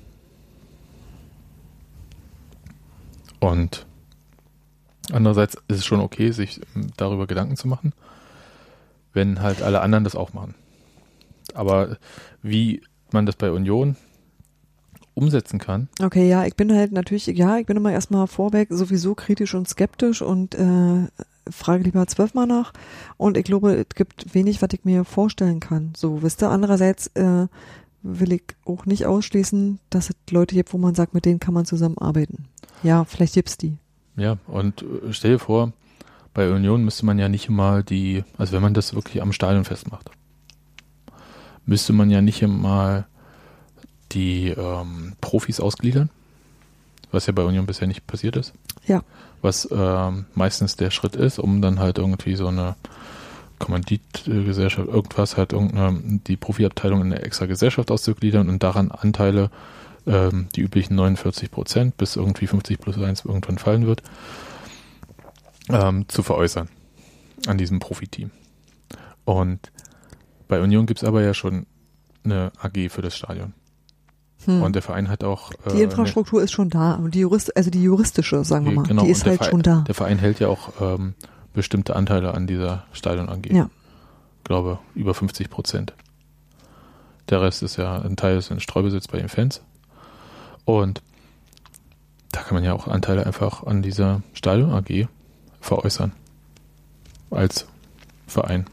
Und 3.39 3.85
andererseits 5.11 5.55
ist 5.67 5.77
es 5.77 5.85
schon 5.85 5.99
okay, 5.99 6.31
sich 6.31 6.61
ähm, 6.75 6.87
darüber 6.97 7.27
Gedanken 7.27 7.55
zu 7.55 7.67
machen, 7.67 7.93
wenn 9.13 9.41
halt 9.41 9.61
alle 9.61 9.81
anderen 9.81 10.03
das 10.03 10.15
auch 10.15 10.33
machen. 10.33 10.55
Aber 11.53 11.97
wie 12.41 12.81
man 13.11 13.25
das 13.25 13.35
bei 13.35 13.51
Union 13.51 13.95
umsetzen 15.13 15.59
kann, 15.59 15.89
Okay, 16.01 16.29
ja, 16.29 16.45
ich 16.45 16.55
bin 16.55 16.73
halt 16.73 16.93
natürlich, 16.93 17.27
ja, 17.27 17.57
ich 17.57 17.65
bin 17.65 17.77
immer 17.77 17.91
erstmal 17.91 18.27
vorweg 18.27 18.69
sowieso 18.71 19.13
kritisch 19.13 19.53
und 19.53 19.67
skeptisch 19.67 20.21
und 20.21 20.55
äh, 20.55 21.07
frage 21.49 21.83
lieber 21.83 22.07
zwölfmal 22.07 22.47
nach. 22.47 22.73
Und 23.17 23.37
ich 23.37 23.43
glaube, 23.43 23.73
es 23.73 23.95
gibt 23.95 24.33
wenig, 24.33 24.61
was 24.61 24.69
ich 24.73 24.85
mir 24.85 25.03
vorstellen 25.03 25.59
kann. 25.59 25.93
So, 25.95 26.21
wisst 26.21 26.41
ihr, 26.41 26.49
andererseits 26.49 27.07
äh, 27.15 27.47
will 28.03 28.33
ich 28.33 28.43
auch 28.65 28.85
nicht 28.85 29.05
ausschließen, 29.05 29.79
dass 29.89 30.09
es 30.09 30.15
Leute 30.29 30.55
gibt, 30.55 30.73
wo 30.73 30.77
man 30.77 30.95
sagt, 30.95 31.13
mit 31.13 31.25
denen 31.25 31.39
kann 31.39 31.53
man 31.53 31.65
zusammenarbeiten. 31.65 32.45
Ja, 32.83 33.05
vielleicht 33.05 33.35
gibt's 33.35 33.57
die. 33.57 33.77
Ja, 34.15 34.37
und 34.47 34.81
äh, 34.81 35.11
stell 35.11 35.33
dir 35.33 35.39
vor, 35.39 35.71
bei 36.33 36.49
Union 36.49 36.83
müsste 36.83 37.05
man 37.05 37.19
ja 37.19 37.29
nicht 37.29 37.49
mal 37.49 37.83
die, 37.83 38.23
also 38.37 38.53
wenn 38.53 38.61
man 38.61 38.73
das 38.73 38.93
wirklich 38.95 39.21
am 39.21 39.33
Stadion 39.33 39.65
festmacht, 39.65 40.09
müsste 41.65 41.93
man 41.93 42.09
ja 42.09 42.21
nicht 42.21 42.41
mal 42.47 43.05
die 44.11 44.49
ähm, 44.49 45.13
Profis 45.21 45.59
ausgliedern, 45.59 46.09
was 47.11 47.25
ja 47.27 47.33
bei 47.33 47.43
Union 47.43 47.65
bisher 47.65 47.87
nicht 47.87 48.07
passiert 48.07 48.35
ist. 48.35 48.53
Ja. 48.87 49.03
Was 49.41 49.67
ähm, 49.71 50.25
meistens 50.35 50.75
der 50.75 50.91
Schritt 50.91 51.15
ist, 51.15 51.39
um 51.39 51.61
dann 51.61 51.79
halt 51.79 51.97
irgendwie 51.97 52.35
so 52.35 52.47
eine 52.47 52.75
Kommanditgesellschaft, 53.59 54.87
irgendwas 54.87 55.37
halt 55.37 55.53
irgendeine, 55.53 56.19
die 56.27 56.35
Profiabteilung 56.35 57.01
in 57.01 57.07
eine 57.07 57.21
extra 57.21 57.45
Gesellschaft 57.45 57.91
auszugliedern 57.91 58.49
und 58.49 58.63
daran 58.63 58.91
Anteile, 58.91 59.49
ähm, 60.07 60.47
die 60.55 60.61
üblichen 60.61 60.95
49 60.95 61.51
Prozent 61.51 61.97
bis 61.97 62.15
irgendwie 62.15 62.47
50 62.47 62.79
plus 62.79 62.97
1 62.97 63.25
irgendwann 63.25 63.57
fallen 63.57 63.85
wird, 63.85 64.01
ähm, 65.69 66.07
zu 66.07 66.23
veräußern 66.23 66.69
an 67.47 67.57
diesem 67.57 67.79
Profiteam. 67.79 68.31
Und 69.25 69.71
bei 70.47 70.61
Union 70.61 70.85
gibt's 70.85 71.03
aber 71.03 71.21
ja 71.21 71.33
schon 71.33 71.65
eine 72.23 72.51
AG 72.61 72.89
für 72.89 73.01
das 73.01 73.15
Stadion. 73.15 73.53
Hm. 74.45 74.63
Und 74.63 74.73
der 74.75 74.81
Verein 74.81 75.09
hat 75.09 75.23
auch 75.23 75.51
äh, 75.65 75.73
die 75.73 75.81
Infrastruktur 75.81 76.41
ist 76.41 76.51
schon 76.51 76.69
da. 76.69 76.95
Und 76.95 77.13
die 77.13 77.19
Jurist, 77.19 77.55
also 77.55 77.69
die 77.69 77.83
juristische, 77.83 78.43
sagen 78.43 78.65
wir 78.65 78.71
eine, 78.71 78.81
mal, 78.81 78.87
genau, 78.87 79.03
die 79.03 79.11
ist 79.11 79.25
halt 79.25 79.37
Verein, 79.37 79.51
schon 79.51 79.61
da. 79.61 79.81
Der 79.87 79.95
Verein 79.95 80.17
hält 80.17 80.39
ja 80.39 80.47
auch 80.47 80.69
ähm, 80.81 81.13
bestimmte 81.53 81.95
Anteile 81.95 82.33
an 82.33 82.47
dieser 82.47 82.85
Stadion 82.91 83.29
AG. 83.29 83.51
Ja. 83.51 83.69
glaube 84.43 84.79
über 84.95 85.13
50 85.13 85.49
Prozent. 85.49 85.93
Der 87.29 87.41
Rest 87.41 87.63
ist 87.63 87.77
ja 87.77 88.01
ein 88.01 88.15
Teil 88.15 88.37
ist 88.37 88.51
in 88.51 88.59
Streubesitz 88.59 89.07
bei 89.07 89.19
den 89.19 89.29
Fans. 89.29 89.61
Und 90.65 91.01
da 92.31 92.41
kann 92.41 92.55
man 92.55 92.63
ja 92.63 92.73
auch 92.73 92.87
Anteile 92.87 93.25
einfach 93.25 93.65
an 93.65 93.81
dieser 93.81 94.21
Stadion 94.33 94.71
AG 94.71 95.07
veräußern. 95.59 96.13
Als 97.29 97.67
Verein. 98.27 98.65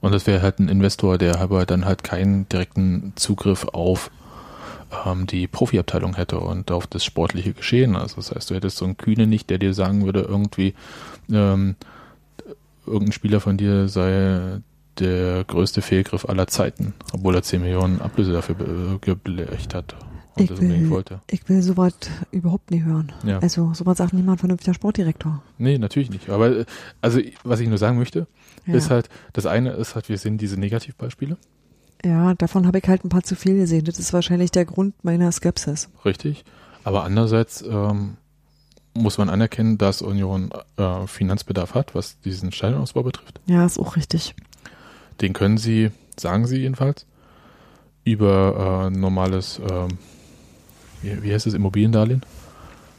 Und 0.00 0.12
das 0.12 0.26
wäre 0.26 0.42
halt 0.42 0.58
ein 0.58 0.68
Investor, 0.68 1.18
der 1.18 1.40
aber 1.40 1.66
dann 1.66 1.84
halt 1.84 2.04
keinen 2.04 2.48
direkten 2.48 3.12
Zugriff 3.16 3.66
auf 3.68 4.10
ähm, 5.06 5.26
die 5.26 5.46
Profiabteilung 5.46 6.16
hätte 6.16 6.40
und 6.40 6.70
auf 6.70 6.86
das 6.86 7.04
sportliche 7.04 7.52
Geschehen. 7.52 7.96
Also 7.96 8.16
das 8.16 8.32
heißt, 8.32 8.50
du 8.50 8.54
hättest 8.54 8.78
so 8.78 8.86
einen 8.86 8.96
Kühne 8.96 9.26
nicht, 9.26 9.50
der 9.50 9.58
dir 9.58 9.74
sagen 9.74 10.04
würde, 10.04 10.20
irgendwie 10.20 10.74
ähm, 11.30 11.76
irgendein 12.86 13.12
Spieler 13.12 13.40
von 13.40 13.56
dir 13.56 13.88
sei 13.88 14.60
der 14.98 15.44
größte 15.44 15.82
Fehlgriff 15.82 16.26
aller 16.26 16.46
Zeiten, 16.46 16.94
obwohl 17.12 17.34
er 17.34 17.42
10 17.42 17.62
Millionen 17.62 18.00
Ablöse 18.02 18.32
dafür 18.32 18.98
geblecht 19.00 19.74
hat 19.74 19.94
und 20.34 20.42
ich 20.42 20.48
das 20.48 20.58
unbedingt 20.58 20.90
wollte. 20.90 21.20
Ich 21.28 21.48
will 21.48 21.62
sowas 21.62 21.94
überhaupt 22.30 22.70
nicht 22.70 22.84
hören. 22.84 23.12
Ja. 23.24 23.38
Also 23.38 23.72
sowas 23.74 23.98
sagt 23.98 24.12
niemand 24.12 24.40
vernünftiger 24.40 24.74
Sportdirektor. 24.74 25.42
Nee, 25.58 25.78
natürlich 25.78 26.10
nicht. 26.10 26.28
Aber 26.30 26.50
äh, 26.50 26.64
also 27.00 27.20
was 27.44 27.60
ich 27.60 27.68
nur 27.68 27.78
sagen 27.78 27.98
möchte, 27.98 28.26
ja. 28.66 28.74
ist 28.74 28.90
halt, 28.90 29.08
das 29.32 29.46
eine 29.46 29.72
ist 29.72 29.94
halt, 29.94 30.08
wir 30.08 30.18
sehen 30.18 30.38
diese 30.38 30.58
Negativbeispiele. 30.58 31.36
Ja, 32.04 32.34
davon 32.34 32.66
habe 32.66 32.78
ich 32.78 32.88
halt 32.88 33.04
ein 33.04 33.10
paar 33.10 33.22
zu 33.22 33.36
viel 33.36 33.56
gesehen. 33.56 33.84
Das 33.84 33.98
ist 33.98 34.12
wahrscheinlich 34.12 34.50
der 34.50 34.64
Grund 34.64 35.04
meiner 35.04 35.30
Skepsis. 35.32 35.90
Richtig. 36.04 36.44
Aber 36.82 37.04
andererseits 37.04 37.62
ähm, 37.62 38.16
muss 38.94 39.18
man 39.18 39.28
anerkennen, 39.28 39.78
dass 39.78 40.02
Union 40.02 40.50
äh, 40.76 41.06
Finanzbedarf 41.06 41.74
hat, 41.74 41.94
was 41.94 42.20
diesen 42.20 42.52
Stadionausbau 42.52 43.02
betrifft. 43.02 43.40
Ja, 43.46 43.66
ist 43.66 43.78
auch 43.78 43.96
richtig. 43.96 44.34
Den 45.20 45.32
können 45.32 45.58
sie, 45.58 45.90
sagen 46.18 46.46
sie 46.46 46.58
jedenfalls, 46.58 47.06
über 48.04 48.88
äh, 48.88 48.96
normales, 48.96 49.58
äh, 49.58 49.88
wie, 51.02 51.22
wie 51.22 51.32
heißt 51.32 51.46
es, 51.46 51.54
Immobiliendarlehen 51.54 52.22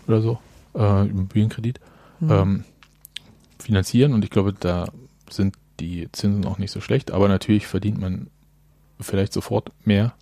oder 0.07 0.21
so, 0.21 0.39
äh, 0.75 1.07
Immobilienkredit, 1.07 1.79
mhm. 2.19 2.31
ähm, 2.31 2.63
finanzieren. 3.59 4.13
Und 4.13 4.23
ich 4.23 4.29
glaube, 4.29 4.53
da 4.53 4.87
sind 5.29 5.55
die 5.79 6.09
Zinsen 6.11 6.45
auch 6.45 6.57
nicht 6.57 6.71
so 6.71 6.81
schlecht. 6.81 7.11
Aber 7.11 7.27
natürlich 7.27 7.67
verdient 7.67 7.99
man 7.99 8.27
vielleicht 8.99 9.33
sofort 9.33 9.71
mehr 9.85 10.13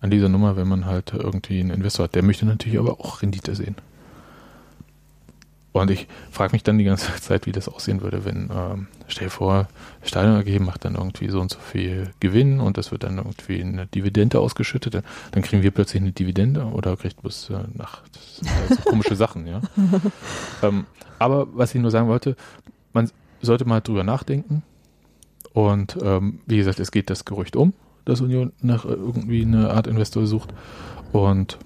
an 0.00 0.10
dieser 0.10 0.28
Nummer, 0.28 0.56
wenn 0.56 0.68
man 0.68 0.86
halt 0.86 1.12
irgendwie 1.12 1.60
einen 1.60 1.70
Investor 1.70 2.04
hat. 2.04 2.14
Der 2.14 2.22
möchte 2.22 2.46
natürlich 2.46 2.78
aber 2.78 3.00
auch 3.00 3.22
Rendite 3.22 3.54
sehen. 3.54 3.76
Und 5.72 5.90
ich 5.90 6.08
frage 6.30 6.52
mich 6.52 6.62
dann 6.62 6.78
die 6.78 6.84
ganze 6.84 7.14
Zeit, 7.20 7.46
wie 7.46 7.52
das 7.52 7.68
aussehen 7.68 8.00
würde, 8.00 8.24
wenn, 8.24 8.50
ähm, 8.54 8.86
stell 9.06 9.26
dir 9.26 9.30
vor, 9.30 9.68
Stadion 10.02 10.36
AG 10.36 10.60
macht 10.60 10.84
dann 10.84 10.94
irgendwie 10.94 11.28
so 11.28 11.40
und 11.40 11.50
so 11.50 11.58
viel 11.58 12.10
Gewinn 12.20 12.60
und 12.60 12.78
das 12.78 12.90
wird 12.90 13.04
dann 13.04 13.18
irgendwie 13.18 13.62
eine 13.62 13.86
Dividende 13.86 14.40
ausgeschüttet, 14.40 14.94
dann, 14.94 15.02
dann 15.32 15.42
kriegen 15.42 15.62
wir 15.62 15.70
plötzlich 15.70 16.02
eine 16.02 16.12
Dividende 16.12 16.64
oder 16.64 16.96
kriegt 16.96 17.20
bloß 17.20 17.50
äh, 17.50 17.58
nach, 17.74 18.02
das 18.12 18.36
sind 18.36 18.50
halt 18.50 18.68
so 18.70 18.82
komische 18.90 19.16
Sachen, 19.16 19.46
ja. 19.46 19.60
ähm, 20.62 20.86
aber 21.18 21.46
was 21.52 21.74
ich 21.74 21.80
nur 21.80 21.90
sagen 21.90 22.08
wollte, 22.08 22.36
man 22.92 23.10
sollte 23.42 23.64
mal 23.64 23.80
drüber 23.80 24.04
nachdenken 24.04 24.62
und 25.52 25.98
ähm, 26.02 26.40
wie 26.46 26.56
gesagt, 26.56 26.80
es 26.80 26.90
geht 26.90 27.10
das 27.10 27.24
Gerücht 27.24 27.56
um, 27.56 27.72
dass 28.04 28.20
Union 28.20 28.52
nach 28.62 28.84
äh, 28.84 28.88
irgendwie 28.88 29.42
eine 29.42 29.70
Art 29.70 29.86
Investor 29.86 30.26
sucht 30.26 30.50
und 31.12 31.58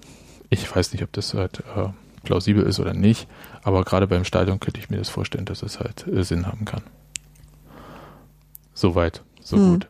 ich 0.49 0.75
weiß 0.75 0.93
nicht, 0.93 1.03
ob 1.03 1.11
das 1.13 1.33
halt 1.33 1.63
äh, 1.75 1.89
plausibel 2.23 2.63
ist 2.63 2.79
oder 2.79 2.93
nicht. 2.93 3.27
Aber 3.63 3.83
gerade 3.83 4.07
beim 4.07 4.25
Stadion 4.25 4.59
könnte 4.59 4.79
ich 4.79 4.89
mir 4.89 4.97
das 4.97 5.09
vorstellen, 5.09 5.45
dass 5.45 5.61
es 5.63 5.79
halt 5.79 6.07
äh, 6.07 6.23
Sinn 6.23 6.47
haben 6.47 6.65
kann. 6.65 6.81
Soweit, 8.73 9.21
so 9.41 9.57
hm. 9.57 9.73
gut. 9.73 9.87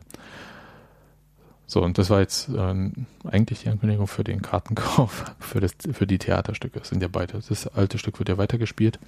So, 1.66 1.82
und 1.82 1.98
das 1.98 2.10
war 2.10 2.20
jetzt 2.20 2.50
äh, 2.50 2.90
eigentlich 3.24 3.62
die 3.62 3.68
Ankündigung 3.68 4.06
für 4.06 4.22
den 4.22 4.42
Kartenkauf 4.42 5.24
für, 5.40 5.60
das, 5.60 5.72
für 5.92 6.06
die 6.06 6.18
Theaterstücke. 6.18 6.78
Das 6.78 6.88
sind 6.88 7.02
ja 7.02 7.08
beide. 7.10 7.40
Das 7.48 7.66
alte 7.68 7.98
Stück 7.98 8.18
wird 8.18 8.28
ja 8.28 8.38
weitergespielt, 8.38 8.98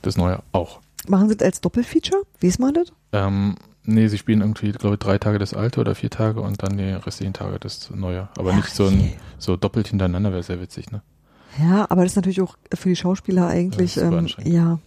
das 0.00 0.16
neue 0.16 0.40
auch. 0.52 0.80
Machen 1.06 1.28
Sie 1.28 1.36
das 1.36 1.46
als 1.46 1.60
Doppelfeature? 1.60 2.22
Wie 2.40 2.46
ist 2.46 2.58
man 2.58 2.74
das? 2.74 2.92
Ähm, 3.12 3.56
nee, 3.84 4.06
sie 4.08 4.18
spielen 4.18 4.40
irgendwie, 4.40 4.72
glaube 4.72 4.94
ich, 4.94 5.00
drei 5.00 5.18
Tage 5.18 5.38
das 5.38 5.52
alte 5.52 5.80
oder 5.80 5.94
vier 5.94 6.10
Tage 6.10 6.40
und 6.40 6.62
dann 6.62 6.78
die 6.78 6.90
restlichen 6.90 7.34
Tage 7.34 7.58
das 7.58 7.90
neue. 7.90 8.28
Aber 8.38 8.50
Ach, 8.52 8.56
nicht 8.56 8.70
so, 8.70 8.86
ein, 8.86 9.12
so 9.38 9.56
doppelt 9.56 9.88
hintereinander 9.88 10.32
wäre 10.32 10.42
sehr 10.42 10.60
witzig, 10.60 10.90
ne? 10.90 11.02
Ja, 11.60 11.86
aber 11.90 12.02
das 12.02 12.12
ist 12.12 12.16
natürlich 12.16 12.40
auch 12.40 12.56
für 12.74 12.88
die 12.88 12.96
Schauspieler 12.96 13.48
eigentlich, 13.48 13.96
ähm, 13.96 14.26
ja, 14.44 14.78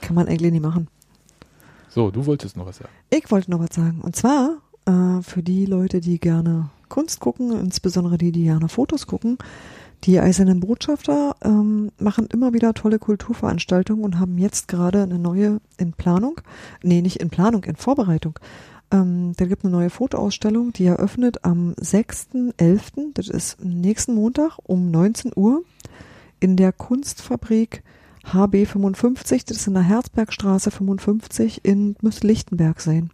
kann 0.00 0.14
man 0.14 0.28
eigentlich 0.28 0.52
nicht 0.52 0.62
machen. 0.62 0.88
So, 1.88 2.10
du 2.10 2.26
wolltest 2.26 2.56
noch 2.56 2.66
was 2.66 2.78
sagen. 2.78 2.90
Ich 3.10 3.30
wollte 3.30 3.50
noch 3.50 3.60
was 3.60 3.74
sagen. 3.74 4.00
Und 4.00 4.16
zwar 4.16 4.56
äh, 4.86 5.22
für 5.22 5.42
die 5.42 5.66
Leute, 5.66 6.00
die 6.00 6.18
gerne 6.18 6.70
Kunst 6.88 7.20
gucken, 7.20 7.52
insbesondere 7.52 8.18
die, 8.18 8.32
die 8.32 8.42
gerne 8.44 8.68
Fotos 8.68 9.06
gucken, 9.06 9.38
die 10.04 10.20
Eisernen 10.20 10.60
Botschafter 10.60 11.36
ähm, 11.42 11.90
machen 11.98 12.26
immer 12.32 12.52
wieder 12.52 12.74
tolle 12.74 12.98
Kulturveranstaltungen 12.98 14.04
und 14.04 14.18
haben 14.18 14.36
jetzt 14.38 14.68
gerade 14.68 15.02
eine 15.02 15.18
neue 15.18 15.60
in 15.78 15.92
Planung. 15.92 16.40
Nee, 16.82 17.00
nicht 17.00 17.20
in 17.20 17.30
Planung, 17.30 17.64
in 17.64 17.76
Vorbereitung. 17.76 18.38
Ähm, 18.90 19.32
da 19.36 19.46
gibt 19.46 19.64
eine 19.64 19.72
neue 19.72 19.90
Fotoausstellung, 19.90 20.72
die 20.72 20.84
eröffnet 20.84 21.44
am 21.44 21.72
6.11., 21.80 23.14
das 23.14 23.28
ist 23.28 23.64
nächsten 23.64 24.14
Montag 24.14 24.58
um 24.64 24.90
19 24.90 25.32
Uhr 25.34 25.62
in 26.44 26.56
der 26.56 26.72
Kunstfabrik 26.72 27.82
HB 28.22 28.66
55, 28.66 29.46
das 29.46 29.56
ist 29.56 29.66
in 29.66 29.72
der 29.72 29.82
Herzbergstraße 29.82 30.70
55 30.70 31.64
in, 31.64 31.96
Lichtenberg 32.20 32.82
sein. 32.82 33.08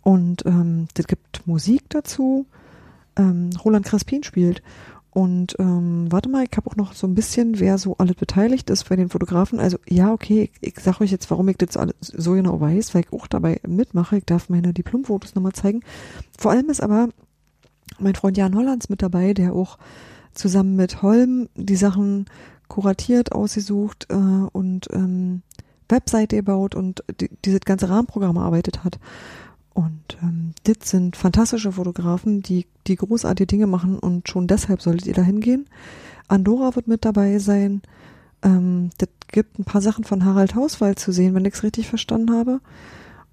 Und 0.00 0.46
ähm, 0.46 0.86
das 0.94 1.08
gibt 1.08 1.44
Musik 1.44 1.82
dazu. 1.88 2.46
Ähm, 3.16 3.50
Roland 3.64 3.84
Crespin 3.84 4.22
spielt. 4.22 4.62
Und 5.10 5.56
ähm, 5.58 6.06
warte 6.10 6.28
mal, 6.28 6.44
ich 6.44 6.56
habe 6.56 6.70
auch 6.70 6.76
noch 6.76 6.92
so 6.92 7.08
ein 7.08 7.16
bisschen, 7.16 7.58
wer 7.58 7.78
so 7.78 7.96
alles 7.98 8.14
beteiligt 8.14 8.70
ist 8.70 8.88
bei 8.88 8.94
den 8.94 9.08
Fotografen. 9.08 9.58
Also 9.58 9.78
ja, 9.88 10.12
okay, 10.12 10.48
ich, 10.60 10.74
ich 10.76 10.80
sage 10.80 11.02
euch 11.02 11.10
jetzt, 11.10 11.32
warum 11.32 11.48
ich 11.48 11.56
das 11.56 11.76
alles 11.76 11.96
so 12.00 12.34
genau 12.34 12.60
weiß, 12.60 12.94
weil 12.94 13.02
ich 13.02 13.12
auch 13.12 13.26
dabei 13.26 13.60
mitmache. 13.66 14.18
Ich 14.18 14.24
darf 14.24 14.48
meine 14.48 14.72
Diplomfotos 14.72 15.34
nochmal 15.34 15.52
zeigen. 15.52 15.80
Vor 16.38 16.52
allem 16.52 16.70
ist 16.70 16.80
aber 16.80 17.08
mein 17.98 18.14
Freund 18.14 18.36
Jan 18.36 18.54
Hollands 18.54 18.88
mit 18.88 19.02
dabei, 19.02 19.34
der 19.34 19.52
auch 19.52 19.78
zusammen 20.32 20.76
mit 20.76 21.02
Holm 21.02 21.48
die 21.56 21.76
Sachen 21.76 22.26
kuratiert, 22.72 23.32
ausgesucht 23.32 24.06
äh, 24.08 24.14
und 24.14 24.88
ähm, 24.92 25.42
Webseite 25.90 26.36
gebaut 26.36 26.74
und 26.74 27.04
die, 27.20 27.28
dieses 27.44 27.60
ganze 27.60 27.90
Rahmenprogramm 27.90 28.36
erarbeitet 28.36 28.82
hat. 28.82 28.98
Und 29.74 30.16
ähm, 30.22 30.52
das 30.64 30.88
sind 30.90 31.16
fantastische 31.16 31.72
Fotografen, 31.72 32.42
die, 32.42 32.66
die 32.86 32.96
großartige 32.96 33.46
Dinge 33.46 33.66
machen 33.66 33.98
und 33.98 34.28
schon 34.28 34.46
deshalb 34.46 34.80
solltet 34.80 35.06
ihr 35.06 35.14
da 35.14 35.22
hingehen. 35.22 35.66
Andorra 36.28 36.74
wird 36.74 36.88
mit 36.88 37.04
dabei 37.04 37.38
sein. 37.38 37.82
Ähm, 38.42 38.88
das 38.96 39.10
gibt 39.28 39.58
ein 39.58 39.64
paar 39.64 39.82
Sachen 39.82 40.04
von 40.04 40.24
Harald 40.24 40.54
Hauswald 40.54 40.98
zu 40.98 41.12
sehen, 41.12 41.34
wenn 41.34 41.44
ich 41.44 41.54
es 41.54 41.62
richtig 41.62 41.88
verstanden 41.88 42.34
habe. 42.34 42.60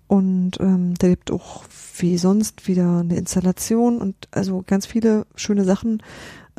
Und 0.07 0.59
ähm, 0.59 0.95
da 0.97 1.07
gibt 1.07 1.31
auch 1.31 1.63
wie 1.97 2.17
sonst 2.17 2.67
wieder 2.67 2.99
eine 2.99 3.15
Installation 3.15 3.99
und 3.99 4.15
also 4.31 4.65
ganz 4.67 4.85
viele 4.85 5.27
schöne 5.35 5.63
Sachen. 5.63 6.03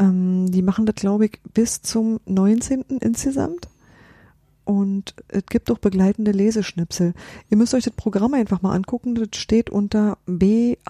Ähm, 0.01 0.51
die 0.51 0.63
machen 0.63 0.87
das, 0.87 0.97
glaube 0.97 1.27
ich, 1.27 1.41
bis 1.55 1.83
zum 1.83 2.19
19. 2.27 2.85
insgesamt. 3.01 3.69
Und 4.65 5.15
es 5.29 5.45
gibt 5.47 5.71
auch 5.71 5.79
begleitende 5.79 6.33
Leseschnipsel. 6.33 7.13
Ihr 7.51 7.57
müsst 7.57 7.75
euch 7.75 7.85
das 7.85 7.95
Programm 7.95 8.35
einfach 8.35 8.63
mal 8.63 8.75
angucken. 8.75 9.15
Das 9.15 9.41
steht 9.41 9.71
unter 9.71 10.19
badf.eu. 10.27 10.81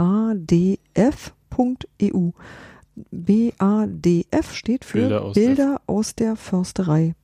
BADF 3.10 4.52
steht 4.52 4.84
für 4.84 4.98
Bilder 4.98 5.24
aus, 5.24 5.34
Bilder 5.34 5.54
der, 5.54 5.80
aus 5.86 6.14
der 6.14 6.36
Försterei. 6.36 7.14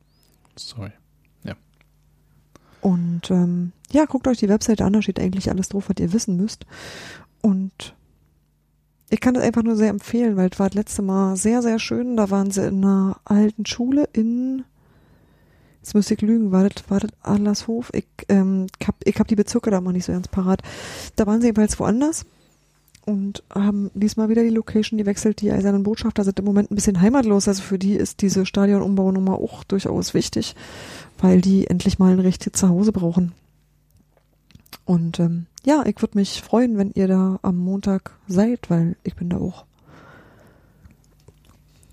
Sorry. 0.55 0.93
Ja. 1.45 1.55
Und 2.81 3.31
ähm, 3.31 3.73
ja, 3.91 4.07
guckt 4.07 4.27
euch 4.27 4.39
die 4.39 4.49
Webseite 4.49 4.85
an, 4.85 4.95
da 4.95 5.03
steht 5.03 5.21
eigentlich 5.21 5.51
alles 5.51 5.69
drauf, 5.69 5.91
was 5.91 6.01
ihr 6.01 6.15
wissen 6.15 6.37
müsst. 6.37 6.65
Und 7.43 7.96
ich 9.09 9.21
kann 9.21 9.35
das 9.35 9.45
einfach 9.45 9.63
nur 9.63 9.77
sehr 9.77 9.91
empfehlen, 9.91 10.37
weil 10.37 10.49
es 10.53 10.59
war 10.59 10.69
das 10.69 10.77
letzte 10.77 11.03
Mal 11.03 11.37
sehr, 11.37 11.63
sehr 11.63 11.79
schön. 11.79 12.17
Da 12.17 12.31
waren 12.31 12.51
sie 12.51 12.67
in 12.67 12.85
einer 12.85 13.21
alten 13.25 13.67
Schule 13.67 14.09
in 14.13 14.65
Jetzt 15.87 15.95
müsste 15.95 16.15
ich 16.15 16.21
lügen, 16.21 16.51
war 16.51 16.69
das, 16.69 16.83
war 16.91 16.99
das 16.99 17.13
Adlershof? 17.23 17.91
Ich, 17.95 18.09
ähm, 18.29 18.67
ich 18.81 18.89
hab, 18.89 18.97
ich 19.05 19.21
hab 19.21 19.29
die 19.29 19.37
Bezirke 19.37 19.71
da 19.71 19.81
mal 19.81 19.93
nicht 19.93 20.05
so 20.05 20.11
ganz 20.11 20.27
parat. 20.27 20.61
Da 21.15 21.29
waren 21.29 21.41
sie 21.41 21.47
jedenfalls 21.47 21.79
woanders 21.79 22.27
und 23.05 23.45
haben 23.55 23.93
diesmal 23.95 24.29
wieder 24.29 24.43
die 24.43 24.51
Location 24.51 24.99
gewechselt. 24.99 25.41
Die 25.41 25.53
Eisernen 25.53 25.85
Botschafter 25.85 26.25
sind 26.25 26.41
im 26.41 26.45
Moment 26.45 26.73
ein 26.73 26.75
bisschen 26.75 27.01
heimatlos. 27.01 27.47
Also 27.47 27.63
für 27.63 27.79
die 27.79 27.95
ist 27.95 28.21
diese 28.21 28.47
Stadionumbauunummer 28.47 29.35
auch 29.35 29.63
durchaus 29.63 30.13
wichtig, 30.13 30.57
weil 31.19 31.41
die 31.41 31.69
endlich 31.69 32.01
mal 32.01 32.13
ein 32.13 32.19
richtiges 32.19 32.59
Zuhause 32.59 32.91
brauchen. 32.91 33.31
Und 34.85 35.21
ähm, 35.21 35.47
ja, 35.67 35.85
ich 35.85 36.01
würde 36.01 36.17
mich 36.17 36.43
freuen, 36.43 36.79
wenn 36.79 36.93
ihr 36.93 37.09
da 37.09 37.41
am 37.43 37.59
Montag 37.59 38.13
seid, 38.29 38.71
weil 38.71 38.97
ich 39.03 39.17
bin 39.17 39.29
da 39.29 39.39
auch. 39.39 39.67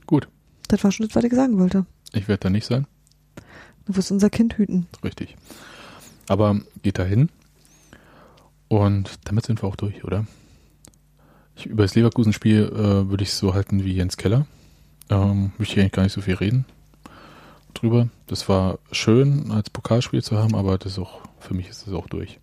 Gut. 0.06 0.28
Das 0.68 0.84
war 0.84 0.92
schon 0.92 1.08
das, 1.08 1.16
was 1.16 1.24
ich 1.24 1.34
sagen 1.34 1.58
wollte. 1.58 1.86
Ich 2.14 2.28
werde 2.28 2.42
da 2.42 2.50
nicht 2.52 2.68
sein. 2.68 2.86
Du 3.86 3.96
wirst 3.96 4.12
unser 4.12 4.30
Kind 4.30 4.58
hüten. 4.58 4.86
Richtig. 5.04 5.36
Aber 6.28 6.60
geht 6.84 7.00
da 7.00 7.04
hin. 7.04 7.30
Und 8.68 9.20
damit 9.26 9.46
sind 9.46 9.62
wir 9.64 9.68
auch 9.68 9.76
durch, 9.76 10.04
oder? 10.04 10.26
Ich, 11.56 11.66
über 11.66 11.84
das 11.84 11.96
Leverkusen-Spiel 11.96 12.72
äh, 12.74 13.10
würde 13.10 13.24
ich 13.24 13.30
es 13.30 13.40
so 13.40 13.56
halten 13.56 13.84
wie 13.84 13.94
Jens 13.94 14.18
Keller. 14.18 14.46
Ähm, 15.10 15.52
möchte 15.58 15.74
ich 15.74 15.80
eigentlich 15.80 15.92
gar 15.92 16.04
nicht 16.04 16.14
so 16.14 16.22
viel 16.22 16.36
reden 16.36 16.66
drüber. 17.74 18.08
Das 18.28 18.48
war 18.50 18.78
schön, 18.92 19.52
als 19.52 19.70
Pokalspiel 19.70 20.24
zu 20.24 20.38
haben, 20.38 20.56
aber 20.56 20.78
das 20.78 20.94
ist 20.94 21.00
auch, 21.00 21.22
für 21.40 21.54
mich 21.54 21.70
ist 21.70 21.88
das 21.88 21.94
auch 21.94 22.08
durch. 22.08 22.40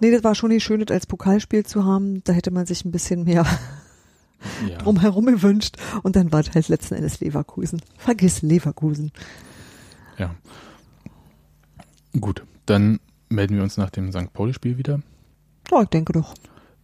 Nee, 0.00 0.10
das 0.10 0.24
war 0.24 0.34
schon 0.34 0.50
nicht 0.50 0.64
schön, 0.64 0.80
das 0.84 0.92
als 0.94 1.06
Pokalspiel 1.06 1.64
zu 1.64 1.84
haben. 1.84 2.22
Da 2.24 2.32
hätte 2.32 2.50
man 2.50 2.66
sich 2.66 2.84
ein 2.84 2.90
bisschen 2.92 3.24
mehr 3.24 3.46
Ja. 4.68 4.78
drumherum 4.78 5.26
gewünscht 5.26 5.76
und 6.02 6.16
dann 6.16 6.32
war 6.32 6.40
es 6.40 6.54
halt 6.54 6.68
letzten 6.68 6.94
Endes 6.94 7.20
Leverkusen. 7.20 7.80
Vergiss 7.96 8.42
Leverkusen. 8.42 9.12
Ja. 10.18 10.34
Gut, 12.20 12.44
dann 12.66 13.00
melden 13.28 13.56
wir 13.56 13.62
uns 13.62 13.76
nach 13.76 13.90
dem 13.90 14.12
St. 14.12 14.32
Pauli-Spiel 14.32 14.78
wieder. 14.78 15.00
Ja, 15.70 15.82
ich 15.82 15.88
denke 15.88 16.12
doch. 16.12 16.34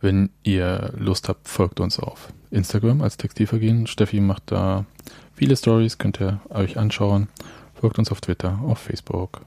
Wenn 0.01 0.31
ihr 0.43 0.95
Lust 0.97 1.29
habt, 1.29 1.47
folgt 1.47 1.79
uns 1.79 1.99
auf 1.99 2.33
Instagram 2.51 3.03
als 3.03 3.19
Textilvergehen. 3.19 3.87
Steffi 3.87 4.21
macht 4.21 4.45
da 4.47 4.87
viele 5.35 5.57
Stories, 5.57 5.99
könnt 5.99 6.21
ihr 6.21 6.41
euch 6.49 6.79
anschauen. 6.79 7.29
Folgt 7.75 7.99
uns 7.99 8.11
auf 8.11 8.21
Twitter, 8.21 8.59
auf 8.65 8.79
Facebook. 8.79 9.43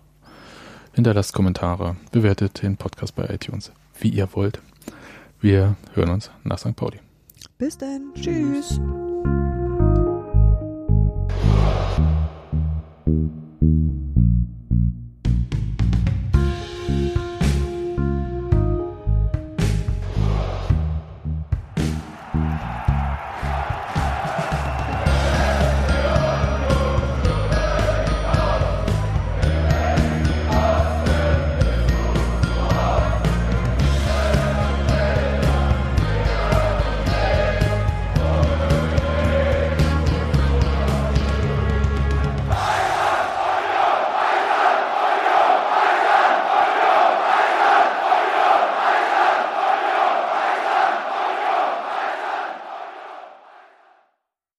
Hinterlasst 0.93 1.33
Kommentare, 1.33 1.95
bewertet 2.11 2.61
den 2.61 2.77
Podcast 2.77 3.15
bei 3.15 3.25
iTunes, 3.25 3.71
wie 3.99 4.09
ihr 4.09 4.29
wollt. 4.33 4.61
Wir 5.41 5.75
hören 5.93 6.11
uns 6.11 6.29
nach 6.43 6.59
St. 6.59 6.75
Pauli. 6.75 6.99
Bis 7.57 7.77
dann. 7.77 8.13
Tschüss. 8.15 8.79